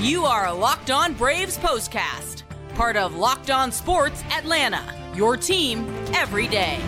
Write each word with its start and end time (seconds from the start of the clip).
You 0.00 0.26
are 0.26 0.46
a 0.46 0.54
Locked 0.54 0.92
On 0.92 1.12
Braves 1.12 1.58
postcast, 1.58 2.44
part 2.76 2.96
of 2.96 3.16
Locked 3.16 3.50
On 3.50 3.72
Sports 3.72 4.22
Atlanta, 4.30 4.94
your 5.12 5.36
team 5.36 5.92
every 6.14 6.46
day. 6.46 6.78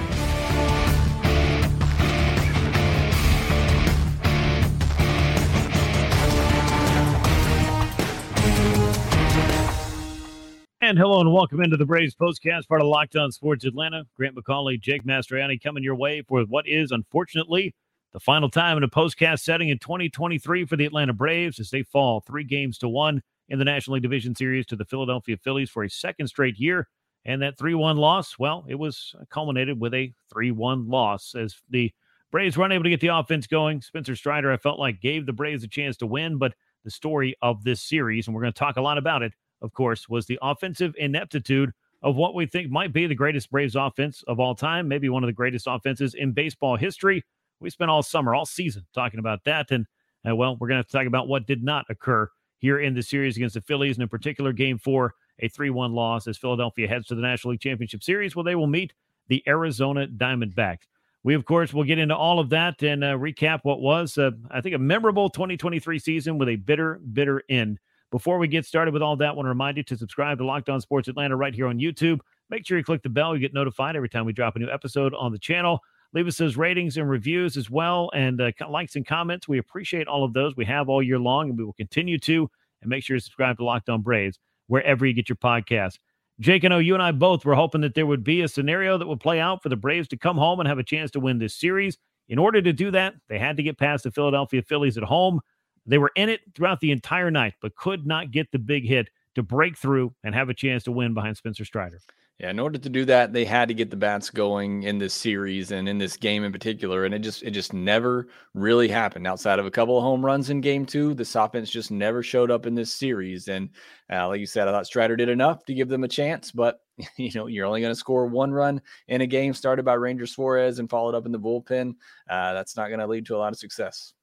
And 10.80 10.96
hello 10.96 11.20
and 11.20 11.32
welcome 11.32 11.60
into 11.60 11.76
the 11.76 11.84
Braves 11.84 12.14
postcast, 12.14 12.68
part 12.68 12.80
of 12.80 12.86
Locked 12.86 13.16
On 13.16 13.32
Sports 13.32 13.64
Atlanta. 13.64 14.04
Grant 14.16 14.36
McAuley, 14.36 14.80
Jake 14.80 15.02
Mastroianni 15.02 15.60
coming 15.60 15.82
your 15.82 15.96
way 15.96 16.22
for 16.22 16.42
what 16.42 16.68
is, 16.68 16.92
unfortunately, 16.92 17.74
the 18.12 18.20
final 18.20 18.50
time 18.50 18.76
in 18.76 18.82
a 18.82 18.88
postcast 18.88 19.40
setting 19.40 19.68
in 19.68 19.78
2023 19.78 20.64
for 20.64 20.76
the 20.76 20.86
Atlanta 20.86 21.12
Braves 21.12 21.60
as 21.60 21.70
they 21.70 21.82
fall 21.82 22.20
three 22.20 22.44
games 22.44 22.78
to 22.78 22.88
one 22.88 23.22
in 23.48 23.58
the 23.58 23.64
National 23.64 23.94
League 23.94 24.02
Division 24.02 24.34
Series 24.34 24.66
to 24.66 24.76
the 24.76 24.84
Philadelphia 24.84 25.36
Phillies 25.36 25.70
for 25.70 25.84
a 25.84 25.90
second 25.90 26.28
straight 26.28 26.58
year. 26.58 26.88
And 27.24 27.42
that 27.42 27.58
3 27.58 27.74
1 27.74 27.98
loss, 27.98 28.38
well, 28.38 28.64
it 28.66 28.76
was 28.76 29.14
culminated 29.28 29.78
with 29.78 29.92
a 29.92 30.12
3 30.32 30.52
1 30.52 30.88
loss 30.88 31.34
as 31.34 31.56
the 31.68 31.92
Braves 32.30 32.56
were 32.56 32.64
unable 32.64 32.84
to 32.84 32.90
get 32.90 33.00
the 33.00 33.08
offense 33.08 33.46
going. 33.46 33.82
Spencer 33.82 34.16
Strider, 34.16 34.52
I 34.52 34.56
felt 34.56 34.78
like, 34.78 35.00
gave 35.00 35.26
the 35.26 35.32
Braves 35.32 35.64
a 35.64 35.68
chance 35.68 35.96
to 35.98 36.06
win, 36.06 36.38
but 36.38 36.54
the 36.84 36.90
story 36.90 37.36
of 37.42 37.62
this 37.64 37.82
series, 37.82 38.26
and 38.26 38.34
we're 38.34 38.42
going 38.42 38.52
to 38.52 38.58
talk 38.58 38.76
a 38.76 38.82
lot 38.82 38.98
about 38.98 39.22
it, 39.22 39.32
of 39.60 39.72
course, 39.72 40.08
was 40.08 40.26
the 40.26 40.38
offensive 40.40 40.94
ineptitude 40.96 41.72
of 42.02 42.16
what 42.16 42.34
we 42.34 42.46
think 42.46 42.70
might 42.70 42.92
be 42.92 43.06
the 43.06 43.14
greatest 43.14 43.50
Braves 43.50 43.76
offense 43.76 44.24
of 44.26 44.40
all 44.40 44.54
time, 44.54 44.88
maybe 44.88 45.08
one 45.08 45.22
of 45.22 45.28
the 45.28 45.34
greatest 45.34 45.66
offenses 45.68 46.14
in 46.14 46.32
baseball 46.32 46.76
history. 46.76 47.22
We 47.60 47.70
spent 47.70 47.90
all 47.90 48.02
summer, 48.02 48.34
all 48.34 48.46
season 48.46 48.86
talking 48.94 49.20
about 49.20 49.44
that. 49.44 49.70
And, 49.70 49.86
uh, 50.28 50.34
well, 50.34 50.56
we're 50.56 50.68
going 50.68 50.82
to 50.82 50.90
talk 50.90 51.06
about 51.06 51.28
what 51.28 51.46
did 51.46 51.62
not 51.62 51.86
occur 51.88 52.30
here 52.58 52.80
in 52.80 52.94
the 52.94 53.02
series 53.02 53.36
against 53.36 53.54
the 53.54 53.60
Phillies, 53.60 53.96
and 53.96 54.02
in 54.02 54.08
particular, 54.08 54.52
game 54.52 54.78
four, 54.78 55.14
a 55.38 55.48
3 55.48 55.70
1 55.70 55.92
loss 55.92 56.26
as 56.26 56.36
Philadelphia 56.36 56.86
heads 56.86 57.06
to 57.06 57.14
the 57.14 57.22
National 57.22 57.52
League 57.52 57.60
Championship 57.60 58.02
Series, 58.02 58.36
where 58.36 58.44
they 58.44 58.54
will 58.54 58.66
meet 58.66 58.92
the 59.28 59.42
Arizona 59.46 60.06
Diamondbacks. 60.06 60.86
We, 61.22 61.34
of 61.34 61.44
course, 61.44 61.74
will 61.74 61.84
get 61.84 61.98
into 61.98 62.16
all 62.16 62.38
of 62.38 62.48
that 62.50 62.82
and 62.82 63.04
uh, 63.04 63.12
recap 63.12 63.60
what 63.62 63.80
was, 63.80 64.16
uh, 64.16 64.30
I 64.50 64.60
think, 64.60 64.74
a 64.74 64.78
memorable 64.78 65.28
2023 65.28 65.98
season 65.98 66.38
with 66.38 66.48
a 66.48 66.56
bitter, 66.56 67.00
bitter 67.12 67.42
end. 67.48 67.78
Before 68.10 68.38
we 68.38 68.48
get 68.48 68.64
started 68.64 68.92
with 68.92 69.02
all 69.02 69.16
that, 69.16 69.28
I 69.28 69.32
want 69.32 69.44
to 69.44 69.50
remind 69.50 69.76
you 69.76 69.82
to 69.84 69.96
subscribe 69.96 70.38
to 70.38 70.46
Locked 70.46 70.68
On 70.68 70.80
Sports 70.80 71.08
Atlanta 71.08 71.36
right 71.36 71.54
here 71.54 71.66
on 71.66 71.78
YouTube. 71.78 72.20
Make 72.48 72.66
sure 72.66 72.76
you 72.76 72.84
click 72.84 73.02
the 73.02 73.08
bell. 73.08 73.34
You 73.34 73.40
get 73.40 73.54
notified 73.54 73.96
every 73.96 74.08
time 74.08 74.24
we 74.24 74.32
drop 74.32 74.56
a 74.56 74.58
new 74.58 74.70
episode 74.70 75.14
on 75.14 75.30
the 75.30 75.38
channel. 75.38 75.80
Leave 76.12 76.26
us 76.26 76.38
those 76.38 76.56
ratings 76.56 76.96
and 76.96 77.08
reviews 77.08 77.56
as 77.56 77.70
well, 77.70 78.10
and 78.14 78.40
uh, 78.40 78.50
likes 78.68 78.96
and 78.96 79.06
comments. 79.06 79.46
We 79.46 79.58
appreciate 79.58 80.08
all 80.08 80.24
of 80.24 80.32
those. 80.32 80.56
We 80.56 80.64
have 80.64 80.88
all 80.88 81.02
year 81.02 81.18
long, 81.18 81.50
and 81.50 81.58
we 81.58 81.64
will 81.64 81.72
continue 81.72 82.18
to. 82.18 82.50
And 82.82 82.88
make 82.88 83.04
sure 83.04 83.16
you 83.16 83.20
subscribe 83.20 83.58
to 83.58 83.64
Locked 83.64 83.88
On 83.88 84.00
Braves 84.02 84.38
wherever 84.66 85.04
you 85.04 85.12
get 85.12 85.28
your 85.28 85.36
podcast. 85.36 85.98
Jake, 86.40 86.64
and 86.64 86.72
know 86.72 86.78
you 86.78 86.94
and 86.94 87.02
I 87.02 87.12
both 87.12 87.44
were 87.44 87.54
hoping 87.54 87.82
that 87.82 87.94
there 87.94 88.06
would 88.06 88.24
be 88.24 88.40
a 88.40 88.48
scenario 88.48 88.96
that 88.96 89.06
would 89.06 89.20
play 89.20 89.38
out 89.40 89.62
for 89.62 89.68
the 89.68 89.76
Braves 89.76 90.08
to 90.08 90.16
come 90.16 90.38
home 90.38 90.58
and 90.58 90.68
have 90.68 90.78
a 90.78 90.84
chance 90.84 91.10
to 91.10 91.20
win 91.20 91.38
this 91.38 91.54
series. 91.54 91.98
In 92.28 92.38
order 92.38 92.62
to 92.62 92.72
do 92.72 92.90
that, 92.92 93.14
they 93.28 93.38
had 93.38 93.56
to 93.58 93.62
get 93.62 93.78
past 93.78 94.04
the 94.04 94.10
Philadelphia 94.10 94.62
Phillies 94.62 94.96
at 94.96 95.04
home. 95.04 95.40
They 95.84 95.98
were 95.98 96.12
in 96.16 96.28
it 96.28 96.40
throughout 96.54 96.80
the 96.80 96.92
entire 96.92 97.30
night, 97.30 97.54
but 97.60 97.74
could 97.74 98.06
not 98.06 98.30
get 98.30 98.50
the 98.52 98.58
big 98.58 98.86
hit 98.86 99.10
to 99.34 99.42
break 99.42 99.76
through 99.76 100.14
and 100.24 100.34
have 100.34 100.48
a 100.48 100.54
chance 100.54 100.84
to 100.84 100.92
win 100.92 101.12
behind 101.12 101.36
Spencer 101.36 101.64
Strider. 101.64 102.00
Yeah, 102.40 102.48
in 102.48 102.58
order 102.58 102.78
to 102.78 102.88
do 102.88 103.04
that, 103.04 103.34
they 103.34 103.44
had 103.44 103.68
to 103.68 103.74
get 103.74 103.90
the 103.90 103.98
bats 103.98 104.30
going 104.30 104.84
in 104.84 104.96
this 104.96 105.12
series 105.12 105.72
and 105.72 105.86
in 105.86 105.98
this 105.98 106.16
game 106.16 106.42
in 106.42 106.52
particular, 106.52 107.04
and 107.04 107.12
it 107.12 107.18
just 107.18 107.42
it 107.42 107.50
just 107.50 107.74
never 107.74 108.28
really 108.54 108.88
happened. 108.88 109.26
Outside 109.26 109.58
of 109.58 109.66
a 109.66 109.70
couple 109.70 109.98
of 109.98 110.02
home 110.04 110.24
runs 110.24 110.48
in 110.48 110.62
Game 110.62 110.86
Two, 110.86 111.12
this 111.12 111.34
offense 111.34 111.68
just 111.68 111.90
never 111.90 112.22
showed 112.22 112.50
up 112.50 112.64
in 112.64 112.74
this 112.74 112.94
series. 112.94 113.48
And 113.48 113.68
uh, 114.10 114.26
like 114.28 114.40
you 114.40 114.46
said, 114.46 114.68
I 114.68 114.70
thought 114.70 114.86
Strider 114.86 115.16
did 115.16 115.28
enough 115.28 115.66
to 115.66 115.74
give 115.74 115.90
them 115.90 116.02
a 116.02 116.08
chance, 116.08 116.50
but 116.50 116.80
you 117.18 117.30
know 117.34 117.46
you're 117.46 117.66
only 117.66 117.82
going 117.82 117.92
to 117.92 118.00
score 118.00 118.24
one 118.24 118.52
run 118.52 118.80
in 119.08 119.20
a 119.20 119.26
game 119.26 119.52
started 119.52 119.84
by 119.84 119.92
Ranger 119.92 120.26
Suarez 120.26 120.78
and 120.78 120.88
followed 120.88 121.14
up 121.14 121.26
in 121.26 121.32
the 121.32 121.38
bullpen. 121.38 121.92
Uh, 122.26 122.54
that's 122.54 122.74
not 122.74 122.88
going 122.88 123.00
to 123.00 123.06
lead 123.06 123.26
to 123.26 123.36
a 123.36 123.38
lot 123.38 123.52
of 123.52 123.58
success. 123.58 124.14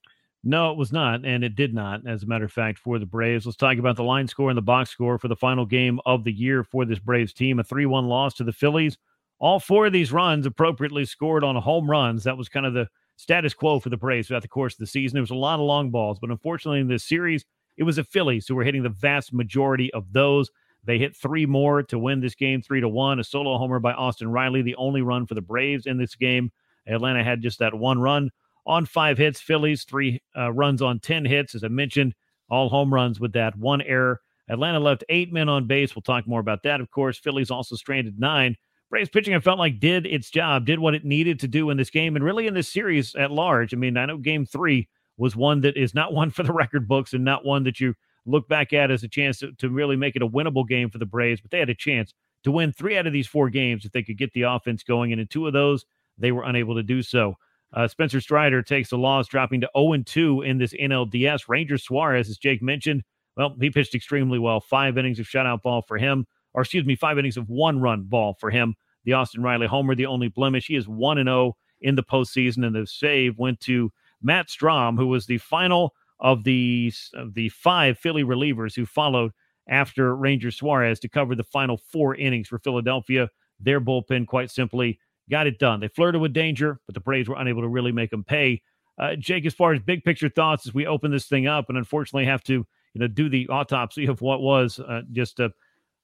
No, 0.50 0.72
it 0.72 0.78
was 0.78 0.94
not, 0.94 1.26
and 1.26 1.44
it 1.44 1.58
did 1.58 1.74
not, 1.74 2.08
as 2.08 2.24
a 2.24 2.26
matter 2.26 2.46
of 2.46 2.54
fact, 2.54 2.80
for 2.80 3.00
the 3.00 3.06
Braves. 3.06 3.46
Let's 3.46 3.58
talk 3.58 3.78
about 3.80 3.98
the 3.98 4.04
line 4.06 4.30
score 4.30 4.50
and 4.50 4.58
the 4.58 4.62
box 4.62 4.90
score 4.90 5.20
for 5.20 5.28
the 5.28 5.36
final 5.36 5.66
game 5.66 6.00
of 6.06 6.24
the 6.24 6.32
year 6.32 6.64
for 6.64 6.86
this 6.86 7.00
Braves 7.00 7.34
team. 7.34 7.60
A 7.60 7.66
3 7.66 7.86
1 7.86 8.08
loss 8.08 8.34
to 8.36 8.46
the 8.46 8.54
Phillies. 8.54 8.98
All 9.40 9.60
four 9.60 9.88
of 9.88 9.92
these 9.92 10.14
runs 10.14 10.46
appropriately 10.46 11.04
scored 11.04 11.44
on 11.44 11.58
home 11.58 11.92
runs. 11.92 12.24
That 12.24 12.38
was 12.38 12.48
kind 12.48 12.66
of 12.66 12.74
the 12.74 12.88
status 13.18 13.54
quo 13.54 13.82
for 13.82 13.90
the 13.90 13.98
Braves 13.98 14.30
throughout 14.30 14.42
the 14.42 14.48
course 14.48 14.76
of 14.76 14.80
the 14.80 14.88
season. 14.88 15.16
There 15.16 15.22
was 15.22 15.32
a 15.32 15.36
lot 15.36 15.60
of 15.60 15.66
long 15.66 15.92
balls, 15.92 16.18
but 16.18 16.32
unfortunately 16.32 16.80
in 16.80 16.88
this 16.88 17.04
series, 17.04 17.44
it 17.76 17.84
was 17.84 17.98
the 17.98 18.06
Phillies 18.06 18.48
who 18.48 18.56
were 18.56 18.64
hitting 18.64 18.84
the 18.84 18.90
vast 18.90 19.34
majority 19.34 19.94
of 19.94 20.14
those. 20.14 20.50
They 20.86 20.98
hit 20.98 21.14
three 21.14 21.46
more 21.46 21.84
to 21.84 22.00
win 22.00 22.22
this 22.22 22.36
game, 22.36 22.62
three 22.62 22.80
to 22.80 22.88
one. 22.88 23.20
A 23.20 23.24
solo 23.26 23.58
homer 23.58 23.82
by 23.82 23.92
Austin 23.92 24.32
Riley, 24.32 24.62
the 24.62 24.78
only 24.78 25.02
run 25.02 25.26
for 25.26 25.34
the 25.34 25.42
Braves 25.42 25.88
in 25.88 25.98
this 25.98 26.16
game. 26.16 26.54
Atlanta 26.88 27.22
had 27.22 27.42
just 27.42 27.60
that 27.60 27.74
one 27.74 28.00
run 28.00 28.32
on 28.68 28.86
five 28.86 29.18
hits. 29.18 29.40
Phillies, 29.40 29.84
three 29.84 30.22
uh, 30.38 30.52
runs 30.52 30.82
on 30.82 31.00
10 31.00 31.26
hits. 31.26 31.56
As 31.56 31.64
I 31.64 31.70
mentioned, 31.70 32.14
all 32.50 32.70
home 32.70 32.94
runs 32.94 33.20
with 33.20 33.34
that 33.34 33.58
one 33.58 33.82
error. 33.82 34.22
Atlanta 34.50 34.80
left 34.80 35.04
eight 35.10 35.34
men 35.34 35.50
on 35.50 35.66
base. 35.68 35.96
We'll 35.96 36.04
talk 36.04 36.28
more 36.28 36.40
about 36.40 36.64
that, 36.64 36.80
of 36.80 36.92
course. 36.92 37.18
Phillies 37.18 37.52
also 37.52 37.76
stranded 37.76 38.20
nine. 38.20 38.56
Braves 38.90 39.10
pitching, 39.10 39.36
I 39.36 39.40
felt 39.40 39.60
like, 39.60 39.80
did 39.80 40.06
its 40.06 40.30
job, 40.30 40.66
did 40.66 40.80
what 40.80 40.96
it 40.96 41.04
needed 41.04 41.40
to 41.42 41.48
do 41.48 41.70
in 41.70 41.78
this 41.78 41.90
game 41.90 42.16
and 42.16 42.24
really 42.24 42.48
in 42.48 42.54
this 42.54 42.70
series 42.70 43.16
at 43.16 43.32
large. 43.32 43.74
I 43.74 43.78
mean, 43.78 43.98
I 43.98 44.06
know 44.06 44.18
game 44.18 44.46
three 44.46 44.88
was 45.18 45.36
one 45.36 45.62
that 45.62 45.76
is 45.76 45.94
not 45.94 46.14
one 46.14 46.30
for 46.30 46.44
the 46.44 46.54
record 46.54 46.88
books 46.88 47.14
and 47.14 47.26
not 47.26 47.44
one 47.44 47.64
that 47.64 47.80
you 47.80 47.96
look 48.26 48.48
back 48.48 48.74
at 48.74 48.92
as 48.92 49.04
a 49.04 49.08
chance 49.08 49.40
to, 49.40 49.52
to 49.54 49.70
really 49.70 49.96
make 49.96 50.16
it 50.16 50.22
a 50.22 50.28
winnable 50.28 50.68
game 50.68 50.90
for 50.90 50.98
the 50.98 51.06
Braves, 51.06 51.42
but 51.42 51.52
they 51.52 51.60
had 51.60 51.70
a 51.70 51.76
chance 51.76 52.14
to 52.44 52.52
win 52.52 52.72
three 52.72 52.98
out 52.98 53.08
of 53.08 53.14
these 53.14 53.28
four 53.28 53.50
games 53.50 53.84
if 53.84 53.92
they 53.92 54.04
could 54.04 54.18
get 54.18 54.32
the 54.34 54.44
offense 54.44 54.84
going. 54.84 55.12
And 55.12 55.20
in 55.20 55.28
two 55.28 55.48
of 55.48 55.54
those, 55.54 55.86
they 56.18 56.32
were 56.32 56.44
unable 56.44 56.76
to 56.76 56.84
do 56.84 57.02
so. 57.02 57.38
Uh, 57.74 57.88
Spencer 57.88 58.22
Strider 58.22 58.62
takes 58.62 58.90
the 58.90 58.98
loss, 58.98 59.28
dropping 59.28 59.62
to 59.62 59.70
0 59.78 60.04
2 60.06 60.42
in 60.42 60.58
this 60.58 60.74
NLDS. 60.74 61.50
Ranger 61.50 61.78
Suarez, 61.78 62.30
as 62.30 62.38
Jake 62.38 62.62
mentioned, 62.62 63.04
well, 63.36 63.56
he 63.60 63.70
pitched 63.70 63.94
extremely 63.94 64.40
well. 64.40 64.60
Five 64.60 64.98
innings 64.98 65.20
of 65.20 65.28
shutout 65.28 65.62
ball 65.62 65.82
for 65.82 65.98
him, 65.98 66.26
or 66.54 66.62
excuse 66.62 66.86
me, 66.86 66.96
five 66.96 67.20
innings 67.20 67.38
of 67.38 67.50
one 67.50 67.80
run 67.80 68.04
ball 68.04 68.36
for 68.40 68.50
him. 68.50 68.76
The 69.04 69.14
Austin 69.14 69.44
Riley 69.44 69.68
homer, 69.68 69.96
the 69.96 70.06
only 70.06 70.28
blemish. 70.28 70.68
He 70.68 70.76
is 70.76 70.88
1 70.88 71.18
0 71.18 71.56
in 71.82 71.96
the 71.96 72.04
postseason, 72.04 72.66
and 72.66 72.76
the 72.76 72.88
save 72.88 73.38
went 73.38 73.60
to 73.62 73.92
Matt 74.22 74.48
Strahm, 74.48 74.98
who 74.98 75.08
was 75.08 75.28
the 75.28 75.38
final 75.38 75.94
of 76.20 76.44
the, 76.44 76.92
of 77.14 77.36
the 77.36 77.50
five 77.50 78.00
Philly 78.00 78.24
relievers 78.24 78.76
who 78.76 78.86
followed 78.86 79.32
after 79.70 80.16
Ranger 80.16 80.50
Suarez 80.50 81.00
to 81.02 81.10
cover 81.10 81.36
the 81.36 81.44
final 81.44 81.78
four 81.78 82.16
innings 82.16 82.48
for 82.48 82.58
Philadelphia. 82.58 83.30
Their 83.60 83.82
bullpen, 83.82 84.26
quite 84.28 84.50
simply, 84.50 85.00
got 85.30 85.48
it 85.48 85.60
done. 85.60 85.80
They 85.80 85.88
flirted 85.88 86.22
with 86.22 86.34
danger, 86.34 86.80
but 86.86 86.94
the 86.94 87.02
Braves 87.02 87.28
were 87.30 87.38
unable 87.38 87.62
to 87.62 87.68
really 87.68 87.92
make 87.92 88.12
them 88.12 88.24
pay. 88.24 88.62
Uh, 88.98 89.16
Jake, 89.16 89.46
as 89.46 89.54
far 89.54 89.74
as 89.74 89.80
big 89.82 90.04
picture 90.04 90.30
thoughts, 90.30 90.66
as 90.66 90.74
we 90.74 90.88
open 90.88 91.12
this 91.12 91.28
thing 91.28 91.48
up, 91.48 91.66
and 91.70 91.78
unfortunately 91.78 92.26
have 92.26 92.44
to, 92.44 92.54
you 92.54 92.66
know, 93.00 93.08
do 93.08 93.30
the 93.30 93.48
autopsy 93.50 94.08
of 94.08 94.22
what 94.22 94.42
was 94.42 94.80
uh, 94.80 95.02
just 95.12 95.40
a 95.40 95.52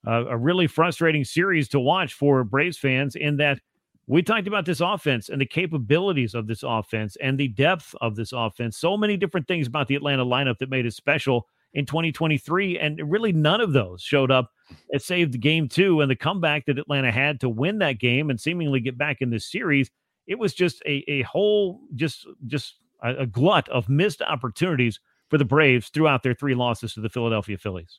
a 0.06 0.36
really 0.36 0.66
frustrating 0.66 1.24
series 1.24 1.68
to 1.68 1.80
watch 1.80 2.12
for 2.12 2.44
Braves 2.44 2.78
fans. 2.78 3.16
In 3.16 3.38
that 3.38 3.60
we 4.06 4.22
talked 4.22 4.46
about 4.46 4.66
this 4.66 4.80
offense 4.80 5.28
and 5.28 5.40
the 5.40 5.46
capabilities 5.46 6.34
of 6.34 6.46
this 6.46 6.62
offense 6.62 7.16
and 7.22 7.38
the 7.38 7.48
depth 7.48 7.94
of 8.00 8.16
this 8.16 8.32
offense. 8.32 8.76
So 8.76 8.96
many 8.96 9.16
different 9.16 9.48
things 9.48 9.66
about 9.66 9.88
the 9.88 9.94
Atlanta 9.94 10.24
lineup 10.24 10.58
that 10.58 10.68
made 10.68 10.84
it 10.84 10.92
special 10.92 11.46
in 11.74 11.86
2023, 11.86 12.78
and 12.78 13.00
really 13.04 13.32
none 13.32 13.60
of 13.60 13.72
those 13.72 14.00
showed 14.00 14.30
up. 14.30 14.50
It 14.90 15.02
saved 15.02 15.40
game 15.40 15.68
two 15.68 16.00
and 16.00 16.10
the 16.10 16.16
comeback 16.16 16.66
that 16.66 16.78
Atlanta 16.78 17.10
had 17.10 17.40
to 17.40 17.48
win 17.48 17.78
that 17.78 17.98
game 17.98 18.30
and 18.30 18.40
seemingly 18.40 18.80
get 18.80 18.96
back 18.96 19.20
in 19.20 19.30
this 19.30 19.50
series. 19.50 19.90
It 20.26 20.38
was 20.38 20.54
just 20.54 20.80
a, 20.86 21.04
a 21.10 21.22
whole, 21.22 21.80
just 21.94 22.26
just 22.46 22.76
a, 23.02 23.22
a 23.22 23.26
glut 23.26 23.68
of 23.68 23.88
missed 23.88 24.22
opportunities 24.22 25.00
for 25.28 25.36
the 25.36 25.44
Braves 25.44 25.88
throughout 25.88 26.22
their 26.22 26.34
three 26.34 26.54
losses 26.54 26.94
to 26.94 27.00
the 27.00 27.08
Philadelphia 27.08 27.58
Phillies. 27.58 27.98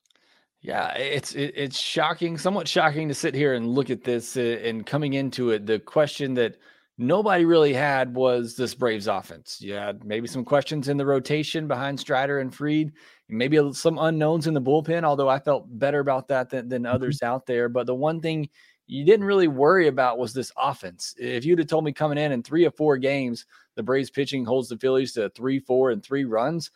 Yeah, 0.61 0.93
it's 0.93 1.35
it, 1.35 1.53
it's 1.55 1.77
shocking, 1.77 2.37
somewhat 2.37 2.67
shocking 2.67 3.07
to 3.09 3.13
sit 3.13 3.35
here 3.35 3.53
and 3.53 3.67
look 3.67 3.91
at 3.91 4.03
this 4.03 4.35
uh, 4.37 4.59
and 4.63 4.85
coming 4.85 5.13
into 5.13 5.51
it. 5.51 5.67
The 5.67 5.79
question 5.79 6.33
that 6.35 6.57
nobody 6.97 7.45
really 7.45 7.73
had 7.73 8.13
was 8.13 8.55
this 8.55 8.73
Braves 8.73 9.07
offense. 9.07 9.59
Yeah, 9.61 9.93
maybe 10.03 10.27
some 10.27 10.45
questions 10.45 10.87
in 10.87 10.97
the 10.97 11.05
rotation 11.05 11.67
behind 11.67 11.99
Strider 11.99 12.39
and 12.39 12.53
Fried 12.53 12.93
maybe 13.29 13.59
some 13.73 13.97
unknowns 13.97 14.47
in 14.47 14.53
the 14.53 14.61
bullpen, 14.61 15.03
although 15.03 15.29
I 15.29 15.39
felt 15.39 15.65
better 15.79 15.99
about 15.99 16.27
that 16.27 16.49
than, 16.49 16.69
than 16.69 16.83
mm-hmm. 16.83 16.93
others 16.93 17.21
out 17.21 17.45
there. 17.45 17.69
But 17.69 17.87
the 17.87 17.95
one 17.95 18.21
thing 18.21 18.49
you 18.87 19.03
didn't 19.03 19.25
really 19.25 19.47
worry 19.47 19.87
about 19.87 20.19
was 20.19 20.33
this 20.33 20.51
offense. 20.57 21.15
If 21.17 21.43
you'd 21.43 21.59
have 21.59 21.67
told 21.67 21.85
me 21.85 21.91
coming 21.91 22.17
in 22.17 22.31
in 22.31 22.43
three 22.43 22.65
or 22.65 22.71
four 22.71 22.97
games, 22.97 23.45
the 23.75 23.83
Braves 23.83 24.11
pitching 24.11 24.45
holds 24.45 24.69
the 24.69 24.77
Phillies 24.77 25.13
to 25.13 25.29
three, 25.29 25.59
four, 25.59 25.91
and 25.91 26.03
three 26.03 26.25
runs, 26.25 26.71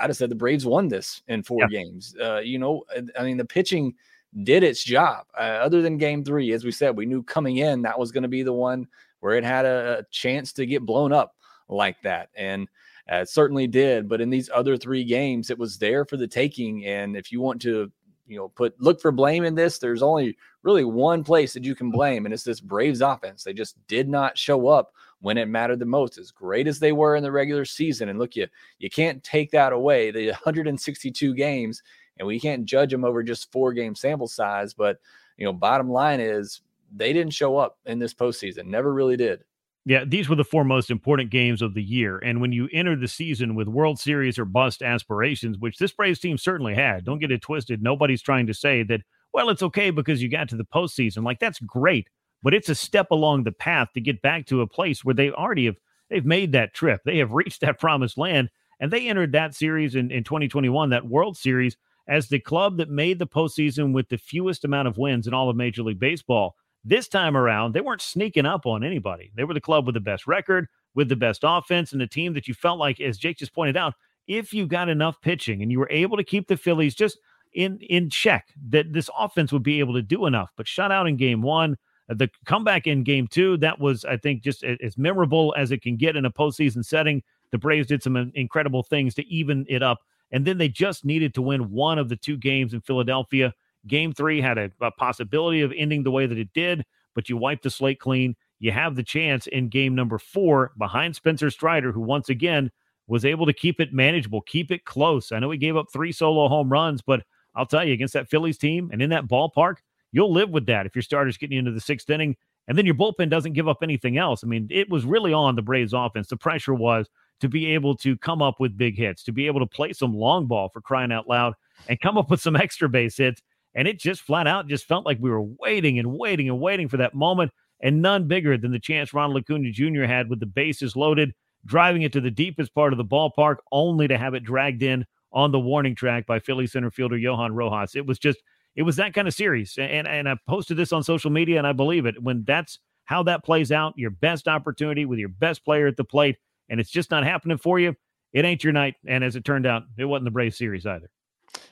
I'd 0.00 0.10
have 0.10 0.16
said 0.16 0.30
the 0.30 0.34
Braves 0.34 0.66
won 0.66 0.88
this 0.88 1.22
in 1.28 1.42
four 1.42 1.60
yeah. 1.62 1.78
games. 1.78 2.14
Uh, 2.20 2.38
you 2.38 2.58
know, 2.58 2.84
I 3.18 3.22
mean, 3.22 3.38
the 3.38 3.44
pitching 3.44 3.94
did 4.42 4.62
its 4.62 4.84
job. 4.84 5.26
Uh, 5.38 5.42
other 5.42 5.80
than 5.80 5.96
game 5.96 6.24
three, 6.24 6.52
as 6.52 6.64
we 6.64 6.72
said, 6.72 6.96
we 6.96 7.06
knew 7.06 7.22
coming 7.22 7.58
in 7.58 7.82
that 7.82 7.98
was 7.98 8.12
going 8.12 8.22
to 8.22 8.28
be 8.28 8.42
the 8.42 8.52
one 8.52 8.86
where 9.26 9.34
it 9.34 9.42
had 9.42 9.64
a, 9.64 9.98
a 9.98 10.04
chance 10.12 10.52
to 10.52 10.64
get 10.64 10.86
blown 10.86 11.12
up 11.12 11.34
like 11.68 12.00
that. 12.02 12.28
And 12.36 12.68
Uh, 13.10 13.16
it 13.16 13.28
certainly 13.28 13.66
did. 13.66 14.08
But 14.08 14.20
in 14.20 14.30
these 14.30 14.48
other 14.54 14.76
three 14.76 15.02
games, 15.02 15.50
it 15.50 15.58
was 15.58 15.78
there 15.78 16.04
for 16.04 16.16
the 16.16 16.28
taking. 16.28 16.86
And 16.86 17.16
if 17.16 17.32
you 17.32 17.40
want 17.40 17.60
to, 17.62 17.90
you 18.28 18.36
know, 18.36 18.48
put 18.50 18.80
look 18.80 19.00
for 19.00 19.10
blame 19.10 19.44
in 19.44 19.56
this, 19.56 19.78
there's 19.78 20.00
only 20.00 20.36
really 20.62 20.84
one 20.84 21.24
place 21.24 21.52
that 21.54 21.64
you 21.64 21.74
can 21.74 21.90
blame, 21.90 22.24
and 22.24 22.32
it's 22.32 22.44
this 22.44 22.60
Braves 22.60 23.00
offense. 23.00 23.42
They 23.42 23.52
just 23.52 23.76
did 23.88 24.08
not 24.08 24.38
show 24.38 24.68
up 24.68 24.92
when 25.20 25.38
it 25.38 25.48
mattered 25.48 25.80
the 25.80 25.86
most. 25.86 26.18
As 26.18 26.30
great 26.30 26.68
as 26.68 26.78
they 26.78 26.92
were 26.92 27.16
in 27.16 27.24
the 27.24 27.32
regular 27.32 27.64
season, 27.64 28.08
and 28.08 28.18
look, 28.20 28.36
you 28.36 28.46
you 28.78 28.90
can't 28.90 29.24
take 29.24 29.50
that 29.50 29.72
away. 29.72 30.12
The 30.12 30.28
162 30.28 31.34
games, 31.34 31.82
and 32.18 32.28
we 32.28 32.38
can't 32.38 32.64
judge 32.64 32.92
them 32.92 33.04
over 33.04 33.24
just 33.24 33.50
four 33.50 33.72
game 33.72 33.96
sample 33.96 34.28
size. 34.28 34.72
But 34.72 34.98
you 35.36 35.44
know, 35.44 35.52
bottom 35.52 35.90
line 35.90 36.20
is 36.20 36.62
they 36.94 37.12
didn't 37.12 37.32
show 37.32 37.56
up 37.56 37.78
in 37.84 37.98
this 37.98 38.14
postseason. 38.14 38.66
Never 38.66 38.92
really 38.92 39.16
did. 39.16 39.44
Yeah, 39.88 40.04
these 40.04 40.28
were 40.28 40.34
the 40.34 40.44
four 40.44 40.64
most 40.64 40.90
important 40.90 41.30
games 41.30 41.62
of 41.62 41.74
the 41.74 41.82
year. 41.82 42.18
And 42.18 42.40
when 42.40 42.50
you 42.50 42.68
enter 42.72 42.96
the 42.96 43.06
season 43.06 43.54
with 43.54 43.68
World 43.68 44.00
Series 44.00 44.36
or 44.36 44.44
bust 44.44 44.82
aspirations, 44.82 45.58
which 45.58 45.78
this 45.78 45.92
Braves 45.92 46.18
team 46.18 46.36
certainly 46.38 46.74
had, 46.74 47.04
don't 47.04 47.20
get 47.20 47.30
it 47.30 47.40
twisted. 47.40 47.80
Nobody's 47.80 48.20
trying 48.20 48.48
to 48.48 48.54
say 48.54 48.82
that, 48.82 49.02
well, 49.32 49.48
it's 49.48 49.62
okay 49.62 49.90
because 49.90 50.20
you 50.20 50.28
got 50.28 50.48
to 50.48 50.56
the 50.56 50.64
postseason. 50.64 51.24
Like, 51.24 51.38
that's 51.38 51.60
great, 51.60 52.08
but 52.42 52.52
it's 52.52 52.68
a 52.68 52.74
step 52.74 53.12
along 53.12 53.44
the 53.44 53.52
path 53.52 53.92
to 53.94 54.00
get 54.00 54.22
back 54.22 54.46
to 54.46 54.60
a 54.60 54.66
place 54.66 55.04
where 55.04 55.14
they 55.14 55.30
already 55.30 55.66
have 55.66 55.76
they've 56.10 56.26
made 56.26 56.50
that 56.52 56.74
trip. 56.74 57.02
They 57.04 57.18
have 57.18 57.30
reached 57.32 57.60
that 57.60 57.78
promised 57.78 58.18
land. 58.18 58.50
And 58.80 58.90
they 58.90 59.08
entered 59.08 59.32
that 59.32 59.54
series 59.54 59.94
in, 59.94 60.10
in 60.10 60.24
2021, 60.24 60.90
that 60.90 61.06
World 61.06 61.36
Series, 61.36 61.76
as 62.08 62.28
the 62.28 62.40
club 62.40 62.76
that 62.76 62.90
made 62.90 63.18
the 63.18 63.26
postseason 63.26 63.92
with 63.92 64.08
the 64.08 64.18
fewest 64.18 64.64
amount 64.64 64.88
of 64.88 64.98
wins 64.98 65.26
in 65.26 65.34
all 65.34 65.48
of 65.48 65.56
Major 65.56 65.82
League 65.82 66.00
Baseball. 66.00 66.56
This 66.88 67.08
time 67.08 67.36
around, 67.36 67.74
they 67.74 67.80
weren't 67.80 68.00
sneaking 68.00 68.46
up 68.46 68.64
on 68.64 68.84
anybody. 68.84 69.32
They 69.34 69.42
were 69.42 69.54
the 69.54 69.60
club 69.60 69.86
with 69.86 69.94
the 69.94 70.00
best 70.00 70.28
record, 70.28 70.68
with 70.94 71.08
the 71.08 71.16
best 71.16 71.40
offense, 71.42 71.90
and 71.90 72.00
the 72.00 72.06
team 72.06 72.32
that 72.34 72.46
you 72.46 72.54
felt 72.54 72.78
like, 72.78 73.00
as 73.00 73.18
Jake 73.18 73.38
just 73.38 73.52
pointed 73.52 73.76
out, 73.76 73.94
if 74.28 74.54
you 74.54 74.66
got 74.68 74.88
enough 74.88 75.20
pitching 75.20 75.62
and 75.62 75.72
you 75.72 75.80
were 75.80 75.90
able 75.90 76.16
to 76.16 76.22
keep 76.22 76.46
the 76.46 76.56
Phillies 76.56 76.94
just 76.94 77.18
in 77.54 77.78
in 77.80 78.08
check, 78.08 78.46
that 78.68 78.92
this 78.92 79.10
offense 79.18 79.52
would 79.52 79.64
be 79.64 79.80
able 79.80 79.94
to 79.94 80.02
do 80.02 80.26
enough. 80.26 80.52
But 80.56 80.68
shut 80.68 80.92
out 80.92 81.08
in 81.08 81.16
game 81.16 81.42
one, 81.42 81.76
uh, 82.08 82.14
the 82.14 82.30
comeback 82.44 82.86
in 82.86 83.02
game 83.02 83.26
two, 83.26 83.56
that 83.56 83.80
was, 83.80 84.04
I 84.04 84.16
think, 84.16 84.44
just 84.44 84.62
as 84.62 84.96
memorable 84.96 85.54
as 85.56 85.72
it 85.72 85.82
can 85.82 85.96
get 85.96 86.14
in 86.14 86.24
a 86.24 86.30
postseason 86.30 86.84
setting. 86.84 87.20
The 87.50 87.58
Braves 87.58 87.88
did 87.88 88.02
some 88.02 88.30
incredible 88.34 88.84
things 88.84 89.14
to 89.14 89.26
even 89.26 89.66
it 89.68 89.82
up. 89.82 90.02
And 90.30 90.44
then 90.44 90.58
they 90.58 90.68
just 90.68 91.04
needed 91.04 91.34
to 91.34 91.42
win 91.42 91.70
one 91.70 91.98
of 91.98 92.08
the 92.08 92.16
two 92.16 92.36
games 92.36 92.74
in 92.74 92.80
Philadelphia. 92.80 93.54
Game 93.86 94.12
three 94.12 94.40
had 94.40 94.58
a, 94.58 94.70
a, 94.80 94.90
possibility 94.90 95.62
of 95.62 95.72
ending 95.76 96.02
the 96.02 96.10
way 96.10 96.26
that 96.26 96.38
it 96.38 96.52
did, 96.54 96.84
but 97.14 97.28
you 97.28 97.36
wiped 97.36 97.62
the 97.62 97.70
slate 97.70 98.00
clean. 98.00 98.34
You 98.58 98.72
have 98.72 98.96
the 98.96 99.02
chance 99.02 99.46
in 99.46 99.68
game 99.68 99.94
number 99.94 100.18
four 100.18 100.72
behind 100.78 101.14
Spencer 101.14 101.50
Strider, 101.50 101.92
who 101.92 102.00
once 102.00 102.28
again 102.28 102.70
was 103.06 103.24
able 103.24 103.46
to 103.46 103.52
keep 103.52 103.80
it 103.80 103.92
manageable, 103.92 104.40
keep 104.42 104.70
it 104.70 104.84
close. 104.84 105.30
I 105.30 105.38
know 105.38 105.50
he 105.50 105.58
gave 105.58 105.76
up 105.76 105.86
three 105.92 106.12
solo 106.12 106.48
home 106.48 106.70
runs, 106.70 107.02
but 107.02 107.22
I'll 107.54 107.66
tell 107.66 107.84
you, 107.84 107.92
against 107.92 108.14
that 108.14 108.28
Phillies 108.28 108.58
team 108.58 108.90
and 108.92 109.00
in 109.00 109.10
that 109.10 109.26
ballpark, 109.26 109.76
you'll 110.12 110.32
live 110.32 110.50
with 110.50 110.66
that 110.66 110.86
if 110.86 110.94
your 110.94 111.02
starter's 111.02 111.36
getting 111.36 111.58
into 111.58 111.70
the 111.70 111.80
sixth 111.80 112.08
inning 112.10 112.36
and 112.68 112.76
then 112.76 112.86
your 112.86 112.94
bullpen 112.94 113.30
doesn't 113.30 113.52
give 113.52 113.68
up 113.68 113.78
anything 113.82 114.18
else. 114.18 114.42
I 114.42 114.46
mean, 114.46 114.66
it 114.70 114.90
was 114.90 115.04
really 115.04 115.32
on 115.32 115.54
the 115.54 115.62
Braves 115.62 115.92
offense. 115.92 116.28
The 116.28 116.36
pressure 116.36 116.74
was 116.74 117.08
to 117.40 117.48
be 117.48 117.66
able 117.66 117.96
to 117.98 118.16
come 118.16 118.42
up 118.42 118.58
with 118.58 118.76
big 118.76 118.96
hits, 118.96 119.22
to 119.24 119.32
be 119.32 119.46
able 119.46 119.60
to 119.60 119.66
play 119.66 119.92
some 119.92 120.14
long 120.14 120.46
ball 120.46 120.68
for 120.70 120.80
crying 120.80 121.12
out 121.12 121.28
loud 121.28 121.54
and 121.88 122.00
come 122.00 122.18
up 122.18 122.30
with 122.30 122.40
some 122.40 122.56
extra 122.60 122.88
base 122.88 123.16
hits. 123.16 123.40
And 123.76 123.86
it 123.86 124.00
just 124.00 124.22
flat 124.22 124.46
out 124.46 124.68
just 124.68 124.86
felt 124.86 125.04
like 125.04 125.18
we 125.20 125.30
were 125.30 125.42
waiting 125.42 125.98
and 125.98 126.18
waiting 126.18 126.48
and 126.48 126.58
waiting 126.58 126.88
for 126.88 126.96
that 126.96 127.14
moment. 127.14 127.52
And 127.82 128.00
none 128.00 128.26
bigger 128.26 128.56
than 128.56 128.72
the 128.72 128.80
chance 128.80 129.12
Ronald 129.12 129.38
Acuna 129.38 129.70
Jr. 129.70 130.04
had 130.04 130.30
with 130.30 130.40
the 130.40 130.46
bases 130.46 130.96
loaded, 130.96 131.32
driving 131.66 132.02
it 132.02 132.12
to 132.14 132.22
the 132.22 132.30
deepest 132.30 132.74
part 132.74 132.94
of 132.94 132.96
the 132.96 133.04
ballpark, 133.04 133.56
only 133.70 134.08
to 134.08 134.16
have 134.16 134.32
it 134.32 134.44
dragged 134.44 134.82
in 134.82 135.04
on 135.30 135.52
the 135.52 135.60
warning 135.60 135.94
track 135.94 136.26
by 136.26 136.38
Philly 136.38 136.66
center 136.66 136.90
fielder 136.90 137.18
Johan 137.18 137.54
Rojas. 137.54 137.94
It 137.94 138.06
was 138.06 138.18
just, 138.18 138.38
it 138.76 138.82
was 138.82 138.96
that 138.96 139.12
kind 139.12 139.28
of 139.28 139.34
series. 139.34 139.76
And, 139.78 140.08
and 140.08 140.26
I 140.26 140.36
posted 140.48 140.78
this 140.78 140.92
on 140.92 141.02
social 141.02 141.30
media, 141.30 141.58
and 141.58 141.66
I 141.66 141.72
believe 141.72 142.06
it. 142.06 142.22
When 142.22 142.44
that's 142.44 142.78
how 143.04 143.22
that 143.24 143.44
plays 143.44 143.70
out, 143.70 143.92
your 143.98 144.10
best 144.10 144.48
opportunity 144.48 145.04
with 145.04 145.18
your 145.18 145.28
best 145.28 145.64
player 145.66 145.86
at 145.86 145.98
the 145.98 146.04
plate, 146.04 146.38
and 146.70 146.80
it's 146.80 146.90
just 146.90 147.10
not 147.10 147.24
happening 147.24 147.58
for 147.58 147.78
you, 147.78 147.94
it 148.32 148.46
ain't 148.46 148.64
your 148.64 148.72
night. 148.72 148.94
And 149.06 149.22
as 149.22 149.36
it 149.36 149.44
turned 149.44 149.66
out, 149.66 149.82
it 149.98 150.06
wasn't 150.06 150.24
the 150.24 150.30
Braves 150.30 150.56
series 150.56 150.86
either. 150.86 151.10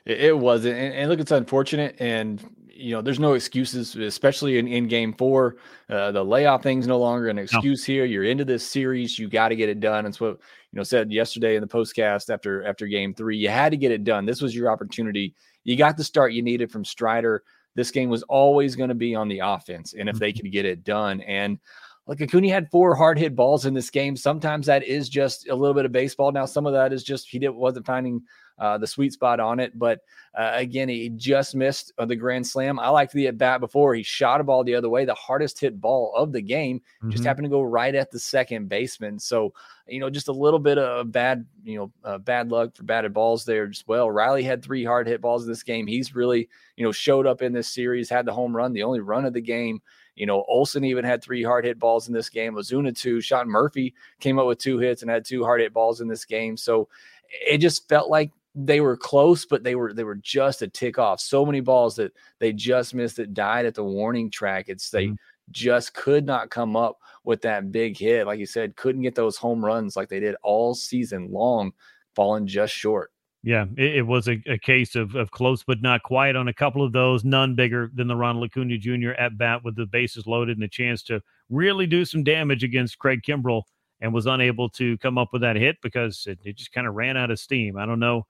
It, 0.05 0.21
it 0.21 0.39
wasn't. 0.39 0.77
And, 0.77 0.95
and, 0.95 1.11
look, 1.11 1.21
it's 1.21 1.31
unfortunate. 1.31 1.97
And, 1.99 2.43
you 2.69 2.93
know, 2.95 3.03
there's 3.03 3.21
no 3.21 3.35
excuses, 3.35 3.95
especially 3.97 4.59
in, 4.59 4.67
in 4.67 4.89
game 4.89 5.13
four. 5.13 5.57
Uh, 5.89 6.13
the 6.13 6.25
layoff 6.25 6.63
thing's 6.63 6.87
no 6.87 6.99
longer 6.99 7.29
an 7.29 7.39
excuse 7.39 7.89
no. 7.89 7.93
here. 7.93 8.05
You're 8.05 8.25
into 8.25 8.45
this 8.45 8.67
series. 8.67 9.19
You 9.19 9.29
got 9.29 9.49
to 9.49 9.57
get 9.57 9.69
it 9.69 9.81
done. 9.81 10.07
It's 10.07 10.21
what, 10.21 10.39
you 10.73 10.79
know, 10.79 10.83
said 10.83 11.13
yesterday 11.13 11.57
in 11.57 11.61
the 11.61 11.69
postcast 11.69 12.33
after 12.33 12.65
after 12.65 12.87
game 12.87 13.15
three. 13.15 13.37
You 13.37 13.49
had 13.49 13.71
to 13.71 13.77
get 13.77 13.93
it 13.93 14.05
done. 14.05 14.27
This 14.27 14.43
was 14.43 14.55
your 14.55 14.71
opportunity. 14.71 15.35
You 15.63 15.77
got 15.77 15.97
the 15.97 16.05
start 16.05 16.33
you 16.33 16.43
needed 16.43 16.71
from 16.71 16.85
Strider. 16.85 17.43
This 17.75 17.91
game 17.91 18.09
was 18.09 18.23
always 18.25 18.77
going 18.77 18.89
to 18.89 18.95
be 18.95 19.15
on 19.15 19.29
the 19.29 19.41
offense. 19.41 19.95
And 19.95 20.09
if 20.09 20.19
they 20.19 20.33
mm-hmm. 20.33 20.43
could 20.43 20.53
get 20.53 20.65
it 20.65 20.85
done. 20.85 21.21
And 21.23 21.59
like 22.07 22.21
Acuna 22.21 22.51
had 22.51 22.71
four 22.71 22.95
hard 22.95 23.19
hit 23.19 23.35
balls 23.35 23.67
in 23.67 23.75
this 23.75 23.91
game. 23.91 24.17
Sometimes 24.17 24.67
that 24.67 24.85
is 24.85 25.09
just 25.09 25.49
a 25.49 25.55
little 25.55 25.75
bit 25.75 25.87
of 25.87 25.93
baseball. 25.93 26.33
Now, 26.33 26.45
some 26.45 26.67
of 26.67 26.73
that 26.75 26.93
is 26.93 27.03
just 27.03 27.29
he 27.29 27.39
didn't 27.39 27.57
wasn't 27.57 27.87
finding 27.87 28.23
uh, 28.59 28.79
the 28.79 28.87
sweet 28.87 29.13
spot 29.13 29.41
on 29.41 29.61
it. 29.61 29.79
But 29.79 30.01
uh, 30.37 30.53
again, 30.55 30.89
he 30.89 31.09
just 31.11 31.55
missed 31.55 31.93
uh, 31.99 32.07
the 32.07 32.17
grand 32.17 32.47
slam. 32.47 32.79
I 32.79 32.89
liked 32.89 33.13
the 33.13 33.29
at 33.29 33.39
bat 33.39 33.61
before. 33.61 33.95
He 33.95 34.03
shot 34.03 34.41
a 34.41 34.45
ball 34.45 34.65
the 34.65 34.75
other 34.75 34.89
way, 34.89 35.05
the 35.05 35.15
hardest 35.15 35.61
hit 35.61 35.81
ball 35.81 36.13
of 36.17 36.33
the 36.33 36.43
game, 36.43 36.81
mm-hmm. 36.81 37.11
just 37.11 37.25
happened 37.25 37.45
to 37.45 37.51
go 37.51 37.63
right 37.63 37.95
at 37.95 38.11
the 38.11 38.19
second 38.19 38.69
baseman. 38.69 39.19
So, 39.19 39.55
you 39.87 40.01
know, 40.01 40.11
just 40.11 40.29
a 40.29 40.33
little 40.33 40.59
bit 40.59 40.79
of 40.79 41.13
bad, 41.13 41.45
you 41.63 41.79
know, 41.79 41.93
uh, 42.05 42.19
bad 42.19 42.51
luck 42.51 42.77
for 42.77 42.85
batted 42.85 43.13
balls 43.13 43.45
there 43.45 43.69
as 43.69 43.85
well. 43.87 44.11
Riley 44.11 44.43
had 44.43 44.63
three 44.63 44.85
hard 44.85 45.07
hit 45.07 45.21
balls 45.21 45.45
in 45.45 45.49
this 45.49 45.63
game. 45.63 45.87
He's 45.87 46.15
really, 46.15 46.49
you 46.77 46.85
know, 46.85 46.93
showed 46.93 47.27
up 47.27 47.43
in 47.43 47.53
this 47.53 47.69
series, 47.69 48.09
had 48.09 48.25
the 48.25 48.33
home 48.33 48.57
run, 48.57 48.73
the 48.73 48.83
only 48.83 49.01
run 49.01 49.25
of 49.25 49.35
the 49.35 49.41
game. 49.41 49.83
You 50.17 50.27
know, 50.27 50.45
Olson 50.47 50.85
even 50.85 51.05
had 51.05 51.23
three 51.23 51.43
hard 51.43 51.65
hit 51.65 51.79
balls 51.79 52.07
in 52.07 52.15
this 52.15 52.29
game. 52.29 52.55
Ozuna 52.55 52.97
two. 52.97 53.21
Sean 53.21 53.49
Murphy 53.49 53.95
came 54.21 54.39
up 54.39 54.47
with 54.47 54.59
two 54.59 54.79
hits 54.79 55.03
and 55.03 55.11
had 55.11 55.25
two 55.25 55.43
hard 55.43 55.61
hit 55.61 55.73
balls 55.73 56.01
in 56.01 56.07
this 56.07 56.25
game. 56.25 56.57
So 56.57 56.89
it 57.29 57.59
just 57.59 57.89
felt 57.89 58.09
like 58.09 58.31
they 58.55 58.81
were 58.81 58.97
close, 58.97 59.45
but 59.45 59.65
they 59.65 59.75
were 59.75 59.93
they 59.93 60.05
were 60.05 60.15
just 60.17 60.63
a 60.63 60.69
tick 60.69 60.99
off. 60.99 61.21
So 61.21 61.45
many 61.45 61.61
balls 61.61 61.97
that 61.97 62.13
they 62.39 62.53
just 62.53 62.95
missed 62.95 63.17
that 63.17 63.35
died 63.35 63.67
at 63.67 63.75
the 63.75 63.85
warning 63.85 64.31
track. 64.31 64.67
It's 64.69 64.91
they 64.91 65.07
mm-hmm. 65.07 65.15
just 65.51 65.95
could 65.95 66.25
not 66.25 66.51
come 66.51 66.77
up 66.77 66.99
with 67.25 67.43
that 67.43 67.73
big 67.73 67.99
hit. 67.99 68.27
Like 68.27 68.39
you 68.39 68.47
said, 68.47 68.77
couldn't 68.77 69.03
get 69.03 69.15
those 69.15 69.37
home 69.37 69.65
runs 69.65 69.97
like 69.97 70.09
they 70.09 70.21
did 70.21 70.37
all 70.43 70.75
season 70.75 71.33
long, 71.33 71.73
falling 72.15 72.47
just 72.47 72.73
short. 72.73 73.11
Yeah, 73.43 73.67
it, 73.77 73.97
it 73.97 74.07
was 74.07 74.27
a, 74.27 74.43
a, 74.47 74.57
case 74.57 74.95
of, 74.95 75.15
of 75.17 75.31
close 75.31 75.63
but 75.63 75.83
not 75.83 76.03
quite 76.03 76.35
on 76.35 76.49
a 76.49 76.55
couple 76.55 76.83
of 76.83 76.93
those, 76.93 77.25
none 77.25 77.55
bigger 77.55 77.91
than 77.93 78.09
the 78.09 78.17
Ronald 78.17 78.47
Acuna 78.47 78.79
Jr. 78.79 79.11
at 79.19 79.37
bat 79.37 79.63
with 79.63 79.77
the 79.77 79.85
bases 79.85 80.27
loaded 80.27 80.57
and 80.57 80.65
a 80.65 80.69
chance 80.69 81.03
to 81.05 81.21
really 81.51 81.87
do 81.87 82.07
some 82.07 82.25
damage 82.25 82.65
against 82.65 82.99
Craig 82.99 83.21
Kimbrel 83.23 83.65
and 84.01 84.15
was 84.15 84.25
unable 84.25 84.71
to 84.71 84.97
come 84.97 85.19
up 85.19 85.29
with 85.35 85.43
that 85.43 85.57
hit 85.57 85.77
because 85.83 86.27
it, 86.27 86.39
it 86.43 86.57
just 86.57 86.73
kind 86.73 86.87
of 86.87 86.95
ran 86.95 87.19
out 87.19 87.31
of 87.31 87.39
steam. 87.39 87.77
I 87.77 87.85
don't 87.85 88.01
know, 88.01 88.27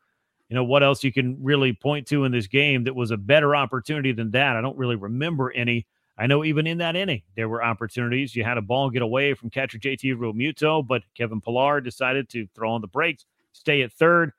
you 0.48 0.54
know, 0.54 0.64
what 0.64 0.82
else 0.82 1.02
you 1.02 1.12
can 1.12 1.36
really 1.42 1.72
point 1.72 2.06
to 2.08 2.24
in 2.24 2.32
this 2.32 2.46
game 2.46 2.84
that 2.84 2.94
was 2.94 3.10
a 3.10 3.16
better 3.16 3.56
opportunity 3.56 4.12
than 4.12 4.30
that. 4.32 4.56
I 4.56 4.60
don't 4.60 4.76
really 4.76 4.96
remember 4.96 5.50
any. 5.52 5.86
I 6.16 6.26
know 6.26 6.44
even 6.44 6.66
in 6.66 6.78
that 6.78 6.94
inning, 6.94 7.22
there 7.34 7.48
were 7.48 7.64
opportunities. 7.64 8.36
You 8.36 8.44
had 8.44 8.58
a 8.58 8.62
ball 8.62 8.90
get 8.90 9.02
away 9.02 9.34
from 9.34 9.50
catcher 9.50 9.78
JT 9.78 10.16
Realmuto, 10.16 10.86
but 10.86 11.02
Kevin 11.16 11.40
Pillar 11.40 11.80
decided 11.80 12.28
to 12.30 12.46
throw 12.54 12.72
on 12.72 12.80
the 12.80 12.86
brakes, 12.86 13.26
stay 13.52 13.82
at 13.82 13.92
third 13.92 14.32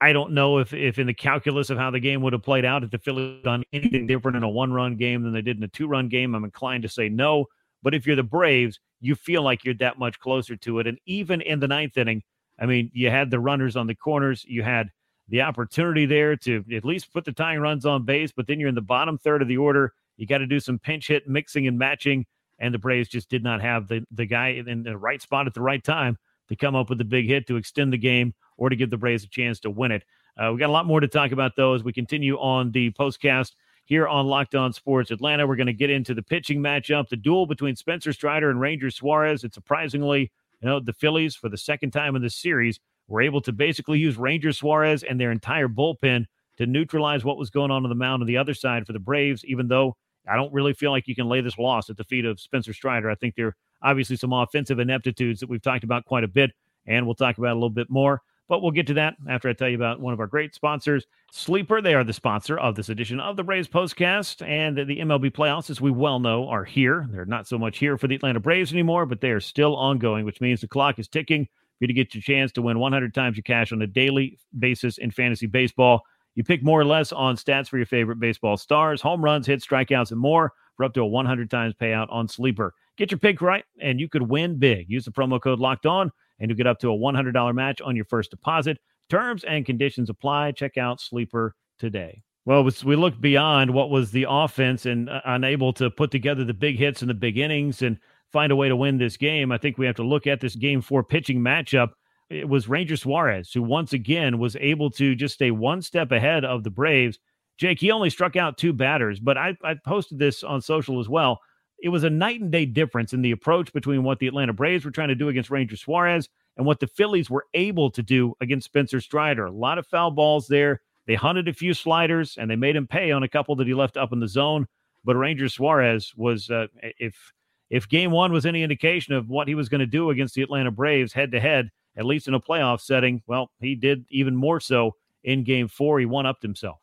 I 0.00 0.12
don't 0.12 0.32
know 0.32 0.58
if 0.58 0.72
if 0.72 0.98
in 0.98 1.06
the 1.06 1.14
calculus 1.14 1.70
of 1.70 1.78
how 1.78 1.90
the 1.90 2.00
game 2.00 2.22
would 2.22 2.32
have 2.32 2.42
played 2.42 2.64
out 2.64 2.84
if 2.84 2.90
the 2.90 2.98
Phillies 2.98 3.42
done 3.42 3.64
anything 3.72 4.06
different 4.06 4.36
in 4.36 4.42
a 4.42 4.48
one 4.48 4.72
run 4.72 4.96
game 4.96 5.22
than 5.22 5.32
they 5.32 5.42
did 5.42 5.56
in 5.56 5.62
a 5.64 5.68
two 5.68 5.88
run 5.88 6.08
game. 6.08 6.34
I'm 6.34 6.44
inclined 6.44 6.84
to 6.84 6.88
say 6.88 7.08
no. 7.08 7.46
But 7.82 7.94
if 7.94 8.06
you're 8.06 8.16
the 8.16 8.22
Braves, 8.22 8.80
you 9.00 9.14
feel 9.14 9.42
like 9.42 9.64
you're 9.64 9.74
that 9.74 9.98
much 9.98 10.18
closer 10.18 10.56
to 10.56 10.78
it. 10.78 10.86
And 10.86 10.98
even 11.06 11.40
in 11.40 11.60
the 11.60 11.68
ninth 11.68 11.96
inning, 11.96 12.22
I 12.58 12.66
mean, 12.66 12.90
you 12.92 13.10
had 13.10 13.30
the 13.30 13.40
runners 13.40 13.76
on 13.76 13.86
the 13.86 13.94
corners, 13.94 14.44
you 14.44 14.62
had 14.62 14.90
the 15.28 15.42
opportunity 15.42 16.06
there 16.06 16.36
to 16.36 16.64
at 16.74 16.84
least 16.84 17.12
put 17.12 17.24
the 17.24 17.32
tying 17.32 17.60
runs 17.60 17.84
on 17.84 18.04
base, 18.04 18.32
but 18.32 18.46
then 18.46 18.58
you're 18.58 18.68
in 18.68 18.74
the 18.74 18.80
bottom 18.80 19.18
third 19.18 19.42
of 19.42 19.48
the 19.48 19.58
order. 19.58 19.92
You 20.16 20.26
got 20.26 20.38
to 20.38 20.46
do 20.46 20.60
some 20.60 20.78
pinch 20.78 21.08
hit 21.08 21.28
mixing 21.28 21.66
and 21.66 21.78
matching, 21.78 22.26
and 22.58 22.72
the 22.72 22.78
Braves 22.78 23.08
just 23.08 23.28
did 23.28 23.42
not 23.42 23.60
have 23.60 23.88
the 23.88 24.04
the 24.10 24.26
guy 24.26 24.48
in 24.66 24.82
the 24.82 24.96
right 24.96 25.20
spot 25.20 25.46
at 25.46 25.54
the 25.54 25.60
right 25.60 25.82
time 25.82 26.16
to 26.48 26.56
come 26.56 26.74
up 26.74 26.88
with 26.88 27.00
a 27.00 27.04
big 27.04 27.26
hit 27.26 27.46
to 27.46 27.56
extend 27.56 27.92
the 27.92 27.98
game 27.98 28.34
or 28.56 28.68
to 28.68 28.76
give 28.76 28.90
the 28.90 28.96
Braves 28.96 29.24
a 29.24 29.28
chance 29.28 29.60
to 29.60 29.70
win 29.70 29.92
it. 29.92 30.04
Uh, 30.36 30.50
we 30.52 30.58
got 30.58 30.70
a 30.70 30.72
lot 30.72 30.86
more 30.86 31.00
to 31.00 31.08
talk 31.08 31.32
about 31.32 31.56
though 31.56 31.74
as 31.74 31.84
we 31.84 31.92
continue 31.92 32.36
on 32.38 32.70
the 32.72 32.90
postcast 32.92 33.52
here 33.84 34.06
on 34.06 34.26
Locked 34.26 34.54
On 34.54 34.72
Sports 34.72 35.10
Atlanta. 35.10 35.46
We're 35.46 35.56
going 35.56 35.66
to 35.66 35.72
get 35.72 35.90
into 35.90 36.14
the 36.14 36.22
pitching 36.22 36.60
matchup, 36.60 37.08
the 37.08 37.16
duel 37.16 37.46
between 37.46 37.74
Spencer 37.74 38.12
Strider 38.12 38.50
and 38.50 38.60
Ranger 38.60 38.90
Suarez. 38.90 39.44
And 39.44 39.52
surprisingly, 39.52 40.30
you 40.60 40.68
know, 40.68 40.78
the 40.78 40.92
Phillies 40.92 41.34
for 41.34 41.48
the 41.48 41.56
second 41.56 41.92
time 41.92 42.14
in 42.14 42.22
the 42.22 42.30
series 42.30 42.80
were 43.08 43.22
able 43.22 43.40
to 43.40 43.52
basically 43.52 43.98
use 43.98 44.16
Ranger 44.16 44.52
Suarez 44.52 45.02
and 45.02 45.20
their 45.20 45.32
entire 45.32 45.68
bullpen 45.68 46.26
to 46.58 46.66
neutralize 46.66 47.24
what 47.24 47.38
was 47.38 47.50
going 47.50 47.70
on 47.70 47.84
on 47.84 47.88
the 47.88 47.94
mound 47.94 48.22
on 48.22 48.26
the 48.26 48.36
other 48.36 48.54
side 48.54 48.86
for 48.86 48.92
the 48.92 48.98
Braves, 48.98 49.44
even 49.44 49.68
though 49.68 49.96
I 50.28 50.36
don't 50.36 50.52
really 50.52 50.74
feel 50.74 50.90
like 50.90 51.08
you 51.08 51.14
can 51.14 51.28
lay 51.28 51.40
this 51.40 51.58
loss 51.58 51.88
at 51.88 51.96
the 51.96 52.04
feet 52.04 52.24
of 52.24 52.38
Spencer 52.38 52.72
Strider. 52.72 53.10
I 53.10 53.14
think 53.14 53.34
there 53.34 53.48
are 53.48 53.56
obviously 53.82 54.16
some 54.16 54.32
offensive 54.32 54.78
ineptitudes 54.78 55.40
that 55.40 55.48
we've 55.48 55.62
talked 55.62 55.84
about 55.84 56.04
quite 56.04 56.24
a 56.24 56.28
bit 56.28 56.50
and 56.86 57.06
we'll 57.06 57.14
talk 57.14 57.38
about 57.38 57.52
a 57.52 57.54
little 57.54 57.70
bit 57.70 57.90
more. 57.90 58.22
But 58.48 58.62
we'll 58.62 58.72
get 58.72 58.86
to 58.86 58.94
that 58.94 59.14
after 59.28 59.50
I 59.50 59.52
tell 59.52 59.68
you 59.68 59.76
about 59.76 60.00
one 60.00 60.14
of 60.14 60.20
our 60.20 60.26
great 60.26 60.54
sponsors, 60.54 61.06
Sleeper. 61.30 61.82
They 61.82 61.94
are 61.94 62.02
the 62.02 62.14
sponsor 62.14 62.58
of 62.58 62.76
this 62.76 62.88
edition 62.88 63.20
of 63.20 63.36
the 63.36 63.44
Braves 63.44 63.68
Postcast. 63.68 64.46
And 64.46 64.76
the 64.78 65.00
MLB 65.00 65.30
playoffs, 65.32 65.68
as 65.68 65.82
we 65.82 65.90
well 65.90 66.18
know, 66.18 66.48
are 66.48 66.64
here. 66.64 67.06
They're 67.12 67.26
not 67.26 67.46
so 67.46 67.58
much 67.58 67.76
here 67.76 67.98
for 67.98 68.08
the 68.08 68.14
Atlanta 68.14 68.40
Braves 68.40 68.72
anymore, 68.72 69.04
but 69.04 69.20
they 69.20 69.32
are 69.32 69.40
still 69.40 69.76
ongoing, 69.76 70.24
which 70.24 70.40
means 70.40 70.62
the 70.62 70.68
clock 70.68 70.98
is 70.98 71.08
ticking 71.08 71.46
you 71.80 71.86
to 71.86 71.92
get 71.92 72.14
your 72.14 72.22
chance 72.22 72.52
to 72.52 72.62
win 72.62 72.78
100 72.78 73.14
times 73.14 73.36
your 73.36 73.42
cash 73.42 73.72
on 73.72 73.82
a 73.82 73.86
daily 73.86 74.38
basis 74.58 74.98
in 74.98 75.10
fantasy 75.10 75.46
baseball. 75.46 76.02
You 76.34 76.44
pick 76.44 76.62
more 76.62 76.80
or 76.80 76.84
less 76.84 77.12
on 77.12 77.36
stats 77.36 77.68
for 77.68 77.78
your 77.78 77.86
favorite 77.86 78.20
baseball 78.20 78.56
stars, 78.56 79.00
home 79.00 79.24
runs, 79.24 79.46
hits, 79.46 79.66
strikeouts, 79.66 80.10
and 80.10 80.20
more 80.20 80.52
for 80.76 80.84
up 80.84 80.94
to 80.94 81.02
a 81.02 81.06
100 81.06 81.50
times 81.50 81.74
payout 81.74 82.06
on 82.10 82.28
Sleeper. 82.28 82.74
Get 82.96 83.10
your 83.10 83.18
pick 83.18 83.40
right, 83.40 83.64
and 83.80 83.98
you 84.00 84.08
could 84.08 84.22
win 84.22 84.58
big. 84.58 84.88
Use 84.88 85.04
the 85.04 85.10
promo 85.10 85.40
code 85.40 85.58
Locked 85.58 85.86
On 85.86 86.10
and 86.38 86.50
you 86.50 86.56
get 86.56 86.66
up 86.66 86.78
to 86.80 86.92
a 86.92 86.96
$100 86.96 87.54
match 87.54 87.80
on 87.80 87.96
your 87.96 88.04
first 88.04 88.30
deposit. 88.30 88.78
Terms 89.08 89.44
and 89.44 89.64
conditions 89.64 90.10
apply. 90.10 90.52
Check 90.52 90.76
out 90.76 91.00
Sleeper 91.00 91.54
today. 91.78 92.22
Well, 92.44 92.68
we 92.84 92.96
look 92.96 93.20
beyond 93.20 93.70
what 93.72 93.90
was 93.90 94.10
the 94.10 94.26
offense 94.28 94.86
and 94.86 95.10
uh, 95.10 95.20
unable 95.26 95.72
to 95.74 95.90
put 95.90 96.10
together 96.10 96.44
the 96.44 96.54
big 96.54 96.78
hits 96.78 97.02
and 97.02 97.10
the 97.10 97.14
big 97.14 97.36
innings 97.36 97.82
and 97.82 97.98
find 98.32 98.52
a 98.52 98.56
way 98.56 98.68
to 98.68 98.76
win 98.76 98.98
this 98.98 99.16
game. 99.16 99.52
I 99.52 99.58
think 99.58 99.78
we 99.78 99.86
have 99.86 99.96
to 99.96 100.02
look 100.02 100.26
at 100.26 100.40
this 100.40 100.54
game 100.54 100.80
four 100.80 101.02
pitching 101.02 101.40
matchup. 101.40 101.90
It 102.30 102.48
was 102.48 102.68
Ranger 102.68 102.96
Suarez 102.96 103.52
who 103.52 103.62
once 103.62 103.92
again 103.92 104.38
was 104.38 104.56
able 104.56 104.90
to 104.92 105.14
just 105.14 105.34
stay 105.34 105.50
one 105.50 105.80
step 105.82 106.12
ahead 106.12 106.44
of 106.44 106.64
the 106.64 106.70
Braves. 106.70 107.18
Jake, 107.56 107.80
he 107.80 107.90
only 107.90 108.10
struck 108.10 108.36
out 108.36 108.58
two 108.58 108.72
batters, 108.72 109.18
but 109.18 109.36
I, 109.36 109.56
I 109.64 109.74
posted 109.84 110.18
this 110.18 110.44
on 110.44 110.60
social 110.60 111.00
as 111.00 111.08
well 111.08 111.40
it 111.80 111.88
was 111.90 112.04
a 112.04 112.10
night 112.10 112.40
and 112.40 112.50
day 112.50 112.66
difference 112.66 113.12
in 113.12 113.22
the 113.22 113.30
approach 113.30 113.72
between 113.72 114.02
what 114.02 114.18
the 114.18 114.26
Atlanta 114.26 114.52
Braves 114.52 114.84
were 114.84 114.90
trying 114.90 115.08
to 115.08 115.14
do 115.14 115.28
against 115.28 115.50
Ranger 115.50 115.76
Suarez 115.76 116.28
and 116.56 116.66
what 116.66 116.80
the 116.80 116.86
Phillies 116.88 117.30
were 117.30 117.46
able 117.54 117.90
to 117.90 118.02
do 118.02 118.34
against 118.40 118.66
Spencer 118.66 119.00
Strider. 119.00 119.46
A 119.46 119.52
lot 119.52 119.78
of 119.78 119.86
foul 119.86 120.10
balls 120.10 120.48
there. 120.48 120.80
They 121.06 121.14
hunted 121.14 121.48
a 121.48 121.52
few 121.52 121.74
sliders 121.74 122.36
and 122.36 122.50
they 122.50 122.56
made 122.56 122.76
him 122.76 122.86
pay 122.86 123.12
on 123.12 123.22
a 123.22 123.28
couple 123.28 123.54
that 123.56 123.66
he 123.66 123.74
left 123.74 123.96
up 123.96 124.12
in 124.12 124.20
the 124.20 124.28
zone. 124.28 124.66
But 125.04 125.16
Ranger 125.16 125.48
Suarez 125.48 126.12
was, 126.16 126.50
uh, 126.50 126.66
if 126.82 127.32
if 127.70 127.88
Game 127.88 128.10
One 128.10 128.32
was 128.32 128.46
any 128.46 128.62
indication 128.62 129.14
of 129.14 129.28
what 129.28 129.48
he 129.48 129.54
was 129.54 129.68
going 129.68 129.80
to 129.80 129.86
do 129.86 130.10
against 130.10 130.34
the 130.34 130.42
Atlanta 130.42 130.70
Braves 130.70 131.12
head 131.12 131.32
to 131.32 131.40
head, 131.40 131.70
at 131.96 132.04
least 132.04 132.28
in 132.28 132.34
a 132.34 132.40
playoff 132.40 132.80
setting, 132.80 133.22
well, 133.26 133.50
he 133.60 133.74
did 133.74 134.04
even 134.10 134.36
more 134.36 134.60
so 134.60 134.94
in 135.24 135.44
Game 135.44 135.68
Four. 135.68 135.98
He 135.98 136.06
one 136.06 136.26
upped 136.26 136.42
himself 136.42 136.78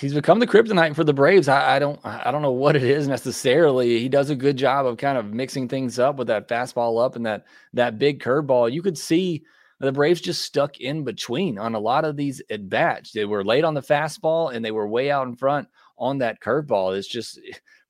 he's 0.00 0.14
become 0.14 0.38
the 0.38 0.46
kryptonite 0.46 0.94
for 0.94 1.04
the 1.04 1.12
Braves. 1.12 1.48
I, 1.48 1.76
I, 1.76 1.78
don't 1.78 2.00
I 2.04 2.30
don't 2.30 2.42
know 2.42 2.52
what 2.52 2.76
it 2.76 2.82
is 2.82 3.08
necessarily. 3.08 3.98
He 3.98 4.08
does 4.08 4.30
a 4.30 4.36
good 4.36 4.56
job 4.56 4.86
of 4.86 4.96
kind 4.96 5.18
of 5.18 5.32
mixing 5.32 5.68
things 5.68 5.98
up 5.98 6.16
with 6.16 6.26
that 6.28 6.48
fastball 6.48 7.04
up 7.04 7.16
and 7.16 7.26
that 7.26 7.44
that 7.72 7.98
big 7.98 8.22
curveball. 8.22 8.72
You 8.72 8.82
could 8.82 8.98
see 8.98 9.44
the 9.78 9.92
Braves 9.92 10.20
just 10.20 10.42
stuck 10.42 10.80
in 10.80 11.04
between 11.04 11.58
on 11.58 11.74
a 11.74 11.78
lot 11.80 12.04
of 12.04 12.16
these 12.16 12.42
at 12.50 12.68
bats. 12.68 13.12
They 13.12 13.24
were 13.24 13.44
late 13.44 13.64
on 13.64 13.74
the 13.74 13.82
fastball 13.82 14.54
and 14.54 14.64
they 14.64 14.70
were 14.70 14.88
way 14.88 15.10
out 15.10 15.26
in 15.26 15.36
front 15.36 15.68
on 15.98 16.18
that 16.18 16.40
curveball. 16.40 16.96
It's 16.96 17.08
just 17.08 17.38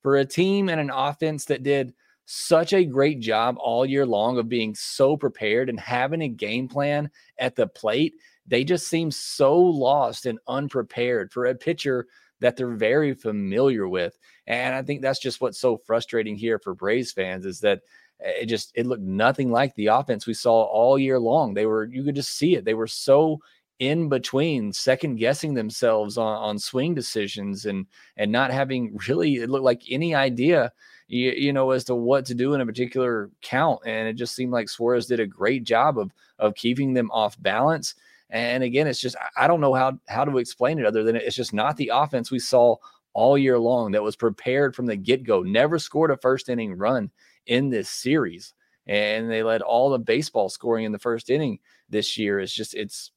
for 0.01 0.17
a 0.17 0.25
team 0.25 0.69
and 0.69 0.79
an 0.79 0.91
offense 0.93 1.45
that 1.45 1.63
did 1.63 1.93
such 2.29 2.73
a 2.73 2.83
great 2.85 3.19
job 3.19 3.55
all 3.59 3.85
year 3.85 4.05
long 4.05 4.37
of 4.37 4.49
being 4.49 4.75
so 4.75 5.15
prepared 5.17 5.69
and 5.69 5.79
having 5.79 6.21
a 6.21 6.27
game 6.27 6.67
plan 6.67 7.09
at 7.39 7.55
the 7.55 7.65
plate 7.65 8.13
they 8.47 8.63
just 8.63 8.87
seem 8.87 9.11
so 9.11 9.57
lost 9.57 10.25
and 10.25 10.39
unprepared 10.47 11.31
for 11.31 11.45
a 11.45 11.55
pitcher 11.55 12.07
that 12.39 12.55
they're 12.55 12.75
very 12.75 13.13
familiar 13.13 13.87
with. 13.87 14.17
And 14.47 14.73
I 14.73 14.81
think 14.81 15.01
that's 15.01 15.19
just 15.19 15.41
what's 15.41 15.59
so 15.59 15.77
frustrating 15.77 16.35
here 16.35 16.59
for 16.59 16.73
Braves 16.73 17.11
fans 17.11 17.45
is 17.45 17.59
that 17.61 17.81
eh, 18.21 18.41
it 18.41 18.45
just 18.45 18.71
it 18.75 18.85
looked 18.85 19.01
nothing 19.01 19.51
like 19.51 19.75
the 19.75 19.87
offense 19.87 20.25
we 20.25 20.33
saw 20.33 20.63
all 20.63 20.97
year 20.97 21.19
long. 21.19 21.53
They 21.53 21.65
were 21.65 21.85
you 21.85 22.03
could 22.03 22.15
just 22.15 22.37
see 22.37 22.55
it. 22.55 22.63
They 22.63 22.73
were 22.73 22.87
so 22.87 23.39
in 23.79 24.09
between, 24.09 24.73
second 24.73 25.17
guessing 25.17 25.53
themselves 25.53 26.17
on, 26.17 26.37
on 26.37 26.59
swing 26.59 26.95
decisions 26.95 27.65
and 27.65 27.85
and 28.15 28.31
not 28.31 28.51
having 28.51 28.97
really 29.07 29.35
it 29.35 29.49
looked 29.49 29.65
like 29.65 29.83
any 29.89 30.15
idea 30.15 30.71
you, 31.07 31.31
you 31.31 31.53
know 31.53 31.71
as 31.71 31.83
to 31.85 31.95
what 31.95 32.25
to 32.25 32.35
do 32.35 32.53
in 32.53 32.61
a 32.61 32.65
particular 32.65 33.29
count. 33.41 33.81
And 33.85 34.07
it 34.07 34.13
just 34.13 34.35
seemed 34.35 34.51
like 34.51 34.69
Suarez 34.69 35.07
did 35.07 35.19
a 35.19 35.27
great 35.27 35.63
job 35.63 35.97
of 35.97 36.11
of 36.39 36.55
keeping 36.55 36.93
them 36.93 37.11
off 37.11 37.41
balance 37.41 37.95
and 38.29 38.63
again, 38.63 38.87
it's 38.87 38.99
just 38.99 39.15
I 39.37 39.47
don't 39.47 39.61
know 39.61 39.73
how 39.73 39.99
how 40.07 40.25
to 40.25 40.37
explain 40.37 40.79
it 40.79 40.85
other 40.85 41.03
than 41.03 41.15
it's 41.15 41.35
just 41.35 41.53
not 41.53 41.77
the 41.77 41.91
offense 41.93 42.29
we 42.29 42.39
saw 42.39 42.75
all 43.13 43.37
year 43.37 43.57
long 43.57 43.91
that 43.93 44.03
was 44.03 44.15
prepared 44.15 44.75
from 44.75 44.85
the 44.85 44.97
get 44.97 45.23
go. 45.23 45.41
Never 45.41 45.79
scored 45.79 46.11
a 46.11 46.17
first 46.17 46.49
inning 46.49 46.77
run 46.77 47.09
in 47.45 47.69
this 47.69 47.89
series, 47.89 48.53
and 48.85 49.31
they 49.31 49.43
led 49.43 49.61
all 49.61 49.89
the 49.89 49.99
baseball 49.99 50.49
scoring 50.49 50.85
in 50.85 50.91
the 50.91 50.99
first 50.99 51.29
inning 51.29 51.59
this 51.89 52.17
year. 52.17 52.39
It's 52.39 52.53
just 52.53 52.73
it's 52.75 53.11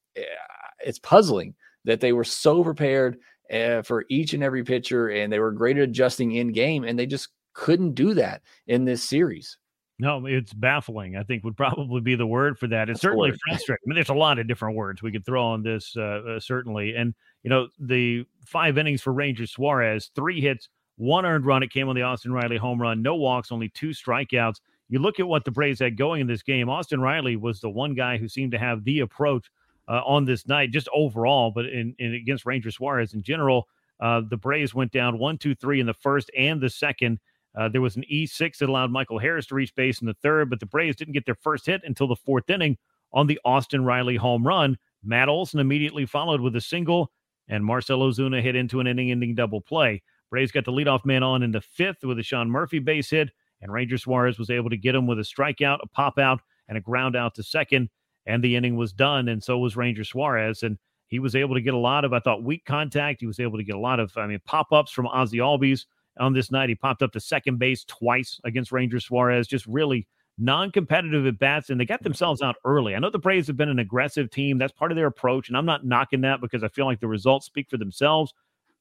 it's 0.84 0.98
puzzling 0.98 1.54
that 1.84 2.00
they 2.00 2.12
were 2.12 2.24
so 2.24 2.62
prepared 2.62 3.18
uh, 3.52 3.82
for 3.82 4.04
each 4.08 4.34
and 4.34 4.42
every 4.42 4.64
pitcher, 4.64 5.08
and 5.08 5.32
they 5.32 5.38
were 5.38 5.52
great 5.52 5.76
at 5.76 5.84
adjusting 5.84 6.32
in 6.32 6.52
game, 6.52 6.84
and 6.84 6.98
they 6.98 7.06
just 7.06 7.28
couldn't 7.52 7.94
do 7.94 8.14
that 8.14 8.42
in 8.66 8.84
this 8.84 9.02
series. 9.02 9.58
No, 9.98 10.24
it's 10.24 10.54
baffling. 10.54 11.16
I 11.16 11.22
think 11.24 11.44
would 11.44 11.56
probably 11.56 12.00
be 12.00 12.14
the 12.14 12.26
word 12.26 12.58
for 12.58 12.66
that. 12.68 12.88
It's 12.88 12.96
That's 12.96 13.02
certainly 13.02 13.32
frustrating. 13.46 13.82
I 13.84 13.86
mean, 13.86 13.94
there's 13.96 14.08
a 14.08 14.14
lot 14.14 14.38
of 14.38 14.48
different 14.48 14.76
words 14.76 15.02
we 15.02 15.12
could 15.12 15.26
throw 15.26 15.44
on 15.44 15.62
this, 15.62 15.94
uh, 15.96 16.22
uh, 16.26 16.40
certainly. 16.40 16.94
And 16.94 17.14
you 17.42 17.50
know, 17.50 17.68
the 17.78 18.24
five 18.46 18.78
innings 18.78 19.02
for 19.02 19.12
Ranger 19.12 19.46
Suarez, 19.46 20.10
three 20.14 20.40
hits, 20.40 20.68
one 20.96 21.26
earned 21.26 21.44
run. 21.44 21.62
It 21.62 21.70
came 21.70 21.88
on 21.88 21.96
the 21.96 22.02
Austin 22.02 22.32
Riley 22.32 22.56
home 22.56 22.80
run, 22.80 23.02
no 23.02 23.16
walks, 23.16 23.52
only 23.52 23.68
two 23.68 23.90
strikeouts. 23.90 24.56
You 24.88 25.00
look 25.00 25.20
at 25.20 25.28
what 25.28 25.44
the 25.44 25.50
Braves 25.50 25.80
had 25.80 25.96
going 25.96 26.22
in 26.22 26.26
this 26.26 26.42
game. 26.42 26.68
Austin 26.68 27.00
Riley 27.00 27.36
was 27.36 27.60
the 27.60 27.70
one 27.70 27.94
guy 27.94 28.16
who 28.16 28.26
seemed 28.26 28.52
to 28.52 28.58
have 28.58 28.84
the 28.84 29.00
approach 29.00 29.50
uh, 29.90 30.02
on 30.06 30.24
this 30.24 30.46
night, 30.46 30.70
just 30.70 30.88
overall, 30.94 31.50
but 31.50 31.66
in, 31.66 31.94
in 31.98 32.14
against 32.14 32.46
Ranger 32.46 32.70
Suarez 32.70 33.12
in 33.12 33.22
general. 33.22 33.68
Uh, 33.98 34.22
the 34.26 34.36
Braves 34.36 34.72
went 34.72 34.92
down 34.92 35.18
one, 35.18 35.36
two, 35.36 35.54
three 35.54 35.80
in 35.80 35.86
the 35.86 35.92
first 35.92 36.30
and 36.38 36.60
the 36.60 36.70
second. 36.70 37.18
Uh, 37.58 37.68
there 37.68 37.80
was 37.80 37.96
an 37.96 38.04
E6 38.10 38.58
that 38.58 38.68
allowed 38.68 38.92
Michael 38.92 39.18
Harris 39.18 39.46
to 39.46 39.56
reach 39.56 39.74
base 39.74 40.00
in 40.00 40.06
the 40.06 40.14
third, 40.22 40.48
but 40.48 40.60
the 40.60 40.66
Braves 40.66 40.96
didn't 40.96 41.14
get 41.14 41.26
their 41.26 41.34
first 41.34 41.66
hit 41.66 41.82
until 41.84 42.06
the 42.06 42.16
fourth 42.16 42.48
inning 42.48 42.78
on 43.12 43.26
the 43.26 43.40
Austin 43.44 43.84
Riley 43.84 44.16
home 44.16 44.46
run. 44.46 44.78
Matt 45.02 45.28
Olson 45.28 45.58
immediately 45.58 46.06
followed 46.06 46.40
with 46.40 46.54
a 46.54 46.60
single, 46.60 47.10
and 47.48 47.64
Marcell 47.64 48.00
Ozuna 48.00 48.40
hit 48.40 48.54
into 48.54 48.78
an 48.78 48.86
inning 48.86 49.10
ending 49.10 49.34
double 49.34 49.60
play. 49.60 50.02
Braves 50.30 50.52
got 50.52 50.64
the 50.64 50.72
leadoff 50.72 51.04
man 51.04 51.24
on 51.24 51.42
in 51.42 51.50
the 51.50 51.60
fifth 51.60 52.04
with 52.04 52.18
a 52.20 52.22
Sean 52.22 52.48
Murphy 52.48 52.78
base 52.78 53.10
hit, 53.10 53.30
and 53.60 53.72
Ranger 53.72 53.98
Suarez 53.98 54.38
was 54.38 54.50
able 54.50 54.70
to 54.70 54.76
get 54.76 54.94
him 54.94 55.08
with 55.08 55.18
a 55.18 55.22
strikeout, 55.22 55.80
a 55.82 55.88
pop 55.88 56.18
out, 56.18 56.40
and 56.68 56.78
a 56.78 56.80
ground 56.80 57.16
out 57.16 57.34
to 57.34 57.42
second, 57.42 57.90
and 58.26 58.42
the 58.42 58.56
inning 58.56 58.76
was 58.76 58.92
done, 58.92 59.28
and 59.28 59.42
so 59.42 59.58
was 59.58 59.76
Ranger 59.76 60.04
Suarez. 60.04 60.62
And 60.62 60.78
he 61.08 61.18
was 61.18 61.34
able 61.34 61.54
to 61.54 61.60
get 61.60 61.74
a 61.74 61.78
lot 61.78 62.04
of, 62.04 62.12
I 62.12 62.20
thought, 62.20 62.44
weak 62.44 62.64
contact. 62.64 63.20
He 63.20 63.26
was 63.26 63.40
able 63.40 63.58
to 63.58 63.64
get 63.64 63.74
a 63.74 63.80
lot 63.80 64.00
of, 64.00 64.16
I 64.16 64.26
mean, 64.26 64.40
pop 64.44 64.72
ups 64.72 64.92
from 64.92 65.06
Ozzy 65.06 65.38
Albies 65.38 65.86
on 66.18 66.32
this 66.32 66.50
night. 66.50 66.68
He 66.68 66.74
popped 66.74 67.02
up 67.02 67.12
to 67.12 67.20
second 67.20 67.58
base 67.58 67.84
twice 67.84 68.40
against 68.44 68.72
Ranger 68.72 69.00
Suarez, 69.00 69.46
just 69.46 69.66
really 69.66 70.06
non 70.38 70.70
competitive 70.70 71.26
at 71.26 71.38
bats, 71.38 71.70
and 71.70 71.80
they 71.80 71.84
got 71.84 72.02
themselves 72.02 72.42
out 72.42 72.56
early. 72.64 72.94
I 72.94 72.98
know 72.98 73.10
the 73.10 73.18
Braves 73.18 73.46
have 73.46 73.56
been 73.56 73.68
an 73.68 73.78
aggressive 73.78 74.30
team. 74.30 74.58
That's 74.58 74.72
part 74.72 74.92
of 74.92 74.96
their 74.96 75.06
approach, 75.06 75.48
and 75.48 75.56
I'm 75.56 75.66
not 75.66 75.84
knocking 75.84 76.22
that 76.22 76.40
because 76.40 76.64
I 76.64 76.68
feel 76.68 76.86
like 76.86 77.00
the 77.00 77.08
results 77.08 77.46
speak 77.46 77.68
for 77.68 77.76
themselves. 77.76 78.32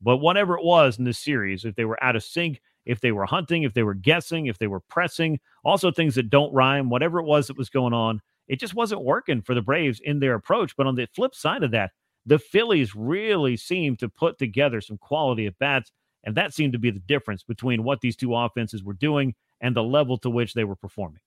But 0.02 0.18
whatever 0.18 0.58
it 0.58 0.64
was 0.64 0.98
in 0.98 1.04
this 1.04 1.20
series, 1.20 1.66
if 1.66 1.76
they 1.76 1.86
were 1.86 2.02
out 2.02 2.16
of 2.16 2.24
sync, 2.24 2.62
if 2.86 3.02
they 3.02 3.12
were 3.12 3.26
hunting, 3.26 3.64
if 3.64 3.74
they 3.74 3.84
were 3.84 3.94
guessing, 3.94 4.46
if 4.46 4.58
they 4.58 4.68
were 4.68 4.80
pressing, 4.80 5.40
also 5.66 5.92
things 5.92 6.16
that 6.16 6.30
don't 6.30 6.54
rhyme, 6.54 6.90
whatever 6.90 7.20
it 7.20 7.26
was 7.26 7.48
that 7.48 7.58
was 7.58 7.70
going 7.70 7.94
on, 7.94 8.22
it 8.50 8.60
just 8.60 8.74
wasn't 8.74 9.04
working 9.04 9.42
for 9.42 9.56
the 9.56 9.62
Braves 9.62 10.02
in 10.04 10.20
their 10.20 10.34
approach. 10.34 10.76
But 10.76 10.88
on 10.88 10.96
the 10.96 11.08
flip 11.16 11.34
side 11.34 11.64
of 11.64 11.72
that, 11.72 11.92
the 12.26 12.40
Phillies 12.40 12.96
really 12.96 13.56
seemed 13.56 14.00
to 14.00 14.10
put 14.10 14.38
together 14.38 14.82
some 14.82 14.98
quality 14.98 15.46
at 15.46 15.58
bats. 15.60 15.92
And 16.26 16.36
that 16.36 16.54
seemed 16.54 16.74
to 16.74 16.80
be 16.80 16.92
the 16.92 17.00
difference 17.00 17.44
between 17.44 17.84
what 17.84 18.02
these 18.02 18.18
two 18.18 18.36
offenses 18.36 18.84
were 18.84 18.94
doing 18.94 19.36
and 19.62 19.76
the 19.76 19.84
level 19.84 20.18
to 20.18 20.30
which 20.30 20.54
they 20.54 20.66
were 20.66 20.76
performing. 20.76 21.22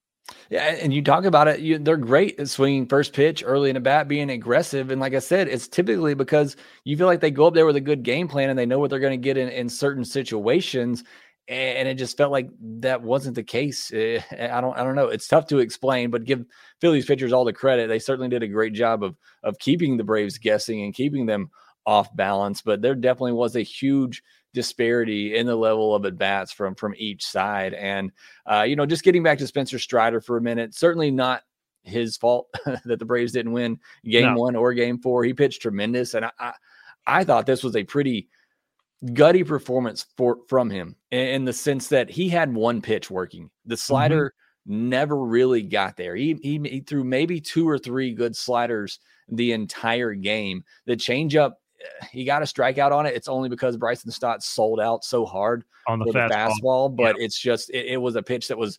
Yeah, 0.50 0.64
and 0.64 0.92
you 0.92 1.02
talk 1.02 1.24
about 1.24 1.48
it. 1.48 1.60
You, 1.60 1.78
they're 1.78 1.96
great 1.96 2.38
at 2.38 2.48
swinging 2.48 2.86
first 2.86 3.12
pitch 3.12 3.42
early 3.44 3.70
in 3.70 3.76
a 3.76 3.80
bat, 3.80 4.08
being 4.08 4.30
aggressive. 4.30 4.90
And 4.90 5.00
like 5.00 5.14
I 5.14 5.18
said, 5.18 5.48
it's 5.48 5.66
typically 5.66 6.14
because 6.14 6.56
you 6.84 6.96
feel 6.96 7.06
like 7.06 7.20
they 7.20 7.30
go 7.30 7.46
up 7.46 7.54
there 7.54 7.66
with 7.66 7.76
a 7.76 7.80
good 7.80 8.02
game 8.02 8.28
plan 8.28 8.50
and 8.50 8.58
they 8.58 8.66
know 8.66 8.78
what 8.78 8.90
they're 8.90 9.00
going 9.00 9.18
to 9.18 9.24
get 9.24 9.36
in, 9.36 9.48
in 9.48 9.68
certain 9.68 10.04
situations. 10.04 11.04
And 11.48 11.88
it 11.88 11.94
just 11.94 12.16
felt 12.16 12.30
like 12.30 12.48
that 12.60 13.02
wasn't 13.02 13.34
the 13.34 13.42
case. 13.42 13.92
Eh, 13.92 14.20
I 14.50 14.60
don't, 14.60 14.76
I 14.76 14.84
don't 14.84 14.94
know. 14.94 15.08
It's 15.08 15.26
tough 15.26 15.46
to 15.48 15.58
explain, 15.58 16.10
but 16.10 16.24
give 16.24 16.44
Phillies 16.80 17.06
pitchers 17.06 17.32
all 17.32 17.44
the 17.44 17.52
credit. 17.52 17.88
They 17.88 17.98
certainly 17.98 18.28
did 18.28 18.42
a 18.42 18.48
great 18.48 18.72
job 18.72 19.02
of 19.02 19.16
of 19.42 19.58
keeping 19.58 19.96
the 19.96 20.04
Braves 20.04 20.38
guessing 20.38 20.82
and 20.82 20.94
keeping 20.94 21.26
them 21.26 21.50
off 21.84 22.14
balance. 22.14 22.62
But 22.62 22.80
there 22.80 22.94
definitely 22.94 23.32
was 23.32 23.56
a 23.56 23.62
huge 23.62 24.22
disparity 24.54 25.36
in 25.36 25.46
the 25.46 25.56
level 25.56 25.94
of 25.94 26.04
at 26.04 26.18
bats 26.18 26.52
from 26.52 26.74
from 26.74 26.94
each 26.96 27.24
side. 27.24 27.74
And 27.74 28.12
uh, 28.46 28.62
you 28.62 28.76
know, 28.76 28.86
just 28.86 29.04
getting 29.04 29.22
back 29.22 29.38
to 29.38 29.46
Spencer 29.46 29.78
Strider 29.78 30.20
for 30.20 30.36
a 30.36 30.42
minute, 30.42 30.74
certainly 30.74 31.10
not 31.10 31.42
his 31.82 32.16
fault 32.16 32.48
that 32.84 32.98
the 32.98 33.04
Braves 33.04 33.32
didn't 33.32 33.52
win 33.52 33.78
game 34.04 34.34
no. 34.34 34.40
one 34.40 34.56
or 34.56 34.72
game 34.72 34.98
four. 34.98 35.24
He 35.24 35.34
pitched 35.34 35.62
tremendous, 35.62 36.14
and 36.14 36.26
I, 36.26 36.30
I, 36.38 36.52
I 37.06 37.24
thought 37.24 37.46
this 37.46 37.64
was 37.64 37.76
a 37.76 37.84
pretty 37.84 38.28
gutty 39.14 39.44
performance 39.44 40.06
for 40.16 40.38
from 40.48 40.70
him 40.70 40.96
in, 41.10 41.44
the 41.44 41.52
sense 41.52 41.88
that 41.88 42.10
he 42.10 42.28
had 42.28 42.54
one 42.54 42.80
pitch 42.80 43.10
working. 43.10 43.50
The 43.66 43.74
mm-hmm. 43.74 43.80
slider 43.80 44.34
never 44.66 45.16
really 45.16 45.62
got 45.62 45.96
there. 45.96 46.14
He, 46.14 46.38
he, 46.42 46.60
he 46.64 46.80
threw 46.80 47.04
maybe 47.04 47.40
two 47.40 47.68
or 47.68 47.78
three 47.78 48.14
good 48.14 48.36
sliders 48.36 49.00
the 49.28 49.52
entire 49.52 50.14
game. 50.14 50.64
The 50.86 50.96
changeup, 50.96 51.54
eh, 51.80 52.06
he 52.12 52.24
got 52.24 52.42
a 52.42 52.44
strikeout 52.44 52.92
on 52.92 53.06
it. 53.06 53.14
It's 53.14 53.28
only 53.28 53.48
because 53.48 53.76
Bryson 53.76 54.10
Stott 54.10 54.42
sold 54.42 54.78
out 54.78 55.04
so 55.04 55.24
hard 55.24 55.64
on 55.88 55.98
the, 55.98 56.12
fastball. 56.12 56.30
fastball. 56.30 56.96
but 56.96 57.16
yeah. 57.18 57.24
it's 57.24 57.38
just 57.38 57.70
it, 57.70 57.86
it, 57.86 57.96
was 57.96 58.14
a 58.14 58.22
pitch 58.22 58.48
that 58.48 58.58
was 58.58 58.78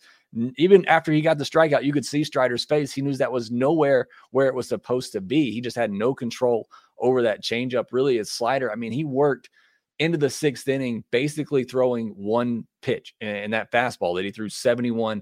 even 0.57 0.85
after 0.85 1.11
he 1.11 1.21
got 1.21 1.37
the 1.37 1.43
strikeout, 1.43 1.83
you 1.83 1.93
could 1.93 2.05
see 2.05 2.23
Strider's 2.23 2.65
face. 2.65 2.93
He 2.93 3.01
knew 3.01 3.13
that 3.15 3.31
was 3.31 3.51
nowhere 3.51 4.07
where 4.31 4.47
it 4.47 4.55
was 4.55 4.67
supposed 4.67 5.11
to 5.11 5.21
be. 5.21 5.51
He 5.51 5.61
just 5.61 5.75
had 5.75 5.91
no 5.91 6.13
control 6.13 6.69
over 6.97 7.21
that 7.23 7.43
changeup. 7.43 7.87
Really, 7.91 8.17
his 8.17 8.31
slider. 8.31 8.71
I 8.71 8.75
mean, 8.75 8.93
he 8.93 9.03
worked 9.03 9.49
into 9.99 10.17
the 10.17 10.29
sixth 10.29 10.67
inning, 10.67 11.03
basically 11.11 11.63
throwing 11.63 12.09
one 12.09 12.65
pitch 12.81 13.13
and 13.21 13.53
that 13.53 13.71
fastball 13.71 14.15
that 14.15 14.25
he 14.25 14.31
threw 14.31 14.49
71% 14.49 15.21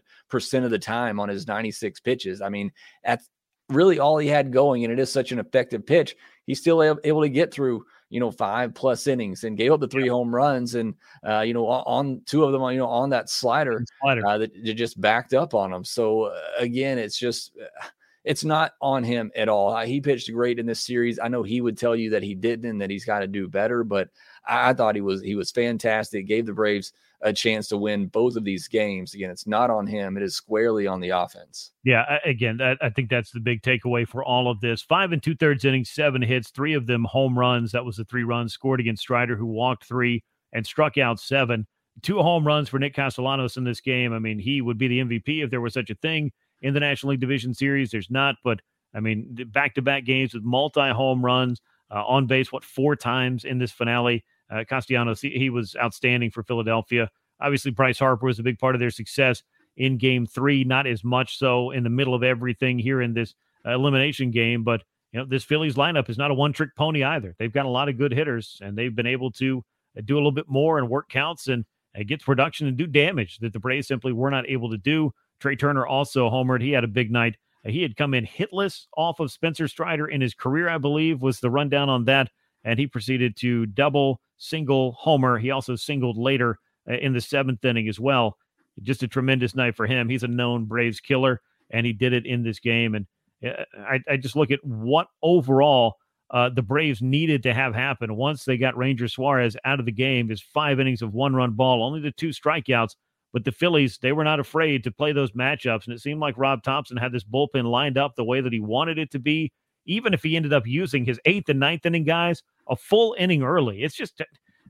of 0.63 0.71
the 0.71 0.79
time 0.79 1.19
on 1.19 1.29
his 1.29 1.47
96 1.47 1.99
pitches. 1.99 2.41
I 2.41 2.49
mean, 2.49 2.71
that's 3.03 3.29
really 3.69 3.99
all 3.99 4.17
he 4.17 4.27
had 4.27 4.51
going, 4.51 4.83
and 4.83 4.93
it 4.93 4.99
is 4.99 5.11
such 5.11 5.31
an 5.31 5.39
effective 5.39 5.85
pitch. 5.85 6.15
He's 6.45 6.59
still 6.59 6.83
able 7.03 7.21
to 7.21 7.29
get 7.29 7.53
through, 7.53 7.85
you 8.09 8.19
know, 8.19 8.31
five 8.31 8.73
plus 8.73 9.07
innings 9.07 9.43
and 9.43 9.57
gave 9.57 9.71
up 9.71 9.79
the 9.79 9.87
three 9.87 10.05
yeah. 10.05 10.11
home 10.11 10.33
runs, 10.33 10.75
and 10.75 10.95
uh, 11.27 11.41
you 11.41 11.53
know, 11.53 11.67
on 11.67 12.21
two 12.25 12.43
of 12.43 12.51
them, 12.51 12.61
you 12.71 12.77
know, 12.77 12.87
on 12.87 13.09
that 13.11 13.29
slider, 13.29 13.83
slider. 14.01 14.25
Uh, 14.25 14.37
that 14.39 14.63
just 14.75 14.99
backed 14.99 15.33
up 15.33 15.53
on 15.53 15.71
him. 15.71 15.83
So 15.83 16.23
uh, 16.23 16.39
again, 16.57 16.97
it's 16.97 17.17
just. 17.17 17.51
Uh, 17.59 17.85
it's 18.23 18.43
not 18.43 18.73
on 18.81 19.03
him 19.03 19.31
at 19.35 19.49
all. 19.49 19.75
He 19.79 19.99
pitched 19.99 20.31
great 20.31 20.59
in 20.59 20.67
this 20.67 20.81
series. 20.81 21.17
I 21.17 21.27
know 21.27 21.41
he 21.41 21.59
would 21.59 21.75
tell 21.75 21.95
you 21.95 22.11
that 22.11 22.21
he 22.21 22.35
didn't 22.35 22.69
and 22.69 22.79
that 22.79 22.91
he's 22.91 23.03
got 23.03 23.21
to 23.21 23.27
do 23.27 23.47
better, 23.47 23.83
but 23.83 24.09
I, 24.47 24.73
thought 24.73 24.95
he 24.95 25.01
was 25.01 25.21
he 25.21 25.35
was 25.35 25.51
fantastic. 25.51 26.27
Gave 26.27 26.45
the 26.45 26.53
Braves 26.53 26.93
a 27.21 27.31
chance 27.31 27.67
to 27.67 27.77
win 27.77 28.07
both 28.07 28.35
of 28.35 28.43
these 28.43 28.67
games. 28.67 29.13
Again, 29.13 29.29
it's 29.29 29.47
not 29.47 29.69
on 29.69 29.85
him; 29.87 30.17
it 30.17 30.23
is 30.23 30.35
squarely 30.35 30.87
on 30.87 30.99
the 30.99 31.09
offense. 31.09 31.71
Yeah, 31.83 32.17
again, 32.25 32.59
I 32.81 32.89
think 32.89 33.09
that's 33.09 33.31
the 33.31 33.39
big 33.39 33.61
takeaway 33.61 34.07
for 34.07 34.23
all 34.23 34.49
of 34.49 34.59
this. 34.59 34.81
Five 34.81 35.11
and 35.11 35.21
two 35.21 35.35
thirds 35.35 35.65
innings, 35.65 35.91
seven 35.91 36.21
hits, 36.21 36.49
three 36.49 36.73
of 36.73 36.87
them 36.87 37.03
home 37.05 37.37
runs. 37.37 37.71
That 37.71 37.85
was 37.85 37.97
the 37.97 38.05
three 38.05 38.23
runs 38.23 38.53
scored 38.53 38.79
against 38.79 39.03
Strider, 39.03 39.35
who 39.35 39.45
walked 39.45 39.85
three 39.85 40.23
and 40.53 40.65
struck 40.65 40.97
out 40.97 41.19
seven. 41.19 41.67
Two 42.01 42.21
home 42.21 42.45
runs 42.47 42.69
for 42.69 42.79
Nick 42.79 42.95
Castellanos 42.95 43.57
in 43.57 43.63
this 43.63 43.81
game. 43.81 44.13
I 44.13 44.19
mean, 44.19 44.39
he 44.39 44.61
would 44.61 44.77
be 44.77 44.87
the 44.87 44.99
MVP 44.99 45.43
if 45.43 45.51
there 45.51 45.61
was 45.61 45.73
such 45.73 45.89
a 45.89 45.95
thing 45.95 46.31
in 46.61 46.73
the 46.73 46.79
National 46.79 47.11
League 47.11 47.19
Division 47.19 47.53
Series. 47.53 47.91
There's 47.91 48.09
not, 48.09 48.35
but 48.43 48.61
I 48.93 48.99
mean, 48.99 49.35
back 49.51 49.75
to 49.75 49.81
back 49.81 50.05
games 50.05 50.33
with 50.33 50.43
multi 50.43 50.89
home 50.89 51.23
runs 51.23 51.61
uh, 51.89 52.03
on 52.05 52.27
base, 52.27 52.51
what, 52.51 52.63
four 52.63 52.95
times 52.95 53.45
in 53.45 53.57
this 53.57 53.71
finale. 53.71 54.23
Uh, 54.51 54.63
Castellanos, 54.67 55.21
he, 55.21 55.29
he, 55.29 55.49
was 55.49 55.75
outstanding 55.81 56.29
for 56.29 56.43
Philadelphia. 56.43 57.09
Obviously, 57.39 57.71
Bryce 57.71 57.99
Harper 57.99 58.25
was 58.25 58.39
a 58.39 58.43
big 58.43 58.59
part 58.59 58.75
of 58.75 58.79
their 58.79 58.91
success 58.91 59.43
in 59.77 59.97
game 59.97 60.25
three, 60.25 60.63
not 60.63 60.85
as 60.85 61.03
much 61.03 61.37
so 61.37 61.71
in 61.71 61.83
the 61.83 61.89
middle 61.89 62.13
of 62.13 62.23
everything 62.23 62.77
here 62.77 63.01
in 63.01 63.13
this 63.13 63.33
uh, 63.65 63.71
elimination 63.71 64.29
game. 64.31 64.63
But, 64.63 64.83
you 65.11 65.19
know, 65.19 65.25
this 65.25 65.43
Phillies 65.43 65.75
lineup 65.75 66.09
is 66.09 66.17
not 66.17 66.31
a 66.31 66.35
one 66.35 66.53
trick 66.53 66.75
pony 66.75 67.03
either. 67.03 67.33
They've 67.39 67.51
got 67.51 67.65
a 67.65 67.69
lot 67.69 67.89
of 67.89 67.97
good 67.97 68.11
hitters, 68.11 68.59
and 68.61 68.77
they've 68.77 68.95
been 68.95 69.07
able 69.07 69.31
to 69.33 69.63
uh, 69.97 70.01
do 70.03 70.15
a 70.15 70.17
little 70.17 70.31
bit 70.31 70.49
more 70.49 70.77
and 70.77 70.89
work 70.89 71.09
counts 71.09 71.47
and 71.47 71.65
uh, 71.97 72.03
get 72.05 72.21
production 72.21 72.67
and 72.67 72.77
do 72.77 72.87
damage 72.87 73.37
that 73.39 73.53
the 73.53 73.59
Braves 73.59 73.87
simply 73.87 74.11
were 74.11 74.31
not 74.31 74.49
able 74.49 74.69
to 74.69 74.77
do. 74.77 75.13
Trea 75.39 75.55
Turner 75.55 75.87
also 75.87 76.29
homered. 76.29 76.61
He 76.61 76.71
had 76.71 76.83
a 76.83 76.89
big 76.89 77.11
night. 77.11 77.37
He 77.63 77.81
had 77.81 77.95
come 77.95 78.13
in 78.13 78.25
hitless 78.25 78.87
off 78.97 79.19
of 79.19 79.31
Spencer 79.31 79.67
Strider 79.67 80.07
in 80.07 80.19
his 80.19 80.33
career, 80.33 80.67
I 80.67 80.77
believe, 80.77 81.21
was 81.21 81.39
the 81.39 81.51
rundown 81.51 81.89
on 81.89 82.05
that. 82.05 82.29
And 82.63 82.79
he 82.79 82.87
proceeded 82.87 83.35
to 83.37 83.65
double 83.65 84.21
single 84.37 84.93
homer. 84.93 85.37
He 85.37 85.51
also 85.51 85.75
singled 85.75 86.17
later 86.17 86.57
uh, 86.89 86.95
in 86.95 87.13
the 87.13 87.21
seventh 87.21 87.63
inning 87.63 87.87
as 87.87 87.99
well. 87.99 88.37
Just 88.81 89.03
a 89.03 89.07
tremendous 89.07 89.55
night 89.55 89.75
for 89.75 89.85
him. 89.85 90.09
He's 90.09 90.23
a 90.23 90.27
known 90.27 90.65
Braves 90.65 90.99
killer, 90.99 91.41
and 91.69 91.85
he 91.85 91.93
did 91.93 92.13
it 92.13 92.25
in 92.25 92.43
this 92.43 92.59
game. 92.59 92.95
And 92.95 93.05
uh, 93.45 93.63
I, 93.77 93.99
I 94.09 94.17
just 94.17 94.35
look 94.35 94.51
at 94.51 94.63
what 94.63 95.07
overall 95.21 95.95
uh, 96.31 96.49
the 96.49 96.61
Braves 96.61 97.01
needed 97.01 97.43
to 97.43 97.53
have 97.53 97.75
happen 97.75 98.15
once 98.15 98.45
they 98.45 98.57
got 98.57 98.77
Ranger 98.77 99.07
Suarez 99.07 99.57
out 99.65 99.79
of 99.79 99.85
the 99.85 99.91
game 99.91 100.31
is 100.31 100.41
five 100.41 100.79
innings 100.79 101.01
of 101.01 101.13
one 101.13 101.35
run 101.35 101.51
ball, 101.51 101.83
only 101.83 101.99
the 101.99 102.11
two 102.11 102.29
strikeouts. 102.29 102.95
But 103.33 103.45
the 103.45 103.51
Phillies, 103.51 103.97
they 103.97 104.11
were 104.11 104.23
not 104.23 104.39
afraid 104.39 104.83
to 104.83 104.91
play 104.91 105.13
those 105.13 105.31
matchups. 105.31 105.85
And 105.85 105.93
it 105.93 106.01
seemed 106.01 106.19
like 106.19 106.37
Rob 106.37 106.63
Thomson 106.63 106.97
had 106.97 107.11
this 107.11 107.23
bullpen 107.23 107.65
lined 107.65 107.97
up 107.97 108.15
the 108.15 108.25
way 108.25 108.41
that 108.41 108.51
he 108.51 108.59
wanted 108.59 108.97
it 108.97 109.11
to 109.11 109.19
be, 109.19 109.51
even 109.85 110.13
if 110.13 110.23
he 110.23 110.35
ended 110.35 110.53
up 110.53 110.67
using 110.67 111.05
his 111.05 111.19
eighth 111.25 111.49
and 111.49 111.59
ninth 111.59 111.85
inning 111.85 112.03
guys 112.03 112.43
a 112.67 112.75
full 112.75 113.15
inning 113.17 113.43
early. 113.43 113.83
It's 113.83 113.95
just 113.95 114.21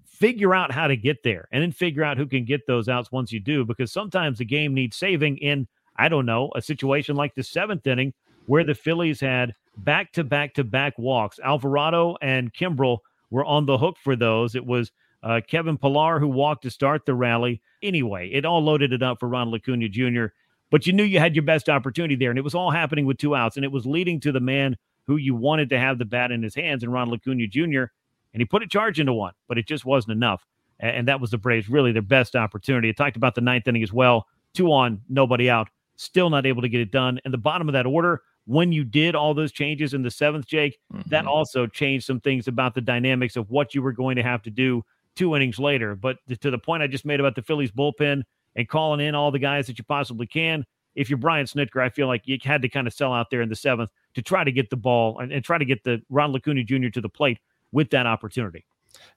figure 0.06 0.54
out 0.54 0.71
how 0.71 0.88
to 0.88 0.95
get 0.95 1.24
there 1.24 1.47
and 1.52 1.62
then 1.62 1.71
figure 1.71 2.04
out 2.04 2.17
who 2.17 2.28
can 2.28 2.45
get 2.45 2.67
those 2.67 2.88
outs 2.88 3.12
once 3.12 3.32
you 3.32 3.39
do, 3.39 3.65
because 3.65 3.91
sometimes 3.91 4.38
the 4.38 4.45
game 4.45 4.74
needs 4.74 4.95
saving 4.95 5.38
in, 5.38 5.67
I 5.97 6.10
don't 6.10 6.26
know, 6.26 6.52
a 6.56 6.62
situation 6.62 7.15
like 7.15 7.36
the 7.36 7.43
seventh 7.43 7.88
inning 7.88 8.13
where 8.45 8.63
the 8.63 8.76
Phillies 8.76 9.19
had 9.19 9.54
back 9.78 10.12
to 10.13 10.24
back 10.24 10.54
to 10.56 10.63
back 10.63 10.97
walks. 10.97 11.39
Alvarado 11.39 12.17
and 12.21 12.54
Kimbrel 12.54 13.00
were 13.30 13.45
on 13.45 13.65
the 13.65 13.78
hook 13.78 13.97
for 14.04 14.15
those. 14.15 14.56
It 14.56 14.65
was 14.65 14.91
uh, 15.24 15.41
Kevin 15.47 15.78
Pillar 15.78 16.19
who 16.19 16.28
walked 16.28 16.63
to 16.63 16.71
start 16.71 17.06
the 17.06 17.15
rally. 17.15 17.62
Anyway, 17.82 18.30
it 18.30 18.45
all 18.45 18.63
loaded 18.63 18.93
it 18.93 19.04
up 19.04 19.19
for 19.19 19.28
Ronald 19.28 19.56
Acuna 19.56 19.89
Jr., 19.89 20.26
but 20.69 20.88
you 20.88 20.93
knew 20.93 21.04
you 21.04 21.19
had 21.19 21.36
your 21.36 21.43
best 21.43 21.67
opportunity 21.67 22.15
there, 22.15 22.30
and 22.30 22.39
it 22.39 22.43
was 22.43 22.56
all 22.56 22.71
happening 22.71 23.06
with 23.06 23.17
two 23.17 23.36
outs, 23.36 23.58
and 23.58 23.65
it 23.65 23.71
was 23.71 23.86
leading 23.86 24.19
to 24.21 24.32
the 24.32 24.39
man 24.39 24.78
who 25.12 25.17
you 25.17 25.36
wanted 25.36 25.69
to 25.69 25.80
have 25.80 25.97
the 25.97 26.06
bat 26.06 26.32
in 26.32 26.41
his 26.41 26.56
hands, 26.56 26.84
and 26.84 26.93
Ronald 26.93 27.19
Acuna 27.19 27.47
Jr 27.47 27.86
and 28.34 28.41
he 28.41 28.45
put 28.45 28.63
a 28.63 28.67
charge 28.67 29.00
into 29.00 29.13
one, 29.13 29.34
but 29.47 29.58
it 29.58 29.67
just 29.67 29.86
wasn't 29.86 30.13
enough. 30.13 30.45
And 30.80 31.08
that 31.08 31.19
was 31.19 31.32
the 31.32 31.38
Braves 31.38 31.69
really 31.69 31.91
their 31.91 32.02
best 32.02 32.36
opportunity. 32.36 32.89
I 32.89 32.93
talked 32.93 33.17
about 33.17 33.36
the 33.36 33.41
ninth 33.41 33.67
inning 33.67 33.84
as 33.84 33.93
well. 33.93 34.28
Two 34.54 34.71
on, 34.71 35.02
nobody 35.10 35.50
out. 35.50 35.69
Still 35.95 36.30
not 36.30 36.45
able 36.45 36.62
to 36.62 36.69
get 36.69 36.82
it 36.82 36.91
done. 36.91 37.19
And 37.24 37.34
the 37.34 37.38
bottom 37.38 37.69
of 37.69 37.74
that 37.74 37.86
order, 37.86 38.21
when 38.45 38.71
you 38.71 38.84
did 38.84 39.15
all 39.15 39.34
those 39.34 39.52
changes 39.52 39.93
in 39.93 40.02
the 40.02 40.10
seventh, 40.10 40.47
Jake, 40.47 40.80
mm-hmm. 40.91 41.08
that 41.10 41.28
also 41.28 41.67
changed 41.67 42.06
some 42.06 42.19
things 42.19 42.47
about 42.47 42.74
the 42.74 42.82
dynamics 42.82 43.36
of 43.36 43.52
what 43.52 43.76
you 43.76 43.82
were 43.82 43.91
going 43.91 44.15
to 44.15 44.24
have 44.24 44.41
to 44.43 44.50
do 44.50 44.84
two 45.15 45.36
innings 45.36 45.60
later. 45.60 45.95
But 45.95 46.17
to 46.39 46.50
the 46.50 46.58
point 46.58 46.82
I 46.82 46.88
just 46.88 47.06
made 47.06 47.19
about 47.19 47.36
the 47.36 47.43
Phillies 47.43 47.71
bullpen 47.71 48.24
and 48.56 48.67
calling 48.67 49.06
in 49.06 49.13
all 49.13 49.30
the 49.30 49.39
guys 49.39 49.67
that 49.67 49.78
you 49.78 49.84
possibly 49.84 50.26
can, 50.26 50.65
if 50.95 51.10
you're 51.10 51.17
Brian 51.17 51.45
Snitker, 51.45 51.82
I 51.82 51.89
feel 51.89 52.08
like 52.08 52.24
you 52.26 52.39
had 52.43 52.63
to 52.63 52.69
kind 52.69 52.88
of 52.88 52.93
sell 52.93 53.13
out 53.13 53.30
there 53.30 53.41
in 53.41 53.50
the 53.50 53.56
seventh 53.56 53.91
to 54.15 54.21
try 54.21 54.43
to 54.43 54.52
get 54.52 54.69
the 54.69 54.78
ball 54.78 55.19
and, 55.19 55.32
and 55.32 55.43
try 55.43 55.58
to 55.58 55.65
get 55.65 55.84
the 55.84 56.02
Ron 56.10 56.36
Acuna 56.36 56.63
Jr. 56.63 56.89
to 56.89 57.02
the 57.02 57.10
plate 57.10 57.39
with 57.71 57.89
that 57.91 58.06
opportunity. 58.06 58.65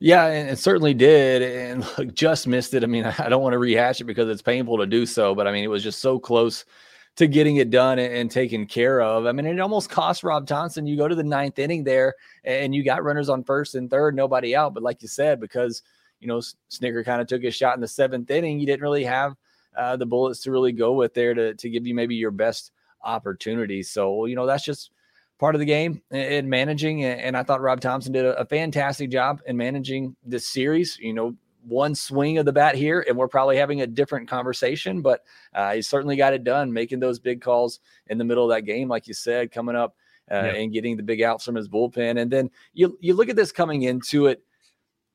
Yeah, 0.00 0.26
and 0.26 0.50
it 0.50 0.58
certainly 0.58 0.94
did. 0.94 1.42
And 1.42 1.86
look, 1.98 2.14
just 2.14 2.46
missed 2.46 2.74
it. 2.74 2.84
I 2.84 2.86
mean, 2.86 3.04
I 3.18 3.28
don't 3.28 3.42
want 3.42 3.52
to 3.54 3.58
rehash 3.58 4.00
it 4.00 4.04
because 4.04 4.28
it's 4.28 4.42
painful 4.42 4.78
to 4.78 4.86
do 4.86 5.06
so, 5.06 5.34
but 5.34 5.46
I 5.46 5.52
mean, 5.52 5.64
it 5.64 5.68
was 5.68 5.82
just 5.82 6.00
so 6.00 6.18
close 6.18 6.64
to 7.16 7.28
getting 7.28 7.56
it 7.56 7.70
done 7.70 7.98
and, 7.98 8.12
and 8.12 8.30
taken 8.30 8.66
care 8.66 9.00
of. 9.00 9.26
I 9.26 9.32
mean, 9.32 9.46
it 9.46 9.60
almost 9.60 9.88
cost 9.88 10.24
Rob 10.24 10.46
Thomson. 10.46 10.86
You 10.86 10.96
go 10.96 11.06
to 11.06 11.14
the 11.14 11.22
ninth 11.22 11.58
inning 11.58 11.84
there 11.84 12.14
and 12.44 12.74
you 12.74 12.84
got 12.84 13.04
runners 13.04 13.28
on 13.28 13.44
first 13.44 13.76
and 13.76 13.88
third, 13.88 14.16
nobody 14.16 14.56
out. 14.56 14.74
But 14.74 14.82
like 14.82 15.00
you 15.00 15.08
said, 15.08 15.40
because, 15.40 15.82
you 16.20 16.26
know, 16.26 16.38
Snitker 16.70 17.04
kind 17.04 17.20
of 17.20 17.28
took 17.28 17.42
his 17.42 17.54
shot 17.54 17.76
in 17.76 17.80
the 17.80 17.88
seventh 17.88 18.30
inning, 18.30 18.58
you 18.58 18.66
didn't 18.66 18.82
really 18.82 19.04
have 19.04 19.36
uh, 19.76 19.96
the 19.96 20.06
bullets 20.06 20.40
to 20.42 20.50
really 20.50 20.72
go 20.72 20.92
with 20.92 21.14
there 21.14 21.34
to, 21.34 21.54
to 21.54 21.70
give 21.70 21.86
you 21.86 21.94
maybe 21.94 22.16
your 22.16 22.30
best 22.30 22.72
opportunity. 23.04 23.82
So, 23.82 24.26
you 24.26 24.34
know, 24.34 24.46
that's 24.46 24.64
just 24.64 24.90
part 25.38 25.54
of 25.54 25.58
the 25.58 25.64
game 25.64 26.02
in 26.10 26.48
managing. 26.48 27.04
And 27.04 27.36
I 27.36 27.42
thought 27.42 27.60
Rob 27.60 27.80
Thomson 27.80 28.12
did 28.12 28.24
a, 28.24 28.44
fantastic 28.46 29.10
job 29.10 29.40
in 29.46 29.56
managing 29.56 30.16
this 30.24 30.46
series. 30.46 30.98
You 31.00 31.12
know, 31.12 31.36
one 31.66 31.94
swing 31.94 32.38
of 32.38 32.44
the 32.44 32.52
bat 32.52 32.74
here, 32.74 33.04
and 33.08 33.16
we're 33.16 33.28
probably 33.28 33.56
having 33.56 33.80
a 33.80 33.86
different 33.86 34.28
conversation, 34.28 35.02
but 35.02 35.22
uh, 35.54 35.74
he 35.74 35.82
certainly 35.82 36.16
got 36.16 36.34
it 36.34 36.44
done, 36.44 36.72
making 36.72 37.00
those 37.00 37.18
big 37.18 37.40
calls 37.40 37.80
in 38.08 38.18
the 38.18 38.24
middle 38.24 38.44
of 38.44 38.54
that 38.54 38.62
game, 38.62 38.88
like 38.88 39.08
you 39.08 39.14
said, 39.14 39.50
coming 39.50 39.76
up 39.76 39.96
uh, 40.30 40.36
yeah. 40.36 40.52
and 40.52 40.72
getting 40.72 40.96
the 40.96 41.02
big 41.02 41.22
outs 41.22 41.44
from 41.44 41.54
his 41.54 41.68
bullpen. 41.68 42.20
And 42.20 42.30
then 42.30 42.50
you 42.72 42.96
you 43.00 43.14
look 43.14 43.28
at 43.28 43.36
this 43.36 43.52
coming 43.52 43.82
into 43.82 44.26
it 44.26 44.42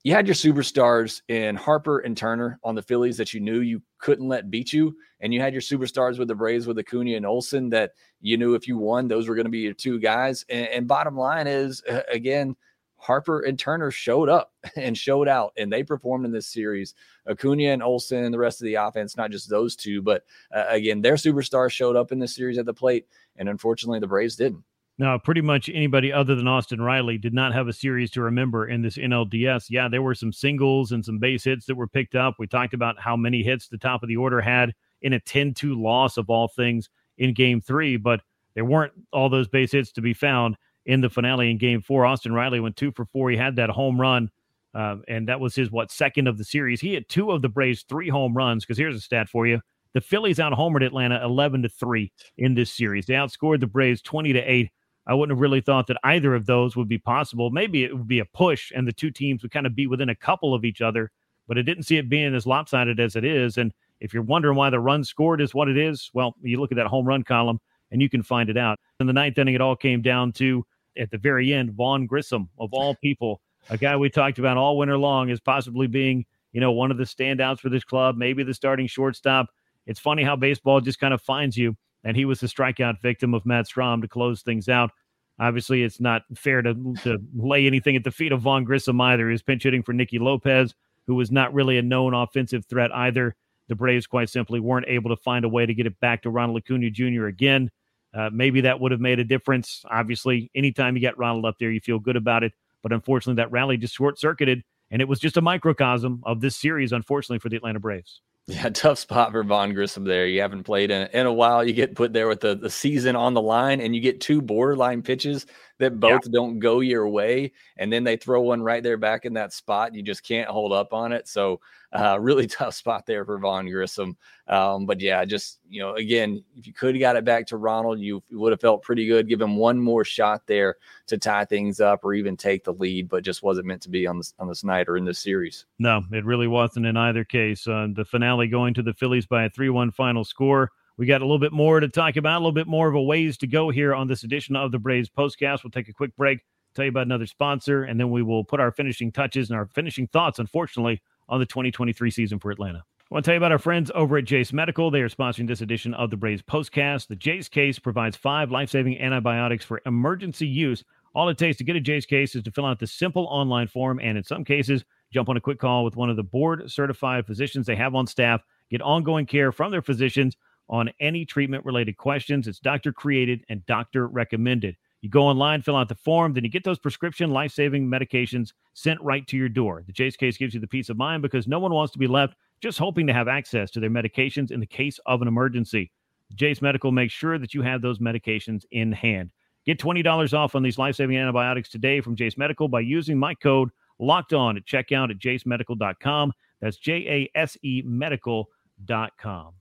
you 0.03 0.13
had 0.13 0.27
your 0.27 0.35
superstars 0.35 1.21
in 1.27 1.55
Harper 1.55 1.99
and 1.99 2.15
Turner 2.15 2.59
on 2.63 2.75
the 2.75 2.81
Phillies 2.81 3.17
that 3.17 3.33
you 3.33 3.41
knew 3.41 3.59
you 3.59 3.81
couldn't 3.97 4.27
let 4.27 4.49
beat 4.49 4.71
you. 4.71 4.95
And 5.19 5.33
you 5.33 5.41
had 5.41 5.53
your 5.53 5.62
superstars 5.62 6.17
with 6.17 6.29
the 6.29 6.35
Braves 6.35 6.67
with 6.67 6.79
Acuna 6.79 7.15
and 7.15 7.25
Olson 7.25 7.69
that 7.71 7.91
you 8.21 8.38
knew 8.38 8.55
if 8.55 8.67
you 8.67 8.77
won, 8.77 9.07
those 9.07 9.27
were 9.27 9.35
going 9.35 9.45
to 9.45 9.51
be 9.51 9.59
your 9.59 9.73
two 9.73 9.99
guys. 9.99 10.45
And, 10.49 10.67
and 10.67 10.88
bottom 10.88 11.17
line 11.17 11.47
is, 11.47 11.83
again, 12.09 12.55
Harper 12.95 13.41
and 13.41 13.57
Turner 13.57 13.91
showed 13.91 14.29
up 14.29 14.53
and 14.75 14.97
showed 14.97 15.27
out, 15.27 15.53
and 15.57 15.71
they 15.71 15.83
performed 15.83 16.25
in 16.25 16.31
this 16.31 16.47
series. 16.47 16.95
Acuna 17.29 17.71
and 17.71 17.83
Olson 17.83 18.23
and 18.23 18.33
the 18.33 18.39
rest 18.39 18.62
of 18.62 18.65
the 18.65 18.75
offense, 18.75 19.17
not 19.17 19.31
just 19.31 19.49
those 19.49 19.75
two, 19.75 20.01
but 20.01 20.23
uh, 20.53 20.65
again, 20.69 21.01
their 21.01 21.15
superstars 21.15 21.71
showed 21.71 21.95
up 21.95 22.12
in 22.12 22.19
this 22.19 22.35
series 22.35 22.57
at 22.57 22.65
the 22.65 22.73
plate. 22.73 23.07
And 23.38 23.49
unfortunately, 23.49 23.99
the 23.99 24.07
Braves 24.07 24.35
didn't. 24.35 24.63
Now, 24.99 25.17
pretty 25.17 25.39
much 25.39 25.69
anybody 25.69 26.12
other 26.12 26.35
than 26.35 26.45
Austin 26.45 26.81
Riley 26.81 27.17
did 27.17 27.33
not 27.33 27.53
have 27.53 27.69
a 27.69 27.73
series 27.73 28.12
to 28.12 28.21
remember 28.21 28.67
in 28.67 28.81
this 28.81 28.97
NLDS. 28.97 29.67
Yeah, 29.69 29.88
there 29.88 30.01
were 30.01 30.13
some 30.13 30.33
singles 30.33 30.91
and 30.91 31.05
some 31.05 31.19
base 31.19 31.45
hits 31.45 31.65
that 31.67 31.75
were 31.75 31.88
picked 31.88 32.15
up. 32.15 32.35
We 32.38 32.47
talked 32.47 32.73
about 32.73 32.99
how 32.99 33.15
many 33.15 33.41
hits 33.41 33.69
the 33.69 33.77
top 33.77 34.03
of 34.03 34.09
the 34.09 34.17
order 34.17 34.41
had 34.41 34.75
in 35.01 35.13
a 35.13 35.19
10 35.21 35.53
2 35.53 35.81
loss 35.81 36.17
of 36.17 36.29
all 36.29 36.49
things 36.49 36.89
in 37.17 37.33
game 37.33 37.62
three, 37.62 37.95
but 37.95 38.19
there 38.55 38.65
weren't 38.65 38.91
all 39.13 39.29
those 39.29 39.47
base 39.47 39.71
hits 39.71 39.93
to 39.93 40.01
be 40.01 40.13
found 40.13 40.57
in 40.85 40.99
the 40.99 41.09
finale 41.09 41.49
in 41.49 41.57
game 41.57 41.81
four. 41.81 42.05
Austin 42.05 42.33
Riley 42.33 42.59
went 42.59 42.75
two 42.75 42.91
for 42.91 43.05
four. 43.05 43.29
He 43.29 43.38
had 43.38 43.55
that 43.55 43.69
home 43.69 44.01
run, 44.01 44.29
um, 44.73 45.03
and 45.07 45.29
that 45.29 45.39
was 45.39 45.55
his, 45.55 45.71
what, 45.71 45.91
second 45.91 46.27
of 46.27 46.38
the 46.38 46.43
series. 46.43 46.81
He 46.81 46.93
had 46.93 47.07
two 47.07 47.31
of 47.31 47.41
the 47.41 47.47
Braves' 47.47 47.85
three 47.88 48.09
home 48.09 48.35
runs, 48.35 48.65
because 48.65 48.77
here's 48.77 48.97
a 48.97 49.01
stat 49.01 49.29
for 49.29 49.47
you 49.47 49.62
The 49.93 50.01
Phillies 50.01 50.41
out 50.41 50.51
homered 50.51 50.85
Atlanta 50.85 51.23
11 51.23 51.62
to 51.62 51.69
3 51.69 52.12
in 52.38 52.55
this 52.55 52.73
series. 52.73 53.05
They 53.05 53.13
outscored 53.13 53.62
the 53.62 53.67
Braves 53.67 54.01
20 54.01 54.33
to 54.33 54.39
8. 54.39 54.69
I 55.10 55.15
wouldn't 55.15 55.36
have 55.36 55.41
really 55.41 55.60
thought 55.60 55.88
that 55.88 55.98
either 56.04 56.36
of 56.36 56.45
those 56.45 56.76
would 56.76 56.88
be 56.88 57.00
possible. 57.00 57.50
Maybe 57.50 57.84
it 57.84 57.98
would 57.98 58.08
be 58.08 58.19
a 58.19 58.26
push 58.26 58.72
and 58.76 58.88
the 58.88 58.93
two 58.93 59.10
teams 59.10 59.41
would 59.41 59.52
kind 59.52 59.65
of 59.65 59.76
be 59.76 59.88
within 59.88 60.10
a 60.10 60.15
couple 60.15 60.54
of 60.54 60.63
each 60.63 60.82
other, 60.82 61.12
but 61.48 61.58
I 61.58 61.63
didn't 61.63 61.84
see 61.84 61.98
it 61.98 62.10
being 62.10 62.36
as 62.36 62.45
lopsided 62.45 63.00
as 63.00 63.15
it 63.15 63.26
is. 63.26 63.58
And 63.58 63.74
if 64.02 64.13
you're 64.13 64.22
wondering 64.22 64.56
why 64.56 64.69
the 64.69 64.80
run 64.80 65.04
scored 65.04 65.41
is 65.41 65.56
what 65.56 65.67
it 65.67 65.78
is, 65.78 66.12
well, 66.13 66.36
you 66.43 66.60
look 66.60 66.72
at 66.72 66.76
that 66.76 66.86
home 66.86 67.08
run 67.08 67.24
column 67.24 67.60
and 67.89 68.04
you 68.04 68.08
can 68.08 68.22
find 68.22 68.52
it 68.52 68.58
out. 68.58 68.80
In 69.00 69.08
the 69.08 69.13
ninth 69.13 69.39
inning, 69.39 69.56
it 69.56 69.62
all 69.62 69.76
came 69.76 70.04
down 70.04 70.32
to 70.34 70.63
at 70.95 71.10
the 71.10 71.17
very 71.17 71.52
end, 71.54 71.72
Vaughn 71.72 72.06
Grissom, 72.06 72.48
of 72.60 72.72
all 72.72 72.93
people, 73.04 73.41
a 73.72 73.78
guy 73.78 73.98
we 73.98 74.12
talked 74.12 74.38
about 74.38 74.58
all 74.58 74.78
winter 74.78 74.98
long 74.98 75.32
as 75.32 75.39
possibly 75.39 75.88
being, 75.88 76.24
you 76.52 76.62
know, 76.62 76.72
one 76.72 76.91
of 76.91 76.98
the 76.98 77.04
standouts 77.04 77.62
for 77.62 77.69
this 77.69 77.84
club, 77.84 78.15
maybe 78.15 78.43
the 78.43 78.54
starting 78.54 78.86
shortstop. 78.86 79.48
It's 79.88 80.00
funny 80.00 80.22
how 80.22 80.36
baseball 80.36 80.82
just 80.82 81.00
kind 81.00 81.15
of 81.15 81.22
finds 81.24 81.58
you. 81.58 81.76
And 82.03 82.15
he 82.15 82.25
was 82.25 82.39
the 82.39 82.47
strikeout 82.47 83.01
victim 83.01 83.33
of 83.33 83.45
Matt 83.45 83.67
Strahm 83.67 84.01
to 84.01 84.07
close 84.07 84.41
things 84.41 84.69
out. 84.69 84.91
Obviously, 85.39 85.83
it's 85.83 85.99
not 85.99 86.23
fair 86.35 86.62
to, 86.62 86.73
to 87.03 87.17
lay 87.33 87.65
anything 87.65 87.95
at 87.95 88.03
the 88.03 88.12
feet 88.12 88.31
of 88.31 88.41
Vaughn 88.41 88.65
Grissom 88.65 88.99
either. 88.99 89.29
He's 89.29 89.41
pinch 89.41 89.63
hitting 89.63 89.83
for 89.83 89.93
Nicky 89.93 90.19
Lopez, 90.19 90.73
who 91.07 91.15
was 91.15 91.31
not 91.31 91.53
really 91.53 91.77
a 91.77 91.81
known 91.81 92.13
offensive 92.13 92.65
threat 92.65 92.93
either. 92.93 93.35
The 93.69 93.75
Braves 93.75 94.07
quite 94.07 94.29
simply 94.29 94.59
weren't 94.59 94.88
able 94.88 95.15
to 95.15 95.21
find 95.21 95.45
a 95.45 95.49
way 95.49 95.65
to 95.65 95.73
get 95.73 95.85
it 95.85 95.99
back 95.99 96.23
to 96.23 96.29
Ronald 96.29 96.57
Acuna 96.57 96.89
Jr. 96.89 97.27
again. 97.27 97.71
Uh, 98.13 98.29
maybe 98.33 98.62
that 98.62 98.79
would 98.79 98.91
have 98.91 98.99
made 98.99 99.19
a 99.19 99.23
difference. 99.23 99.85
Obviously, 99.89 100.49
anytime 100.55 100.95
you 100.95 101.01
get 101.01 101.17
Ronald 101.17 101.45
up 101.45 101.55
there, 101.59 101.71
you 101.71 101.79
feel 101.79 101.99
good 101.99 102.15
about 102.15 102.43
it. 102.43 102.53
But 102.81 102.91
unfortunately, 102.91 103.41
that 103.41 103.51
rally 103.51 103.77
just 103.77 103.95
short 103.95 104.19
circuited, 104.19 104.63
and 104.89 105.01
it 105.01 105.07
was 105.07 105.19
just 105.19 105.38
a 105.38 105.41
microcosm 105.41 106.21
of 106.25 106.41
this 106.41 106.55
series, 106.55 106.91
unfortunately, 106.91 107.39
for 107.39 107.49
the 107.49 107.57
Atlanta 107.57 107.79
Braves. 107.79 108.21
Yeah, 108.49 108.69
tough 108.73 108.97
spot 108.97 109.31
for 109.31 109.43
Vaughn 109.43 109.73
Grissom 109.73 110.05
there. 110.05 110.25
You 110.25 110.41
haven't 110.41 110.63
played 110.63 110.89
in, 110.89 111.07
in 111.13 111.27
a 111.27 111.33
while. 111.33 111.63
You 111.63 111.71
get 111.73 111.95
put 111.95 112.13
there 112.13 112.27
with 112.27 112.41
the, 112.41 112.55
the 112.55 112.69
season 112.69 113.15
on 113.15 113.35
the 113.35 113.41
line, 113.41 113.79
and 113.79 113.95
you 113.95 114.01
get 114.01 114.21
two 114.21 114.41
borderline 114.41 115.03
pitches 115.03 115.45
that 115.80 116.00
both 116.00 116.22
yeah. 116.26 116.32
don't 116.32 116.60
go 116.60 116.82
your 116.82 117.08
way. 117.08 117.52
And 117.78 117.92
then 117.92 118.04
they 118.04 118.18
throw 118.18 118.42
one 118.42 118.62
right 118.62 118.84
there 118.84 118.98
back 118.98 119.26
in 119.26 119.34
that 119.34 119.54
spot. 119.54 119.96
You 119.96 120.04
just 120.04 120.24
can't 120.24 120.50
hold 120.50 120.72
up 120.72 120.94
on 120.94 121.12
it. 121.12 121.28
So, 121.28 121.62
uh, 121.94 122.18
really 122.22 122.48
tough 122.48 122.76
spot 122.76 123.06
there 123.06 123.26
for 123.26 123.39
Vaughn 123.39 123.70
Grissom. 123.70 124.18
Um, 124.48 124.86
but 124.86 125.00
yeah, 125.00 125.24
just, 125.26 125.60
you 125.70 125.82
know, 125.82 125.96
again, 125.96 126.44
if 126.58 126.68
you 126.68 126.74
could 126.74 126.96
have 126.96 127.00
got 127.00 127.15
it 127.15 127.24
back 127.24 127.48
to 127.48 127.58
Ronald, 127.58 128.00
you, 128.00 128.22
you 128.30 128.39
would 128.39 128.52
have 128.52 128.62
felt 128.62 128.84
pretty 128.84 129.08
good. 129.08 129.30
Give 129.30 129.42
him 129.42 129.56
one 129.56 129.80
more 129.80 130.04
shot 130.04 130.46
there 130.46 130.76
to 131.08 131.18
tie 131.18 131.46
things 131.46 131.80
up 131.80 132.04
or 132.04 132.13
even 132.13 132.36
take 132.36 132.63
the 132.65 132.74
lead, 132.74 133.08
but 133.08 133.24
just 133.24 133.42
wasn't 133.42 133.68
meant 133.68 133.82
to 133.84 133.89
be 133.89 134.06
on 134.06 134.18
this, 134.18 134.34
on 134.38 134.48
this 134.48 134.63
night 134.63 134.89
or 134.89 134.98
in 134.98 135.06
this 135.06 135.20
series. 135.20 135.65
No, 135.80 136.04
it 136.12 136.26
really 136.26 136.48
wasn't 136.48 136.86
in 136.86 136.98
either 136.98 137.24
case. 137.24 137.65
Uh, 137.68 137.88
the 137.94 138.06
finale 138.06 138.48
going 138.48 138.74
to 138.74 138.84
the 138.84 138.94
Phillies 138.94 139.26
by 139.26 139.46
a 139.46 139.50
3 139.50 139.70
1 139.70 139.92
final 139.92 140.26
score. 140.26 140.72
We 140.99 141.05
got 141.05 141.21
a 141.21 141.23
little 141.23 141.39
bit 141.39 141.53
more 141.53 141.79
to 141.79 141.88
talk 141.88 142.17
about, 142.17 142.35
a 142.35 142.39
little 142.39 142.51
bit 142.51 142.67
more 142.67 142.89
of 142.89 142.93
a 142.93 143.01
ways 143.01 143.38
to 143.38 143.47
go 143.47 143.69
here 143.69 143.95
on 143.95 144.09
this 144.09 144.25
edition 144.25 144.57
of 144.57 144.73
the 144.73 144.79
Braves 144.79 145.09
Postcast. 145.09 145.63
We'll 145.63 145.71
take 145.71 145.88
a 145.88 145.93
quick 145.93 146.13
break, 146.17 146.41
tell 146.75 146.83
you 146.83 146.89
about 146.89 147.05
another 147.05 147.25
sponsor, 147.25 147.83
and 147.83 147.97
then 147.97 148.12
we 148.12 148.21
will 148.21 148.43
put 148.43 148.59
our 148.59 148.69
finishing 148.69 149.09
touches 149.09 149.49
and 149.49 149.57
our 149.57 149.65
finishing 149.67 150.07
thoughts, 150.07 150.39
unfortunately, 150.39 151.01
on 151.29 151.39
the 151.39 151.45
2023 151.45 152.12
season 152.12 152.38
for 152.38 152.51
Atlanta. 152.51 152.79
I 152.79 153.05
want 153.12 153.23
to 153.23 153.29
tell 153.29 153.35
you 153.35 153.38
about 153.38 153.53
our 153.53 153.59
friends 153.59 153.89
over 153.95 154.17
at 154.17 154.25
Jase 154.25 154.51
Medical. 154.51 154.91
They 154.91 154.99
are 154.99 155.07
sponsoring 155.07 155.47
this 155.47 155.62
edition 155.62 155.93
of 155.93 156.09
the 156.09 156.17
Braves 156.17 156.41
Postcast. 156.41 157.07
The 157.07 157.15
Jase 157.15 157.47
case 157.47 157.79
provides 157.79 158.17
five 158.17 158.51
life 158.51 158.69
saving 158.69 158.99
antibiotics 158.99 159.63
for 159.63 159.81
emergency 159.85 160.47
use. 160.47 160.83
All 161.15 161.29
it 161.29 161.38
takes 161.38 161.57
to 161.59 161.63
get 161.63 161.77
a 161.77 161.79
Jase 161.79 162.05
case 162.05 162.35
is 162.35 162.43
to 162.43 162.51
fill 162.51 162.65
out 162.65 162.77
the 162.77 162.88
simple 162.88 163.25
online 163.27 163.67
form, 163.67 164.01
and 164.01 164.17
in 164.17 164.25
some 164.25 164.43
cases, 164.43 164.83
jump 165.13 165.29
on 165.29 165.38
a 165.38 165.41
quick 165.41 165.59
call 165.59 165.85
with 165.85 165.95
one 165.95 166.09
of 166.09 166.17
the 166.17 166.23
board 166.23 166.69
certified 166.69 167.25
physicians 167.25 167.65
they 167.65 167.77
have 167.77 167.95
on 167.95 168.05
staff, 168.05 168.41
get 168.69 168.81
ongoing 168.81 169.25
care 169.25 169.53
from 169.53 169.71
their 169.71 169.81
physicians 169.81 170.35
on 170.69 170.91
any 170.99 171.25
treatment 171.25 171.65
related 171.65 171.97
questions. 171.97 172.47
It's 172.47 172.60
doctor 172.60 172.93
created 172.93 173.43
and 173.49 173.65
doctor 173.65 174.08
recommended. 174.08 174.77
You 175.01 175.10
go 175.10 175.23
online, 175.23 175.62
fill 175.62 175.77
out 175.77 175.88
the 175.88 175.95
form, 175.95 176.34
then 176.34 176.43
you 176.43 176.49
get 176.49 176.63
those 176.63 176.77
prescription 176.77 177.32
life 177.32 177.51
saving 177.51 177.88
medications 177.88 178.51
sent 178.73 179.01
right 179.01 179.25
to 179.27 179.38
your 179.38 179.49
door. 179.49 179.84
The 179.86 179.93
Jase 179.93 180.17
case 180.17 180.38
gives 180.38 180.53
you 180.53 180.60
the 180.60 180.67
peace 180.67 180.89
of 180.89 180.97
mind 180.97 181.21
because 181.21 181.47
no 181.47 181.60
one 181.60 181.73
wants 181.73 181.93
to 181.93 181.99
be 181.99 182.08
left 182.08 182.36
just 182.62 182.77
hoping 182.77 183.08
to 183.08 183.13
have 183.13 183.27
access 183.29 183.71
to 183.71 183.79
their 183.79 183.89
medications 183.89 184.51
in 184.51 184.60
the 184.60 184.65
case 184.65 184.99
of 185.05 185.21
an 185.21 185.27
emergency. 185.27 185.91
Jase 186.36 186.62
Medical 186.62 186.91
makes 186.91 187.13
sure 187.13 187.39
that 187.39 187.53
you 187.53 187.62
have 187.62 187.82
those 187.82 187.99
medications 187.99 188.65
in 188.71 188.91
hand. 188.91 189.32
Get 189.65 189.79
$20 189.79 190.34
off 190.34 190.55
on 190.55 190.63
these 190.63 190.77
life 190.77 190.95
saving 190.95 191.17
antibiotics 191.17 191.69
today 191.69 192.01
from 192.01 192.15
Jase 192.15 192.38
Medical 192.38 192.67
by 192.67 192.82
using 192.82 193.17
my 193.17 193.34
code 193.34 193.69
locked 193.99 194.34
on 194.34 194.58
at 194.58 194.65
checkout 194.65 195.12
at 195.12 195.19
jasemedical.com. 195.19 196.34
That's 196.62 196.77
J 196.77 197.29
A 197.36 197.39
S 197.39 197.58
E 197.63 197.82
medical.com. 197.86 199.59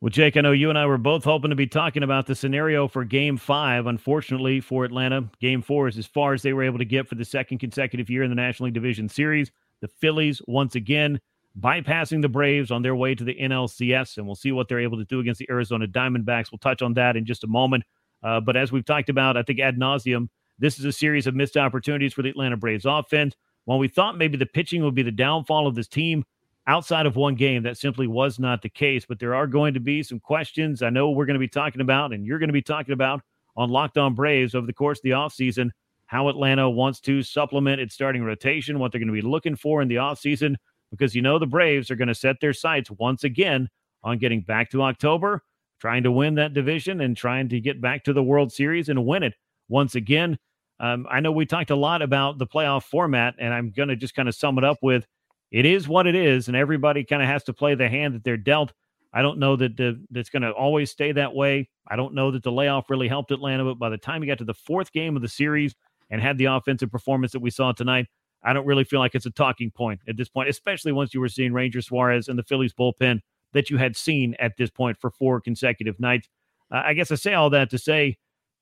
Well, 0.00 0.10
Jake, 0.10 0.36
I 0.36 0.42
know 0.42 0.52
you 0.52 0.68
and 0.68 0.78
I 0.78 0.86
were 0.86 0.96
both 0.96 1.24
hoping 1.24 1.50
to 1.50 1.56
be 1.56 1.66
talking 1.66 2.04
about 2.04 2.26
the 2.26 2.36
scenario 2.36 2.86
for 2.86 3.04
game 3.04 3.36
five. 3.36 3.86
Unfortunately 3.86 4.60
for 4.60 4.84
Atlanta, 4.84 5.28
game 5.40 5.60
four 5.60 5.88
is 5.88 5.98
as 5.98 6.06
far 6.06 6.34
as 6.34 6.42
they 6.42 6.52
were 6.52 6.62
able 6.62 6.78
to 6.78 6.84
get 6.84 7.08
for 7.08 7.16
the 7.16 7.24
second 7.24 7.58
consecutive 7.58 8.08
year 8.08 8.22
in 8.22 8.30
the 8.30 8.36
National 8.36 8.66
League 8.66 8.74
Division 8.74 9.08
Series. 9.08 9.50
The 9.80 9.88
Phillies, 9.88 10.40
once 10.46 10.76
again, 10.76 11.20
bypassing 11.58 12.22
the 12.22 12.28
Braves 12.28 12.70
on 12.70 12.82
their 12.82 12.94
way 12.94 13.16
to 13.16 13.24
the 13.24 13.34
NLCS, 13.34 14.18
and 14.18 14.26
we'll 14.26 14.36
see 14.36 14.52
what 14.52 14.68
they're 14.68 14.78
able 14.78 14.98
to 14.98 15.04
do 15.04 15.18
against 15.18 15.40
the 15.40 15.50
Arizona 15.50 15.88
Diamondbacks. 15.88 16.52
We'll 16.52 16.60
touch 16.60 16.80
on 16.80 16.94
that 16.94 17.16
in 17.16 17.24
just 17.24 17.42
a 17.42 17.48
moment. 17.48 17.82
Uh, 18.22 18.40
but 18.40 18.56
as 18.56 18.70
we've 18.70 18.84
talked 18.84 19.08
about, 19.08 19.36
I 19.36 19.42
think 19.42 19.58
ad 19.58 19.78
nauseum, 19.80 20.28
this 20.60 20.78
is 20.78 20.84
a 20.84 20.92
series 20.92 21.26
of 21.26 21.34
missed 21.34 21.56
opportunities 21.56 22.12
for 22.12 22.22
the 22.22 22.28
Atlanta 22.28 22.56
Braves 22.56 22.86
offense. 22.86 23.34
While 23.64 23.80
we 23.80 23.88
thought 23.88 24.16
maybe 24.16 24.36
the 24.36 24.46
pitching 24.46 24.84
would 24.84 24.94
be 24.94 25.02
the 25.02 25.10
downfall 25.10 25.66
of 25.66 25.74
this 25.74 25.88
team, 25.88 26.24
outside 26.68 27.06
of 27.06 27.16
one 27.16 27.34
game, 27.34 27.64
that 27.64 27.78
simply 27.78 28.06
was 28.06 28.38
not 28.38 28.62
the 28.62 28.68
case. 28.68 29.04
But 29.04 29.18
there 29.18 29.34
are 29.34 29.48
going 29.48 29.74
to 29.74 29.80
be 29.80 30.02
some 30.04 30.20
questions 30.20 30.82
I 30.82 30.90
know 30.90 31.10
we're 31.10 31.26
going 31.26 31.34
to 31.34 31.40
be 31.40 31.48
talking 31.48 31.80
about, 31.80 32.12
and 32.12 32.24
you're 32.24 32.38
going 32.38 32.48
to 32.48 32.52
be 32.52 32.62
talking 32.62 32.92
about 32.92 33.22
on 33.56 33.70
Locked 33.70 33.98
On 33.98 34.14
Braves 34.14 34.54
over 34.54 34.66
the 34.66 34.72
course 34.72 34.98
of 34.98 35.02
the 35.02 35.10
offseason, 35.10 35.70
how 36.06 36.28
Atlanta 36.28 36.70
wants 36.70 37.00
to 37.00 37.22
supplement 37.22 37.80
its 37.80 37.94
starting 37.94 38.22
rotation, 38.22 38.78
what 38.78 38.92
they're 38.92 39.00
going 39.00 39.08
to 39.08 39.12
be 39.12 39.20
looking 39.20 39.56
for 39.56 39.82
in 39.82 39.88
the 39.88 39.96
offseason, 39.96 40.54
because 40.90 41.14
you 41.14 41.22
know 41.22 41.38
the 41.38 41.46
Braves 41.46 41.90
are 41.90 41.96
going 41.96 42.08
to 42.08 42.14
set 42.14 42.36
their 42.40 42.52
sights 42.52 42.90
once 42.92 43.24
again 43.24 43.68
on 44.04 44.18
getting 44.18 44.42
back 44.42 44.70
to 44.70 44.82
October, 44.82 45.42
trying 45.80 46.02
to 46.02 46.12
win 46.12 46.34
that 46.36 46.54
division 46.54 47.00
and 47.00 47.16
trying 47.16 47.48
to 47.48 47.60
get 47.60 47.80
back 47.80 48.04
to 48.04 48.12
the 48.12 48.22
World 48.22 48.52
Series 48.52 48.88
and 48.88 49.04
win 49.06 49.22
it 49.22 49.34
once 49.68 49.94
again. 49.94 50.38
Um, 50.80 51.06
I 51.10 51.20
know 51.20 51.32
we 51.32 51.44
talked 51.44 51.70
a 51.70 51.76
lot 51.76 52.02
about 52.02 52.38
the 52.38 52.46
playoff 52.46 52.84
format, 52.84 53.34
and 53.38 53.52
I'm 53.52 53.70
going 53.70 53.88
to 53.88 53.96
just 53.96 54.14
kind 54.14 54.28
of 54.28 54.34
sum 54.34 54.58
it 54.58 54.64
up 54.64 54.78
with 54.82 55.06
it 55.50 55.64
is 55.64 55.88
what 55.88 56.06
it 56.06 56.14
is, 56.14 56.48
and 56.48 56.56
everybody 56.56 57.04
kind 57.04 57.22
of 57.22 57.28
has 57.28 57.44
to 57.44 57.52
play 57.52 57.74
the 57.74 57.88
hand 57.88 58.14
that 58.14 58.24
they're 58.24 58.36
dealt. 58.36 58.72
I 59.12 59.22
don't 59.22 59.38
know 59.38 59.56
that 59.56 59.76
the, 59.76 60.00
that's 60.10 60.28
going 60.28 60.42
to 60.42 60.50
always 60.50 60.90
stay 60.90 61.12
that 61.12 61.34
way. 61.34 61.68
I 61.86 61.96
don't 61.96 62.14
know 62.14 62.30
that 62.30 62.42
the 62.42 62.52
layoff 62.52 62.90
really 62.90 63.08
helped 63.08 63.30
Atlanta, 63.30 63.64
but 63.64 63.78
by 63.78 63.88
the 63.88 63.96
time 63.96 64.22
you 64.22 64.28
got 64.28 64.38
to 64.38 64.44
the 64.44 64.54
fourth 64.54 64.92
game 64.92 65.16
of 65.16 65.22
the 65.22 65.28
series 65.28 65.74
and 66.10 66.20
had 66.20 66.36
the 66.36 66.46
offensive 66.46 66.90
performance 66.90 67.32
that 67.32 67.40
we 67.40 67.50
saw 67.50 67.72
tonight, 67.72 68.06
I 68.42 68.52
don't 68.52 68.66
really 68.66 68.84
feel 68.84 69.00
like 69.00 69.14
it's 69.14 69.26
a 69.26 69.30
talking 69.30 69.70
point 69.70 70.00
at 70.06 70.16
this 70.16 70.28
point, 70.28 70.48
especially 70.48 70.92
once 70.92 71.14
you 71.14 71.20
were 71.20 71.28
seeing 71.28 71.52
Ranger 71.52 71.80
Suarez 71.80 72.28
and 72.28 72.38
the 72.38 72.42
Phillies 72.42 72.74
bullpen 72.74 73.20
that 73.54 73.70
you 73.70 73.78
had 73.78 73.96
seen 73.96 74.34
at 74.38 74.56
this 74.58 74.70
point 74.70 74.98
for 75.00 75.10
four 75.10 75.40
consecutive 75.40 75.98
nights. 75.98 76.28
Uh, 76.70 76.82
I 76.84 76.92
guess 76.92 77.10
I 77.10 77.14
say 77.14 77.34
all 77.34 77.50
that 77.50 77.70
to 77.70 77.78
say 77.78 78.18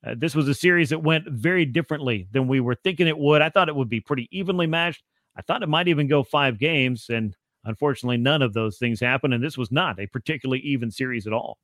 uh, 0.07 0.15
this 0.17 0.35
was 0.35 0.49
a 0.49 0.55
series 0.55 0.91
that 0.91 1.03
went 1.03 1.29
very 1.29 1.65
differently 1.65 2.29
than 2.33 2.47
we 2.47 2.61
were 2.61 2.77
thinking 2.77 3.09
it 3.09 3.19
would. 3.19 3.43
I 3.43 3.51
thought 3.51 3.69
it 3.69 3.77
would 3.77 3.89
be 3.89 4.01
pretty 4.01 4.29
evenly 4.31 4.67
matched. 4.67 5.03
I 5.37 5.43
thought 5.43 5.63
it 5.63 5.69
might 5.69 5.89
even 5.89 6.09
go 6.09 6.23
five 6.23 6.59
games, 6.59 7.07
and 7.09 7.35
unfortunately, 7.65 8.17
none 8.17 8.43
of 8.43 8.55
those 8.55 8.79
things 8.79 9.01
happened. 9.01 9.35
And 9.35 9.45
this 9.45 9.59
was 9.59 9.71
not 9.71 10.01
a 10.01 10.07
particularly 10.07 10.61
even 10.61 10.91
series 10.91 11.27
at 11.27 11.33
all. 11.33 11.59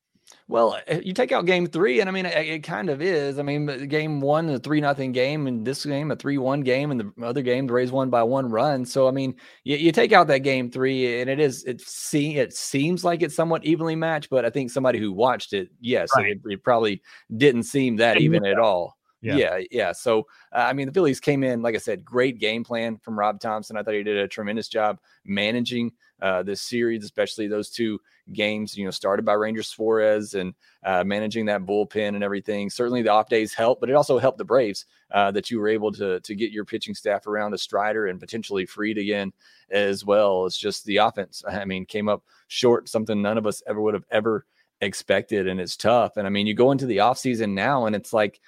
Well, 0.48 0.78
eh, 0.86 1.00
you 1.04 1.12
take 1.12 1.32
out 1.32 1.46
game 1.46 1.66
three, 1.66 2.00
and 2.00 2.08
I 2.08 2.12
mean, 2.12 2.26
it, 2.26 2.36
it 2.36 2.62
kind 2.62 2.90
of 2.90 3.00
is. 3.00 3.38
I 3.38 3.42
mean, 3.42 3.88
game 3.88 4.20
one, 4.20 4.48
a 4.48 4.58
three 4.58 4.80
nothing 4.80 5.12
game, 5.12 5.46
and 5.46 5.66
this 5.66 5.84
game, 5.84 6.10
a 6.10 6.16
three 6.16 6.38
one 6.38 6.60
game, 6.60 6.90
and 6.90 7.00
the 7.00 7.26
other 7.26 7.42
game, 7.42 7.66
the 7.66 7.72
Rays 7.72 7.92
won 7.92 8.10
by 8.10 8.22
one 8.22 8.50
run. 8.50 8.84
So, 8.84 9.08
I 9.08 9.10
mean, 9.10 9.34
you, 9.64 9.76
you 9.76 9.92
take 9.92 10.12
out 10.12 10.26
that 10.28 10.38
game 10.38 10.70
three, 10.70 11.20
and 11.20 11.30
it 11.30 11.40
is 11.40 11.64
it 11.64 11.80
see 11.80 12.38
it 12.38 12.52
seems 12.52 13.04
like 13.04 13.22
it's 13.22 13.34
somewhat 13.34 13.64
evenly 13.64 13.96
matched, 13.96 14.30
but 14.30 14.44
I 14.44 14.50
think 14.50 14.70
somebody 14.70 14.98
who 14.98 15.12
watched 15.12 15.52
it, 15.52 15.68
yes, 15.80 16.08
right. 16.16 16.32
it, 16.32 16.40
it, 16.44 16.62
probably 16.62 17.02
didn't 17.36 17.64
seem 17.64 17.96
that 17.96 18.20
even 18.20 18.44
at 18.44 18.58
all. 18.58 18.96
Yeah. 19.22 19.36
yeah, 19.36 19.60
yeah. 19.70 19.92
So 19.92 20.26
uh, 20.52 20.66
I 20.66 20.72
mean, 20.72 20.86
the 20.86 20.92
Phillies 20.92 21.20
came 21.20 21.44
in, 21.44 21.62
like 21.62 21.76
I 21.76 21.78
said, 21.78 22.04
great 22.04 22.38
game 22.38 22.64
plan 22.64 22.98
from 22.98 23.16
Rob 23.16 23.38
Thomson. 23.40 23.76
I 23.76 23.82
thought 23.82 23.94
he 23.94 24.02
did 24.02 24.16
a 24.16 24.26
tremendous 24.26 24.68
job 24.68 24.98
managing 25.24 25.92
uh, 26.20 26.42
this 26.42 26.60
series, 26.60 27.04
especially 27.04 27.46
those 27.46 27.70
two 27.70 28.00
games. 28.32 28.76
You 28.76 28.84
know, 28.84 28.90
started 28.90 29.24
by 29.24 29.34
Ranger 29.34 29.62
Suarez 29.62 30.34
and 30.34 30.54
uh, 30.84 31.04
managing 31.04 31.46
that 31.46 31.62
bullpen 31.62 32.16
and 32.16 32.24
everything. 32.24 32.68
Certainly, 32.68 33.02
the 33.02 33.10
off 33.10 33.28
days 33.28 33.54
helped, 33.54 33.80
but 33.80 33.90
it 33.90 33.94
also 33.94 34.18
helped 34.18 34.38
the 34.38 34.44
Braves 34.44 34.86
uh, 35.12 35.30
that 35.30 35.52
you 35.52 35.60
were 35.60 35.68
able 35.68 35.92
to 35.92 36.18
to 36.18 36.34
get 36.34 36.50
your 36.50 36.64
pitching 36.64 36.94
staff 36.94 37.28
around 37.28 37.54
a 37.54 37.58
Strider 37.58 38.08
and 38.08 38.18
potentially 38.18 38.66
Fried 38.66 38.98
again 38.98 39.32
as 39.70 40.04
well. 40.04 40.46
It's 40.46 40.58
just 40.58 40.84
the 40.84 40.96
offense. 40.96 41.44
I 41.48 41.64
mean, 41.64 41.86
came 41.86 42.08
up 42.08 42.24
short, 42.48 42.88
something 42.88 43.22
none 43.22 43.38
of 43.38 43.46
us 43.46 43.62
ever 43.68 43.80
would 43.80 43.94
have 43.94 44.06
ever 44.10 44.46
expected, 44.80 45.46
and 45.46 45.60
it's 45.60 45.76
tough. 45.76 46.16
And 46.16 46.26
I 46.26 46.30
mean, 46.30 46.46
you 46.46 46.54
go 46.54 46.72
into 46.72 46.86
the 46.86 46.98
offseason 46.98 47.52
now, 47.52 47.86
and 47.86 47.94
it's 47.94 48.12
like 48.12 48.40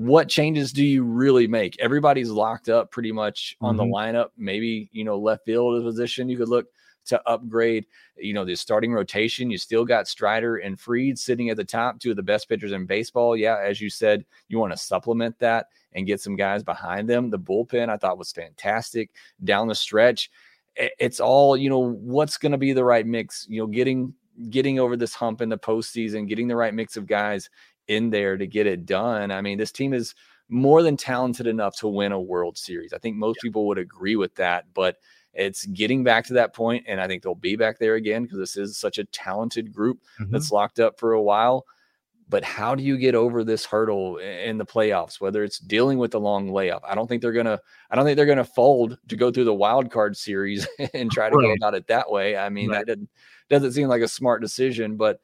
what 0.00 0.30
changes 0.30 0.72
do 0.72 0.82
you 0.82 1.04
really 1.04 1.46
make? 1.46 1.78
Everybody's 1.78 2.30
locked 2.30 2.70
up 2.70 2.90
pretty 2.90 3.12
much 3.12 3.54
on 3.60 3.76
mm-hmm. 3.76 3.90
the 3.90 3.94
lineup. 3.94 4.28
Maybe, 4.38 4.88
you 4.92 5.04
know, 5.04 5.18
left 5.18 5.44
field 5.44 5.84
position 5.84 6.30
you 6.30 6.38
could 6.38 6.48
look 6.48 6.68
to 7.04 7.20
upgrade. 7.28 7.84
You 8.16 8.32
know, 8.32 8.46
the 8.46 8.56
starting 8.56 8.94
rotation, 8.94 9.50
you 9.50 9.58
still 9.58 9.84
got 9.84 10.08
Strider 10.08 10.56
and 10.56 10.80
Fried 10.80 11.18
sitting 11.18 11.50
at 11.50 11.58
the 11.58 11.66
top, 11.66 12.00
two 12.00 12.12
of 12.12 12.16
the 12.16 12.22
best 12.22 12.48
pitchers 12.48 12.72
in 12.72 12.86
baseball. 12.86 13.36
Yeah, 13.36 13.58
as 13.62 13.78
you 13.78 13.90
said, 13.90 14.24
you 14.48 14.58
want 14.58 14.72
to 14.72 14.78
supplement 14.78 15.38
that 15.40 15.66
and 15.92 16.06
get 16.06 16.22
some 16.22 16.34
guys 16.34 16.62
behind 16.62 17.06
them. 17.06 17.28
The 17.28 17.38
bullpen 17.38 17.90
I 17.90 17.98
thought 17.98 18.16
was 18.16 18.32
fantastic 18.32 19.10
down 19.44 19.68
the 19.68 19.74
stretch. 19.74 20.30
It's 20.76 21.20
all, 21.20 21.58
you 21.58 21.68
know, 21.68 21.90
what's 21.90 22.38
going 22.38 22.52
to 22.52 22.58
be 22.58 22.72
the 22.72 22.84
right 22.84 23.06
mix, 23.06 23.46
you 23.50 23.60
know, 23.60 23.66
getting 23.66 24.14
getting 24.48 24.78
over 24.78 24.96
this 24.96 25.12
hump 25.12 25.42
in 25.42 25.50
the 25.50 25.58
postseason, 25.58 26.26
getting 26.26 26.48
the 26.48 26.56
right 26.56 26.72
mix 26.72 26.96
of 26.96 27.06
guys 27.06 27.50
in 27.90 28.08
there 28.08 28.36
to 28.36 28.46
get 28.46 28.68
it 28.68 28.86
done. 28.86 29.32
I 29.32 29.40
mean, 29.40 29.58
this 29.58 29.72
team 29.72 29.92
is 29.92 30.14
more 30.48 30.82
than 30.82 30.96
talented 30.96 31.48
enough 31.48 31.76
to 31.78 31.88
win 31.88 32.12
a 32.12 32.20
World 32.20 32.56
Series. 32.56 32.92
I 32.92 32.98
think 32.98 33.16
most 33.16 33.38
yeah. 33.38 33.48
people 33.48 33.66
would 33.66 33.78
agree 33.78 34.14
with 34.14 34.34
that, 34.36 34.66
but 34.74 34.96
it's 35.34 35.66
getting 35.66 36.04
back 36.04 36.24
to 36.26 36.34
that 36.34 36.54
point, 36.54 36.84
and 36.86 37.00
I 37.00 37.08
think 37.08 37.22
they'll 37.22 37.34
be 37.34 37.56
back 37.56 37.78
there 37.78 37.96
again 37.96 38.22
because 38.22 38.38
this 38.38 38.56
is 38.56 38.78
such 38.78 38.98
a 38.98 39.04
talented 39.04 39.72
group 39.72 39.98
mm-hmm. 40.20 40.30
that's 40.30 40.52
locked 40.52 40.78
up 40.78 40.98
for 40.98 41.12
a 41.12 41.22
while. 41.22 41.66
But 42.28 42.44
how 42.44 42.76
do 42.76 42.84
you 42.84 42.96
get 42.96 43.16
over 43.16 43.42
this 43.42 43.64
hurdle 43.64 44.18
in 44.18 44.56
the 44.56 44.64
playoffs? 44.64 45.20
Whether 45.20 45.42
it's 45.42 45.58
dealing 45.58 45.98
with 45.98 46.12
the 46.12 46.20
long 46.20 46.52
layoff, 46.52 46.82
I 46.84 46.94
don't 46.94 47.08
think 47.08 47.22
they're 47.22 47.32
gonna. 47.32 47.58
I 47.90 47.96
don't 47.96 48.04
think 48.04 48.16
they're 48.16 48.24
gonna 48.24 48.44
fold 48.44 48.98
to 49.08 49.16
go 49.16 49.32
through 49.32 49.46
the 49.46 49.54
wild 49.54 49.90
card 49.90 50.16
series 50.16 50.66
and 50.94 51.10
try 51.10 51.28
to 51.28 51.34
right. 51.34 51.42
go 51.42 51.52
about 51.54 51.74
it 51.74 51.88
that 51.88 52.08
way. 52.08 52.36
I 52.36 52.48
mean, 52.48 52.70
right. 52.70 52.86
that 52.86 52.86
doesn't, 52.86 53.10
doesn't 53.48 53.72
seem 53.72 53.88
like 53.88 54.02
a 54.02 54.08
smart 54.08 54.42
decision. 54.42 54.96
But 54.96 55.20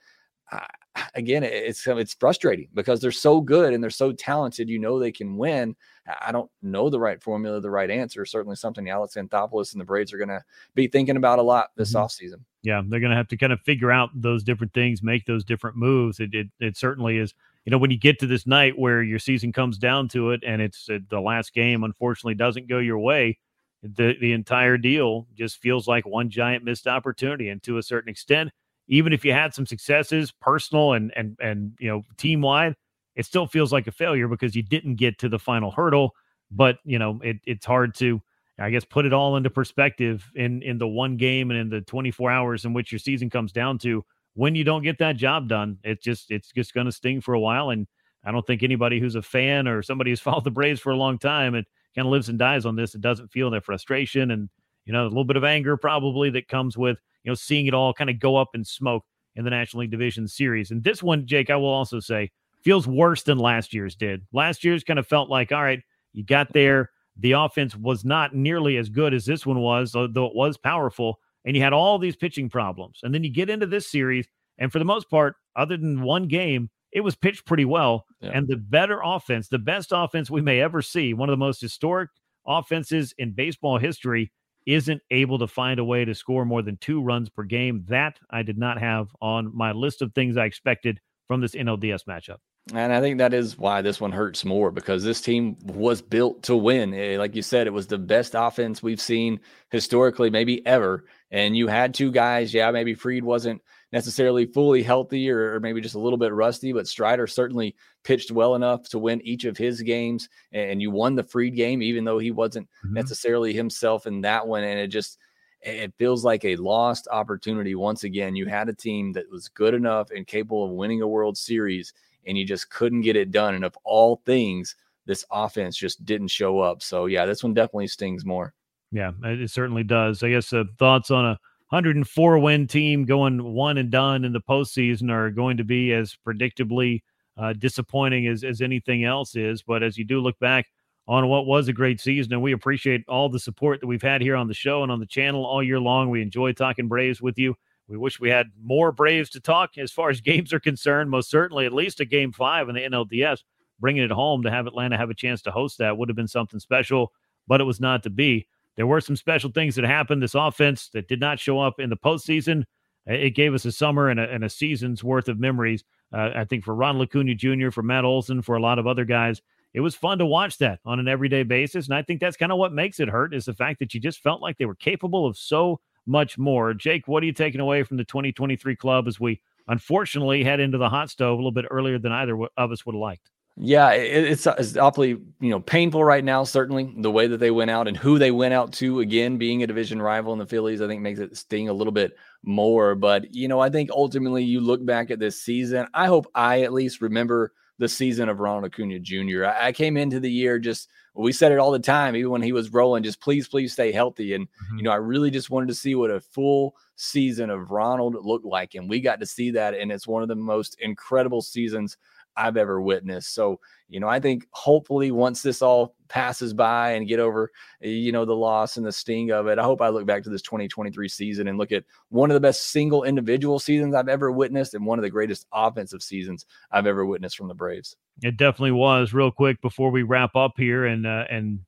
I, 0.50 0.66
again, 1.14 1.42
it's 1.42 1.86
it's 1.86 2.14
frustrating 2.14 2.68
because 2.74 3.00
they're 3.00 3.10
so 3.10 3.40
good 3.40 3.72
and 3.72 3.82
they're 3.82 3.90
so 3.90 4.12
talented. 4.12 4.68
You 4.68 4.78
know 4.78 4.98
they 4.98 5.12
can 5.12 5.36
win. 5.36 5.76
I 6.20 6.32
don't 6.32 6.50
know 6.62 6.88
the 6.88 7.00
right 7.00 7.22
formula, 7.22 7.60
the 7.60 7.70
right 7.70 7.90
answer. 7.90 8.24
Certainly 8.24 8.56
something 8.56 8.88
Alex 8.88 9.14
Anthopoulos 9.14 9.72
and 9.72 9.80
the 9.80 9.84
Braves 9.84 10.12
are 10.12 10.18
going 10.18 10.28
to 10.28 10.42
be 10.74 10.86
thinking 10.86 11.16
about 11.16 11.38
a 11.38 11.42
lot 11.42 11.70
this 11.76 11.94
mm-hmm. 11.94 12.04
offseason. 12.04 12.40
Yeah, 12.62 12.82
they're 12.86 13.00
going 13.00 13.10
to 13.10 13.16
have 13.16 13.28
to 13.28 13.36
kind 13.36 13.52
of 13.52 13.60
figure 13.60 13.90
out 13.90 14.10
those 14.14 14.42
different 14.42 14.72
things, 14.72 15.02
make 15.02 15.26
those 15.26 15.44
different 15.44 15.76
moves. 15.76 16.20
It, 16.20 16.34
it, 16.34 16.48
it 16.60 16.76
certainly 16.76 17.18
is. 17.18 17.34
You 17.64 17.70
know, 17.70 17.78
when 17.78 17.90
you 17.90 17.98
get 17.98 18.18
to 18.20 18.26
this 18.26 18.46
night 18.46 18.78
where 18.78 19.02
your 19.02 19.18
season 19.18 19.52
comes 19.52 19.78
down 19.78 20.08
to 20.10 20.30
it, 20.30 20.42
and 20.46 20.62
it's 20.62 20.88
uh, 20.88 20.98
the 21.08 21.20
last 21.20 21.52
game, 21.52 21.82
unfortunately, 21.82 22.34
doesn't 22.34 22.68
go 22.68 22.78
your 22.78 22.98
way. 22.98 23.38
The 23.82 24.14
the 24.20 24.32
entire 24.32 24.78
deal 24.78 25.26
just 25.34 25.60
feels 25.60 25.86
like 25.86 26.06
one 26.06 26.30
giant 26.30 26.64
missed 26.64 26.86
opportunity, 26.86 27.48
and 27.50 27.62
to 27.64 27.78
a 27.78 27.82
certain 27.82 28.08
extent, 28.08 28.50
even 28.88 29.12
if 29.12 29.24
you 29.24 29.32
had 29.32 29.54
some 29.54 29.66
successes, 29.66 30.32
personal 30.40 30.92
and 30.92 31.12
and 31.16 31.36
and 31.40 31.72
you 31.78 31.88
know 31.88 32.02
team 32.16 32.40
wide, 32.40 32.74
it 33.14 33.26
still 33.26 33.46
feels 33.46 33.72
like 33.72 33.86
a 33.86 33.92
failure 33.92 34.28
because 34.28 34.54
you 34.54 34.62
didn't 34.62 34.96
get 34.96 35.18
to 35.18 35.28
the 35.28 35.38
final 35.38 35.70
hurdle. 35.70 36.14
But 36.50 36.78
you 36.84 36.98
know 36.98 37.20
it, 37.22 37.38
it's 37.44 37.66
hard 37.66 37.94
to, 37.96 38.20
I 38.58 38.70
guess, 38.70 38.84
put 38.84 39.06
it 39.06 39.12
all 39.12 39.36
into 39.36 39.50
perspective 39.50 40.24
in 40.34 40.62
in 40.62 40.78
the 40.78 40.88
one 40.88 41.16
game 41.16 41.50
and 41.50 41.58
in 41.58 41.70
the 41.70 41.80
24 41.82 42.30
hours 42.30 42.64
in 42.64 42.72
which 42.72 42.92
your 42.92 42.98
season 42.98 43.30
comes 43.30 43.52
down 43.52 43.78
to. 43.78 44.04
When 44.34 44.54
you 44.54 44.64
don't 44.64 44.82
get 44.82 44.98
that 44.98 45.16
job 45.16 45.48
done, 45.48 45.78
it's 45.82 46.04
just 46.04 46.30
it's 46.30 46.52
just 46.52 46.74
going 46.74 46.86
to 46.86 46.92
sting 46.92 47.20
for 47.20 47.34
a 47.34 47.40
while. 47.40 47.70
And 47.70 47.86
I 48.24 48.30
don't 48.32 48.46
think 48.46 48.62
anybody 48.62 49.00
who's 49.00 49.14
a 49.14 49.22
fan 49.22 49.66
or 49.66 49.82
somebody 49.82 50.10
who's 50.10 50.20
followed 50.26 50.44
the 50.44 50.50
Braves 50.50 50.80
for 50.80 50.92
a 50.92 50.96
long 50.96 51.18
time 51.18 51.54
and 51.54 51.66
kind 51.94 52.06
of 52.06 52.12
lives 52.12 52.28
and 52.28 52.38
dies 52.38 52.66
on 52.66 52.76
this, 52.76 52.94
it 52.94 53.00
doesn't 53.00 53.32
feel 53.32 53.50
that 53.50 53.64
frustration 53.64 54.30
and 54.30 54.48
you 54.84 54.92
know 54.92 55.02
a 55.04 55.08
little 55.08 55.24
bit 55.24 55.36
of 55.36 55.44
anger 55.44 55.76
probably 55.76 56.30
that 56.30 56.46
comes 56.48 56.76
with 56.76 56.98
you 57.26 57.30
know, 57.32 57.34
seeing 57.34 57.66
it 57.66 57.74
all 57.74 57.92
kind 57.92 58.08
of 58.08 58.18
go 58.18 58.36
up 58.36 58.50
in 58.54 58.64
smoke 58.64 59.04
in 59.34 59.44
the 59.44 59.50
National 59.50 59.82
League 59.82 59.90
Division 59.90 60.26
Series. 60.26 60.70
And 60.70 60.82
this 60.82 61.02
one, 61.02 61.26
Jake, 61.26 61.50
I 61.50 61.56
will 61.56 61.68
also 61.68 62.00
say, 62.00 62.30
feels 62.62 62.86
worse 62.86 63.24
than 63.24 63.36
last 63.36 63.74
year's 63.74 63.94
did. 63.94 64.22
Last 64.32 64.64
year's 64.64 64.84
kind 64.84 64.98
of 64.98 65.06
felt 65.06 65.28
like, 65.28 65.52
all 65.52 65.62
right, 65.62 65.82
you 66.14 66.24
got 66.24 66.52
there. 66.52 66.90
The 67.18 67.32
offense 67.32 67.76
was 67.76 68.04
not 68.04 68.34
nearly 68.34 68.76
as 68.76 68.88
good 68.88 69.12
as 69.12 69.24
this 69.24 69.44
one 69.44 69.58
was, 69.58 69.92
though 69.92 70.04
it 70.04 70.34
was 70.34 70.56
powerful. 70.56 71.18
And 71.44 71.56
you 71.56 71.62
had 71.62 71.72
all 71.72 71.98
these 71.98 72.16
pitching 72.16 72.48
problems. 72.48 73.00
And 73.02 73.14
then 73.14 73.24
you 73.24 73.30
get 73.30 73.50
into 73.50 73.66
this 73.66 73.90
series, 73.90 74.28
and 74.58 74.72
for 74.72 74.78
the 74.78 74.84
most 74.84 75.10
part, 75.10 75.36
other 75.54 75.76
than 75.76 76.02
one 76.02 76.28
game, 76.28 76.70
it 76.92 77.00
was 77.00 77.14
pitched 77.14 77.44
pretty 77.44 77.64
well. 77.64 78.06
Yeah. 78.20 78.30
And 78.34 78.48
the 78.48 78.56
better 78.56 79.00
offense, 79.04 79.48
the 79.48 79.58
best 79.58 79.92
offense 79.92 80.30
we 80.30 80.40
may 80.40 80.60
ever 80.60 80.80
see, 80.80 81.12
one 81.12 81.28
of 81.28 81.32
the 81.32 81.44
most 81.44 81.60
historic 81.60 82.10
offenses 82.46 83.14
in 83.18 83.32
baseball 83.32 83.78
history, 83.78 84.32
isn't 84.66 85.00
able 85.10 85.38
to 85.38 85.46
find 85.46 85.78
a 85.78 85.84
way 85.84 86.04
to 86.04 86.14
score 86.14 86.44
more 86.44 86.62
than 86.62 86.76
two 86.78 87.02
runs 87.02 87.28
per 87.28 87.44
game. 87.44 87.84
That 87.88 88.18
I 88.30 88.42
did 88.42 88.58
not 88.58 88.78
have 88.78 89.08
on 89.20 89.56
my 89.56 89.72
list 89.72 90.02
of 90.02 90.12
things 90.12 90.36
I 90.36 90.44
expected 90.44 91.00
from 91.28 91.40
this 91.40 91.54
NLDS 91.54 92.04
matchup. 92.04 92.38
And 92.74 92.92
I 92.92 93.00
think 93.00 93.18
that 93.18 93.32
is 93.32 93.56
why 93.56 93.80
this 93.80 94.00
one 94.00 94.10
hurts 94.10 94.44
more 94.44 94.72
because 94.72 95.04
this 95.04 95.20
team 95.20 95.56
was 95.62 96.02
built 96.02 96.42
to 96.44 96.56
win. 96.56 96.92
Eh, 96.94 97.16
like 97.16 97.36
you 97.36 97.42
said, 97.42 97.68
it 97.68 97.72
was 97.72 97.86
the 97.86 97.98
best 97.98 98.34
offense 98.36 98.82
we've 98.82 99.00
seen 99.00 99.38
historically, 99.70 100.30
maybe 100.30 100.66
ever. 100.66 101.04
And 101.30 101.56
you 101.56 101.68
had 101.68 101.94
two 101.94 102.10
guys. 102.10 102.52
Yeah, 102.52 102.72
maybe 102.72 102.94
Fried 102.94 103.22
wasn't 103.22 103.62
necessarily 103.96 104.44
fully 104.44 104.82
healthy 104.82 105.30
or, 105.30 105.58
maybe 105.58 105.80
just 105.80 105.94
a 105.94 105.98
little 105.98 106.18
bit 106.18 106.34
rusty, 106.34 106.70
but 106.70 106.86
Strider 106.86 107.26
certainly 107.26 107.74
pitched 108.04 108.30
well 108.30 108.54
enough 108.54 108.86
to 108.90 108.98
win 108.98 109.22
each 109.22 109.46
of 109.46 109.56
his 109.56 109.80
games. 109.80 110.28
And 110.52 110.82
you 110.82 110.90
won 110.90 111.14
the 111.14 111.22
Fried 111.22 111.56
game, 111.56 111.80
even 111.80 112.04
though 112.04 112.18
he 112.18 112.30
wasn't 112.30 112.68
mm-hmm. 112.84 112.92
necessarily 112.92 113.54
himself 113.54 114.06
in 114.06 114.20
that 114.20 114.46
one. 114.46 114.64
And 114.64 114.78
it 114.78 114.88
just, 114.88 115.16
it 115.62 115.94
feels 115.96 116.26
like 116.26 116.44
a 116.44 116.56
lost 116.56 117.08
opportunity 117.10 117.74
once 117.74 118.04
again. 118.04 118.36
You 118.36 118.44
had 118.44 118.68
a 118.68 118.74
team 118.74 119.14
that 119.14 119.30
was 119.30 119.48
good 119.48 119.72
enough 119.72 120.10
and 120.10 120.26
capable 120.26 120.66
of 120.66 120.72
winning 120.72 121.00
a 121.00 121.08
World 121.08 121.38
Series, 121.38 121.94
and 122.26 122.36
you 122.36 122.44
just 122.44 122.68
couldn't 122.68 123.00
get 123.00 123.16
it 123.16 123.30
done. 123.30 123.54
And 123.54 123.64
of 123.64 123.78
all 123.82 124.20
things, 124.26 124.76
this 125.06 125.24
offense 125.32 125.74
just 125.74 126.04
didn't 126.04 126.28
show 126.28 126.58
up. 126.58 126.82
So, 126.82 127.06
yeah, 127.06 127.24
this 127.24 127.42
one 127.42 127.54
definitely 127.54 127.86
stings 127.86 128.26
more. 128.26 128.52
Yeah, 128.92 129.12
it 129.24 129.50
certainly 129.50 129.84
does. 129.84 130.22
I 130.22 130.28
guess 130.28 130.52
uh, 130.52 130.64
thoughts 130.78 131.10
on 131.10 131.24
a 131.24 131.38
104 131.70 132.38
win 132.38 132.66
team 132.68 133.04
going 133.04 133.42
one 133.42 133.76
and 133.76 133.90
done 133.90 134.24
in 134.24 134.32
the 134.32 134.40
postseason 134.40 135.10
are 135.10 135.30
going 135.30 135.56
to 135.56 135.64
be 135.64 135.92
as 135.92 136.16
predictably 136.26 137.02
uh, 137.36 137.52
disappointing 137.54 138.28
as, 138.28 138.44
as 138.44 138.60
anything 138.60 139.04
else 139.04 139.34
is. 139.34 139.62
But 139.62 139.82
as 139.82 139.98
you 139.98 140.04
do 140.04 140.20
look 140.20 140.38
back 140.38 140.66
on 141.08 141.28
what 141.28 141.46
was 141.46 141.66
a 141.66 141.72
great 141.72 142.00
season, 142.00 142.32
and 142.32 142.42
we 142.42 142.52
appreciate 142.52 143.04
all 143.08 143.28
the 143.28 143.40
support 143.40 143.80
that 143.80 143.86
we've 143.86 144.02
had 144.02 144.20
here 144.22 144.36
on 144.36 144.46
the 144.48 144.54
show 144.54 144.82
and 144.82 144.92
on 144.92 145.00
the 145.00 145.06
channel 145.06 145.44
all 145.44 145.62
year 145.62 145.80
long. 145.80 146.08
We 146.08 146.22
enjoy 146.22 146.52
talking 146.52 146.88
Braves 146.88 147.20
with 147.20 147.36
you. 147.36 147.56
We 147.88 147.96
wish 147.96 148.18
we 148.18 148.30
had 148.30 148.50
more 148.60 148.92
Braves 148.92 149.30
to 149.30 149.40
talk 149.40 149.76
as 149.76 149.90
far 149.90 150.10
as 150.10 150.20
games 150.22 150.52
are 150.52 150.60
concerned. 150.60 151.10
Most 151.10 151.30
certainly, 151.30 151.66
at 151.66 151.72
least 151.72 152.00
a 152.00 152.04
game 152.04 152.32
five 152.32 152.68
in 152.68 152.76
the 152.76 152.82
NLDS, 152.82 153.42
bringing 153.80 154.04
it 154.04 154.10
home 154.12 154.42
to 154.42 154.50
have 154.50 154.66
Atlanta 154.66 154.96
have 154.96 155.10
a 155.10 155.14
chance 155.14 155.42
to 155.42 155.50
host 155.50 155.78
that 155.78 155.98
would 155.98 156.08
have 156.08 156.16
been 156.16 156.28
something 156.28 156.60
special, 156.60 157.12
but 157.46 157.60
it 157.60 157.64
was 157.64 157.80
not 157.80 158.04
to 158.04 158.10
be. 158.10 158.46
There 158.76 158.86
were 158.86 159.00
some 159.00 159.16
special 159.16 159.50
things 159.50 159.74
that 159.76 159.84
happened. 159.84 160.22
This 160.22 160.34
offense 160.34 160.90
that 160.90 161.08
did 161.08 161.20
not 161.20 161.40
show 161.40 161.60
up 161.60 161.80
in 161.80 161.90
the 161.90 161.96
postseason. 161.96 162.64
It 163.06 163.34
gave 163.34 163.54
us 163.54 163.64
a 163.64 163.72
summer 163.72 164.08
and 164.08 164.18
a, 164.18 164.28
and 164.28 164.44
a 164.44 164.50
season's 164.50 165.02
worth 165.02 165.28
of 165.28 165.38
memories. 165.38 165.84
Uh, 166.12 166.30
I 166.34 166.44
think 166.44 166.64
for 166.64 166.74
Ronald 166.74 167.08
Acuna 167.08 167.34
Jr., 167.34 167.70
for 167.70 167.82
Matt 167.82 168.04
Olson, 168.04 168.42
for 168.42 168.56
a 168.56 168.60
lot 168.60 168.78
of 168.78 168.86
other 168.86 169.04
guys, 169.04 169.40
it 169.74 169.80
was 169.80 169.94
fun 169.94 170.18
to 170.18 170.26
watch 170.26 170.58
that 170.58 170.80
on 170.84 170.98
an 170.98 171.08
everyday 171.08 171.42
basis. 171.42 171.86
And 171.86 171.94
I 171.94 172.02
think 172.02 172.20
that's 172.20 172.36
kind 172.36 172.50
of 172.50 172.58
what 172.58 172.72
makes 172.72 172.98
it 172.98 173.08
hurt 173.08 173.34
is 173.34 173.44
the 173.44 173.54
fact 173.54 173.78
that 173.78 173.94
you 173.94 174.00
just 174.00 174.22
felt 174.22 174.42
like 174.42 174.58
they 174.58 174.64
were 174.64 174.74
capable 174.74 175.26
of 175.26 175.36
so 175.36 175.80
much 176.06 176.38
more. 176.38 176.74
Jake, 176.74 177.06
what 177.06 177.22
are 177.22 177.26
you 177.26 177.32
taking 177.32 177.60
away 177.60 177.82
from 177.82 177.96
the 177.96 178.04
2023 178.04 178.76
club 178.76 179.06
as 179.06 179.20
we 179.20 179.40
unfortunately 179.68 180.44
head 180.44 180.60
into 180.60 180.78
the 180.78 180.88
hot 180.88 181.10
stove 181.10 181.34
a 181.34 181.36
little 181.36 181.52
bit 181.52 181.66
earlier 181.70 181.98
than 181.98 182.12
either 182.12 182.36
of 182.56 182.72
us 182.72 182.86
would 182.86 182.94
have 182.94 183.00
liked? 183.00 183.30
Yeah, 183.58 183.92
it, 183.92 184.24
it's 184.24 184.46
it's 184.46 184.76
awfully 184.76 185.08
you 185.40 185.50
know 185.50 185.60
painful 185.60 186.04
right 186.04 186.22
now. 186.22 186.44
Certainly, 186.44 186.94
the 186.98 187.10
way 187.10 187.26
that 187.26 187.38
they 187.38 187.50
went 187.50 187.70
out 187.70 187.88
and 187.88 187.96
who 187.96 188.18
they 188.18 188.30
went 188.30 188.52
out 188.52 188.72
to. 188.74 189.00
Again, 189.00 189.38
being 189.38 189.62
a 189.62 189.66
division 189.66 190.00
rival 190.00 190.34
in 190.34 190.38
the 190.38 190.46
Phillies, 190.46 190.82
I 190.82 190.86
think 190.86 191.00
makes 191.00 191.20
it 191.20 191.36
sting 191.36 191.70
a 191.70 191.72
little 191.72 191.92
bit 191.92 192.16
more. 192.42 192.94
But 192.94 193.34
you 193.34 193.48
know, 193.48 193.58
I 193.58 193.70
think 193.70 193.90
ultimately 193.90 194.44
you 194.44 194.60
look 194.60 194.84
back 194.84 195.10
at 195.10 195.18
this 195.18 195.40
season. 195.42 195.86
I 195.94 196.06
hope 196.06 196.26
I 196.34 196.62
at 196.62 196.72
least 196.74 197.00
remember 197.00 197.52
the 197.78 197.88
season 197.88 198.28
of 198.28 198.40
Ronald 198.40 198.66
Acuna 198.66 198.98
Jr. 198.98 199.46
I, 199.46 199.68
I 199.68 199.72
came 199.72 199.96
into 199.96 200.20
the 200.20 200.30
year 200.30 200.58
just 200.58 200.90
we 201.14 201.32
said 201.32 201.52
it 201.52 201.58
all 201.58 201.70
the 201.70 201.78
time, 201.78 202.14
even 202.14 202.30
when 202.30 202.42
he 202.42 202.52
was 202.52 202.72
rolling. 202.72 203.02
Just 203.02 203.20
please, 203.20 203.48
please 203.48 203.72
stay 203.72 203.90
healthy. 203.90 204.34
And 204.34 204.46
mm-hmm. 204.46 204.76
you 204.76 204.82
know, 204.82 204.90
I 204.90 204.96
really 204.96 205.30
just 205.30 205.50
wanted 205.50 205.68
to 205.68 205.74
see 205.74 205.94
what 205.94 206.10
a 206.10 206.20
full 206.20 206.76
season 206.96 207.50
of 207.50 207.70
Ronald 207.70 208.16
looked 208.22 208.44
like, 208.44 208.74
and 208.74 208.88
we 208.88 209.00
got 209.00 209.20
to 209.20 209.26
see 209.26 209.50
that. 209.52 209.74
And 209.74 209.90
it's 209.90 210.06
one 210.06 210.22
of 210.22 210.28
the 210.28 210.34
most 210.34 210.76
incredible 210.80 211.40
seasons 211.40 211.96
I've 212.36 212.56
ever 212.56 212.80
witnessed. 212.80 213.34
So, 213.34 213.60
you 213.88 214.00
know, 214.00 214.08
I 214.08 214.20
think 214.20 214.46
hopefully 214.50 215.10
once 215.10 215.42
this 215.42 215.62
all 215.62 215.94
passes 216.08 216.52
by 216.52 216.92
and 216.92 217.08
get 217.08 217.18
over, 217.18 217.50
you 217.80 218.12
know, 218.12 218.24
the 218.24 218.34
loss 218.34 218.76
and 218.76 218.84
the 218.84 218.92
sting 218.92 219.30
of 219.30 219.46
it, 219.46 219.58
I 219.58 219.62
hope 219.62 219.80
I 219.80 219.88
look 219.88 220.06
back 220.06 220.22
to 220.24 220.30
this 220.30 220.42
2023 220.42 221.08
season 221.08 221.48
and 221.48 221.58
look 221.58 221.72
at 221.72 221.84
one 222.10 222.30
of 222.30 222.34
the 222.34 222.40
best 222.40 222.70
single 222.70 223.04
individual 223.04 223.58
seasons 223.58 223.94
I've 223.94 224.08
ever 224.08 224.30
witnessed 224.30 224.74
and 224.74 224.84
one 224.84 224.98
of 224.98 225.02
the 225.02 225.10
greatest 225.10 225.46
offensive 225.52 226.02
seasons 226.02 226.46
I've 226.70 226.86
ever 226.86 227.06
witnessed 227.06 227.36
from 227.36 227.48
the 227.48 227.54
Braves. 227.54 227.96
It 228.22 228.36
definitely 228.36 228.72
was. 228.72 229.14
Real 229.14 229.30
quick 229.30 229.60
before 229.62 229.90
we 229.90 230.02
wrap 230.02 230.36
up 230.36 230.52
here 230.56 230.86
and 230.86 231.06
uh, 231.06 231.24
and 231.30 231.60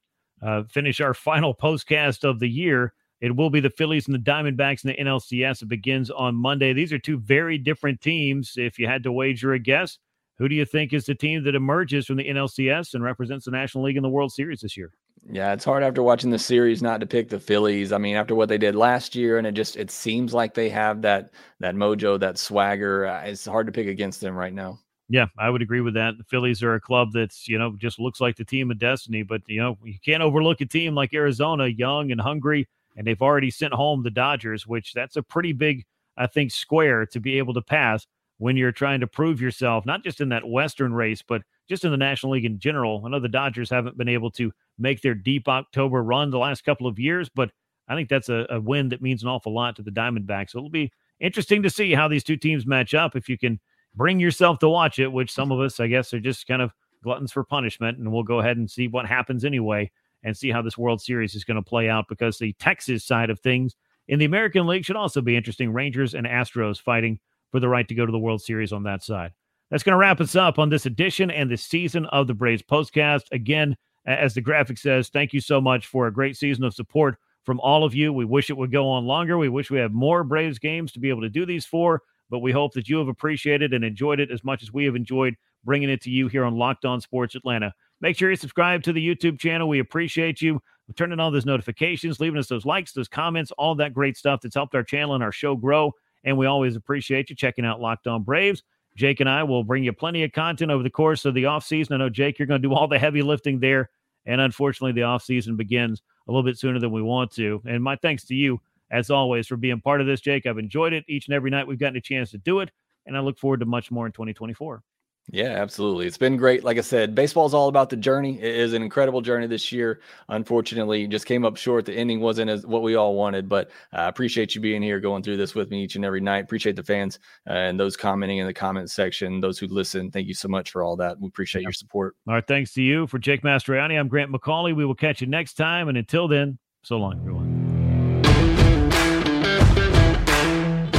uh, 0.42 0.64
finish 0.64 1.00
our 1.00 1.14
final 1.14 1.54
postcast 1.54 2.24
of 2.28 2.40
the 2.40 2.48
year. 2.48 2.92
It 3.20 3.34
will 3.34 3.50
be 3.50 3.60
the 3.60 3.70
Phillies 3.70 4.06
and 4.06 4.14
the 4.14 4.30
Diamondbacks 4.30 4.84
in 4.84 4.88
the 4.88 5.02
NLCS. 5.02 5.62
It 5.62 5.68
begins 5.68 6.08
on 6.10 6.36
Monday. 6.36 6.72
These 6.72 6.92
are 6.92 7.00
two 7.00 7.18
very 7.18 7.58
different 7.58 8.00
teams. 8.00 8.52
If 8.56 8.78
you 8.78 8.86
had 8.86 9.02
to 9.02 9.12
wager 9.12 9.54
a 9.54 9.58
guess, 9.58 9.98
who 10.38 10.48
do 10.48 10.54
you 10.54 10.64
think 10.64 10.92
is 10.92 11.04
the 11.04 11.14
team 11.14 11.42
that 11.44 11.54
emerges 11.54 12.06
from 12.06 12.16
the 12.16 12.28
NLCS 12.28 12.94
and 12.94 13.02
represents 13.02 13.44
the 13.44 13.50
National 13.50 13.84
League 13.84 13.96
in 13.96 14.02
the 14.02 14.08
World 14.08 14.32
Series 14.32 14.60
this 14.60 14.76
year? 14.76 14.92
Yeah, 15.30 15.52
it's 15.52 15.64
hard 15.64 15.82
after 15.82 16.02
watching 16.02 16.30
the 16.30 16.38
series 16.38 16.80
not 16.82 17.00
to 17.00 17.06
pick 17.06 17.28
the 17.28 17.40
Phillies. 17.40 17.92
I 17.92 17.98
mean, 17.98 18.16
after 18.16 18.34
what 18.34 18.48
they 18.48 18.56
did 18.56 18.76
last 18.76 19.14
year, 19.14 19.38
and 19.38 19.46
it 19.46 19.52
just 19.52 19.76
it 19.76 19.90
seems 19.90 20.32
like 20.32 20.54
they 20.54 20.68
have 20.70 21.02
that 21.02 21.32
that 21.60 21.74
mojo, 21.74 22.18
that 22.20 22.38
swagger. 22.38 23.06
Uh, 23.06 23.22
it's 23.22 23.44
hard 23.44 23.66
to 23.66 23.72
pick 23.72 23.88
against 23.88 24.20
them 24.20 24.34
right 24.34 24.52
now. 24.52 24.78
Yeah, 25.10 25.26
I 25.38 25.48
would 25.50 25.62
agree 25.62 25.80
with 25.80 25.94
that. 25.94 26.18
The 26.18 26.24
Phillies 26.24 26.62
are 26.62 26.74
a 26.74 26.80
club 26.80 27.12
that's, 27.14 27.48
you 27.48 27.58
know, 27.58 27.74
just 27.78 27.98
looks 27.98 28.20
like 28.20 28.36
the 28.36 28.44
team 28.44 28.70
of 28.70 28.78
destiny, 28.78 29.22
but 29.22 29.40
you 29.46 29.60
know, 29.60 29.78
you 29.82 29.98
can't 30.04 30.22
overlook 30.22 30.60
a 30.60 30.66
team 30.66 30.94
like 30.94 31.14
Arizona, 31.14 31.66
young 31.66 32.12
and 32.12 32.20
hungry, 32.20 32.68
and 32.96 33.06
they've 33.06 33.22
already 33.22 33.50
sent 33.50 33.72
home 33.72 34.02
the 34.02 34.10
Dodgers, 34.10 34.66
which 34.66 34.92
that's 34.92 35.16
a 35.16 35.22
pretty 35.22 35.52
big, 35.52 35.84
I 36.16 36.26
think, 36.26 36.52
square 36.52 37.06
to 37.06 37.20
be 37.20 37.38
able 37.38 37.54
to 37.54 37.62
pass 37.62 38.06
when 38.38 38.56
you're 38.56 38.72
trying 38.72 39.00
to 39.00 39.06
prove 39.06 39.40
yourself, 39.40 39.84
not 39.84 40.02
just 40.02 40.20
in 40.20 40.28
that 40.30 40.48
Western 40.48 40.94
race, 40.94 41.22
but 41.22 41.42
just 41.68 41.84
in 41.84 41.90
the 41.90 41.96
National 41.96 42.32
League 42.32 42.44
in 42.44 42.58
general. 42.58 43.02
I 43.04 43.10
know 43.10 43.20
the 43.20 43.28
Dodgers 43.28 43.70
haven't 43.70 43.98
been 43.98 44.08
able 44.08 44.30
to 44.32 44.52
make 44.78 45.02
their 45.02 45.14
deep 45.14 45.48
October 45.48 46.02
run 46.02 46.30
the 46.30 46.38
last 46.38 46.64
couple 46.64 46.86
of 46.86 46.98
years, 46.98 47.28
but 47.28 47.50
I 47.88 47.94
think 47.94 48.08
that's 48.08 48.28
a, 48.28 48.46
a 48.50 48.60
win 48.60 48.90
that 48.90 49.02
means 49.02 49.22
an 49.22 49.28
awful 49.28 49.54
lot 49.54 49.76
to 49.76 49.82
the 49.82 49.90
Diamondbacks. 49.90 50.50
So 50.50 50.58
it'll 50.58 50.70
be 50.70 50.92
interesting 51.20 51.62
to 51.64 51.70
see 51.70 51.94
how 51.94 52.08
these 52.08 52.24
two 52.24 52.36
teams 52.36 52.66
match 52.66 52.94
up. 52.94 53.16
If 53.16 53.28
you 53.28 53.36
can 53.36 53.58
bring 53.94 54.20
yourself 54.20 54.58
to 54.60 54.68
watch 54.68 54.98
it, 54.98 55.08
which 55.08 55.32
some 55.32 55.50
of 55.50 55.60
us, 55.60 55.80
I 55.80 55.88
guess, 55.88 56.14
are 56.14 56.20
just 56.20 56.46
kind 56.46 56.62
of 56.62 56.72
gluttons 57.02 57.32
for 57.32 57.44
punishment, 57.44 57.98
and 57.98 58.12
we'll 58.12 58.22
go 58.22 58.40
ahead 58.40 58.56
and 58.56 58.70
see 58.70 58.88
what 58.88 59.06
happens 59.06 59.44
anyway 59.44 59.90
and 60.22 60.36
see 60.36 60.50
how 60.50 60.62
this 60.62 60.78
World 60.78 61.00
Series 61.00 61.34
is 61.34 61.44
going 61.44 61.56
to 61.56 61.62
play 61.62 61.88
out 61.88 62.06
because 62.08 62.38
the 62.38 62.52
Texas 62.54 63.04
side 63.04 63.30
of 63.30 63.40
things 63.40 63.74
in 64.08 64.18
the 64.18 64.24
American 64.24 64.66
League 64.66 64.84
should 64.84 64.96
also 64.96 65.20
be 65.20 65.36
interesting. 65.36 65.72
Rangers 65.72 66.14
and 66.14 66.26
Astros 66.26 66.80
fighting 66.80 67.20
for 67.50 67.60
the 67.60 67.68
right 67.68 67.86
to 67.88 67.94
go 67.94 68.06
to 68.06 68.12
the 68.12 68.18
World 68.18 68.42
Series 68.42 68.72
on 68.72 68.82
that 68.84 69.02
side. 69.02 69.32
That's 69.70 69.82
going 69.82 69.92
to 69.92 69.98
wrap 69.98 70.20
us 70.20 70.34
up 70.34 70.58
on 70.58 70.70
this 70.70 70.86
edition 70.86 71.30
and 71.30 71.50
this 71.50 71.62
season 71.62 72.06
of 72.06 72.26
the 72.26 72.34
Braves 72.34 72.62
Postcast. 72.62 73.24
Again, 73.32 73.76
as 74.06 74.34
the 74.34 74.40
graphic 74.40 74.78
says, 74.78 75.08
thank 75.08 75.32
you 75.32 75.40
so 75.40 75.60
much 75.60 75.86
for 75.86 76.06
a 76.06 76.12
great 76.12 76.36
season 76.36 76.64
of 76.64 76.74
support 76.74 77.18
from 77.44 77.60
all 77.60 77.84
of 77.84 77.94
you. 77.94 78.12
We 78.12 78.24
wish 78.24 78.50
it 78.50 78.56
would 78.56 78.72
go 78.72 78.88
on 78.88 79.06
longer. 79.06 79.36
We 79.36 79.48
wish 79.48 79.70
we 79.70 79.78
had 79.78 79.92
more 79.92 80.24
Braves 80.24 80.58
games 80.58 80.92
to 80.92 81.00
be 81.00 81.10
able 81.10 81.22
to 81.22 81.28
do 81.28 81.44
these 81.44 81.66
for, 81.66 82.02
but 82.30 82.38
we 82.38 82.52
hope 82.52 82.72
that 82.74 82.88
you 82.88 82.98
have 82.98 83.08
appreciated 83.08 83.74
and 83.74 83.84
enjoyed 83.84 84.20
it 84.20 84.30
as 84.30 84.44
much 84.44 84.62
as 84.62 84.72
we 84.72 84.84
have 84.84 84.96
enjoyed 84.96 85.34
bringing 85.64 85.90
it 85.90 86.00
to 86.02 86.10
you 86.10 86.28
here 86.28 86.44
on 86.44 86.56
Locked 86.56 86.84
On 86.84 87.00
Sports 87.00 87.34
Atlanta. 87.34 87.74
Make 88.00 88.16
sure 88.16 88.30
you 88.30 88.36
subscribe 88.36 88.82
to 88.84 88.92
the 88.92 89.06
YouTube 89.06 89.38
channel. 89.38 89.68
We 89.68 89.80
appreciate 89.80 90.40
you 90.40 90.62
turning 90.96 91.20
on 91.20 91.32
those 91.32 91.46
notifications, 91.46 92.20
leaving 92.20 92.38
us 92.38 92.48
those 92.48 92.64
likes, 92.64 92.92
those 92.92 93.08
comments, 93.08 93.52
all 93.58 93.74
that 93.74 93.92
great 93.92 94.16
stuff 94.16 94.40
that's 94.40 94.54
helped 94.54 94.74
our 94.74 94.84
channel 94.84 95.14
and 95.14 95.22
our 95.22 95.32
show 95.32 95.56
grow. 95.56 95.92
And 96.28 96.36
we 96.36 96.44
always 96.44 96.76
appreciate 96.76 97.30
you 97.30 97.36
checking 97.36 97.64
out 97.64 97.80
Locked 97.80 98.06
On 98.06 98.22
Braves. 98.22 98.62
Jake 98.96 99.20
and 99.20 99.30
I 99.30 99.44
will 99.44 99.64
bring 99.64 99.82
you 99.82 99.94
plenty 99.94 100.24
of 100.24 100.32
content 100.32 100.70
over 100.70 100.82
the 100.82 100.90
course 100.90 101.24
of 101.24 101.32
the 101.32 101.44
offseason. 101.44 101.92
I 101.92 101.96
know, 101.96 102.10
Jake, 102.10 102.38
you're 102.38 102.44
going 102.44 102.60
to 102.60 102.68
do 102.68 102.74
all 102.74 102.86
the 102.86 102.98
heavy 102.98 103.22
lifting 103.22 103.60
there. 103.60 103.88
And 104.26 104.38
unfortunately, 104.38 104.92
the 104.92 105.06
offseason 105.06 105.56
begins 105.56 106.02
a 106.28 106.30
little 106.30 106.42
bit 106.42 106.58
sooner 106.58 106.78
than 106.78 106.92
we 106.92 107.00
want 107.00 107.30
to. 107.36 107.62
And 107.66 107.82
my 107.82 107.96
thanks 107.96 108.26
to 108.26 108.34
you, 108.34 108.60
as 108.90 109.08
always, 109.08 109.46
for 109.46 109.56
being 109.56 109.80
part 109.80 110.02
of 110.02 110.06
this, 110.06 110.20
Jake. 110.20 110.44
I've 110.44 110.58
enjoyed 110.58 110.92
it 110.92 111.06
each 111.08 111.28
and 111.28 111.34
every 111.34 111.48
night 111.48 111.66
we've 111.66 111.78
gotten 111.78 111.96
a 111.96 112.02
chance 112.02 112.30
to 112.32 112.38
do 112.38 112.60
it. 112.60 112.70
And 113.06 113.16
I 113.16 113.20
look 113.20 113.38
forward 113.38 113.60
to 113.60 113.66
much 113.66 113.90
more 113.90 114.04
in 114.04 114.12
2024. 114.12 114.82
Yeah, 115.30 115.50
absolutely. 115.60 116.06
It's 116.06 116.16
been 116.16 116.36
great. 116.38 116.64
Like 116.64 116.78
I 116.78 116.80
said, 116.80 117.14
baseball 117.14 117.44
is 117.46 117.52
all 117.52 117.68
about 117.68 117.90
the 117.90 117.96
journey. 117.96 118.40
It 118.40 118.56
is 118.56 118.72
an 118.72 118.82
incredible 118.82 119.20
journey 119.20 119.46
this 119.46 119.70
year. 119.70 120.00
Unfortunately, 120.30 121.06
just 121.06 121.26
came 121.26 121.44
up 121.44 121.56
short. 121.56 121.84
The 121.84 121.92
ending 121.92 122.20
wasn't 122.20 122.50
as 122.50 122.66
what 122.66 122.82
we 122.82 122.94
all 122.94 123.14
wanted, 123.14 123.48
but 123.48 123.70
I 123.92 124.06
uh, 124.06 124.08
appreciate 124.08 124.54
you 124.54 124.60
being 124.60 124.80
here, 124.80 125.00
going 125.00 125.22
through 125.22 125.36
this 125.36 125.54
with 125.54 125.70
me 125.70 125.84
each 125.84 125.96
and 125.96 126.04
every 126.04 126.22
night. 126.22 126.44
Appreciate 126.44 126.76
the 126.76 126.82
fans 126.82 127.18
uh, 127.48 127.52
and 127.52 127.78
those 127.78 127.96
commenting 127.96 128.38
in 128.38 128.46
the 128.46 128.54
comment 128.54 128.90
section, 128.90 129.40
those 129.40 129.58
who 129.58 129.66
listen. 129.66 130.10
Thank 130.10 130.28
you 130.28 130.34
so 130.34 130.48
much 130.48 130.70
for 130.70 130.82
all 130.82 130.96
that. 130.96 131.20
We 131.20 131.28
appreciate 131.28 131.62
your 131.62 131.72
support. 131.72 132.16
All 132.26 132.34
right. 132.34 132.46
Thanks 132.46 132.72
to 132.74 132.82
you. 132.82 133.06
For 133.06 133.18
Jake 133.18 133.42
Mastroianni, 133.42 133.98
I'm 133.98 134.08
Grant 134.08 134.32
McAuley. 134.32 134.74
We 134.74 134.86
will 134.86 134.94
catch 134.94 135.20
you 135.20 135.26
next 135.26 135.54
time. 135.54 135.88
And 135.88 135.98
until 135.98 136.26
then, 136.26 136.58
so 136.82 136.96
long, 136.96 137.18
everyone. 137.20 137.57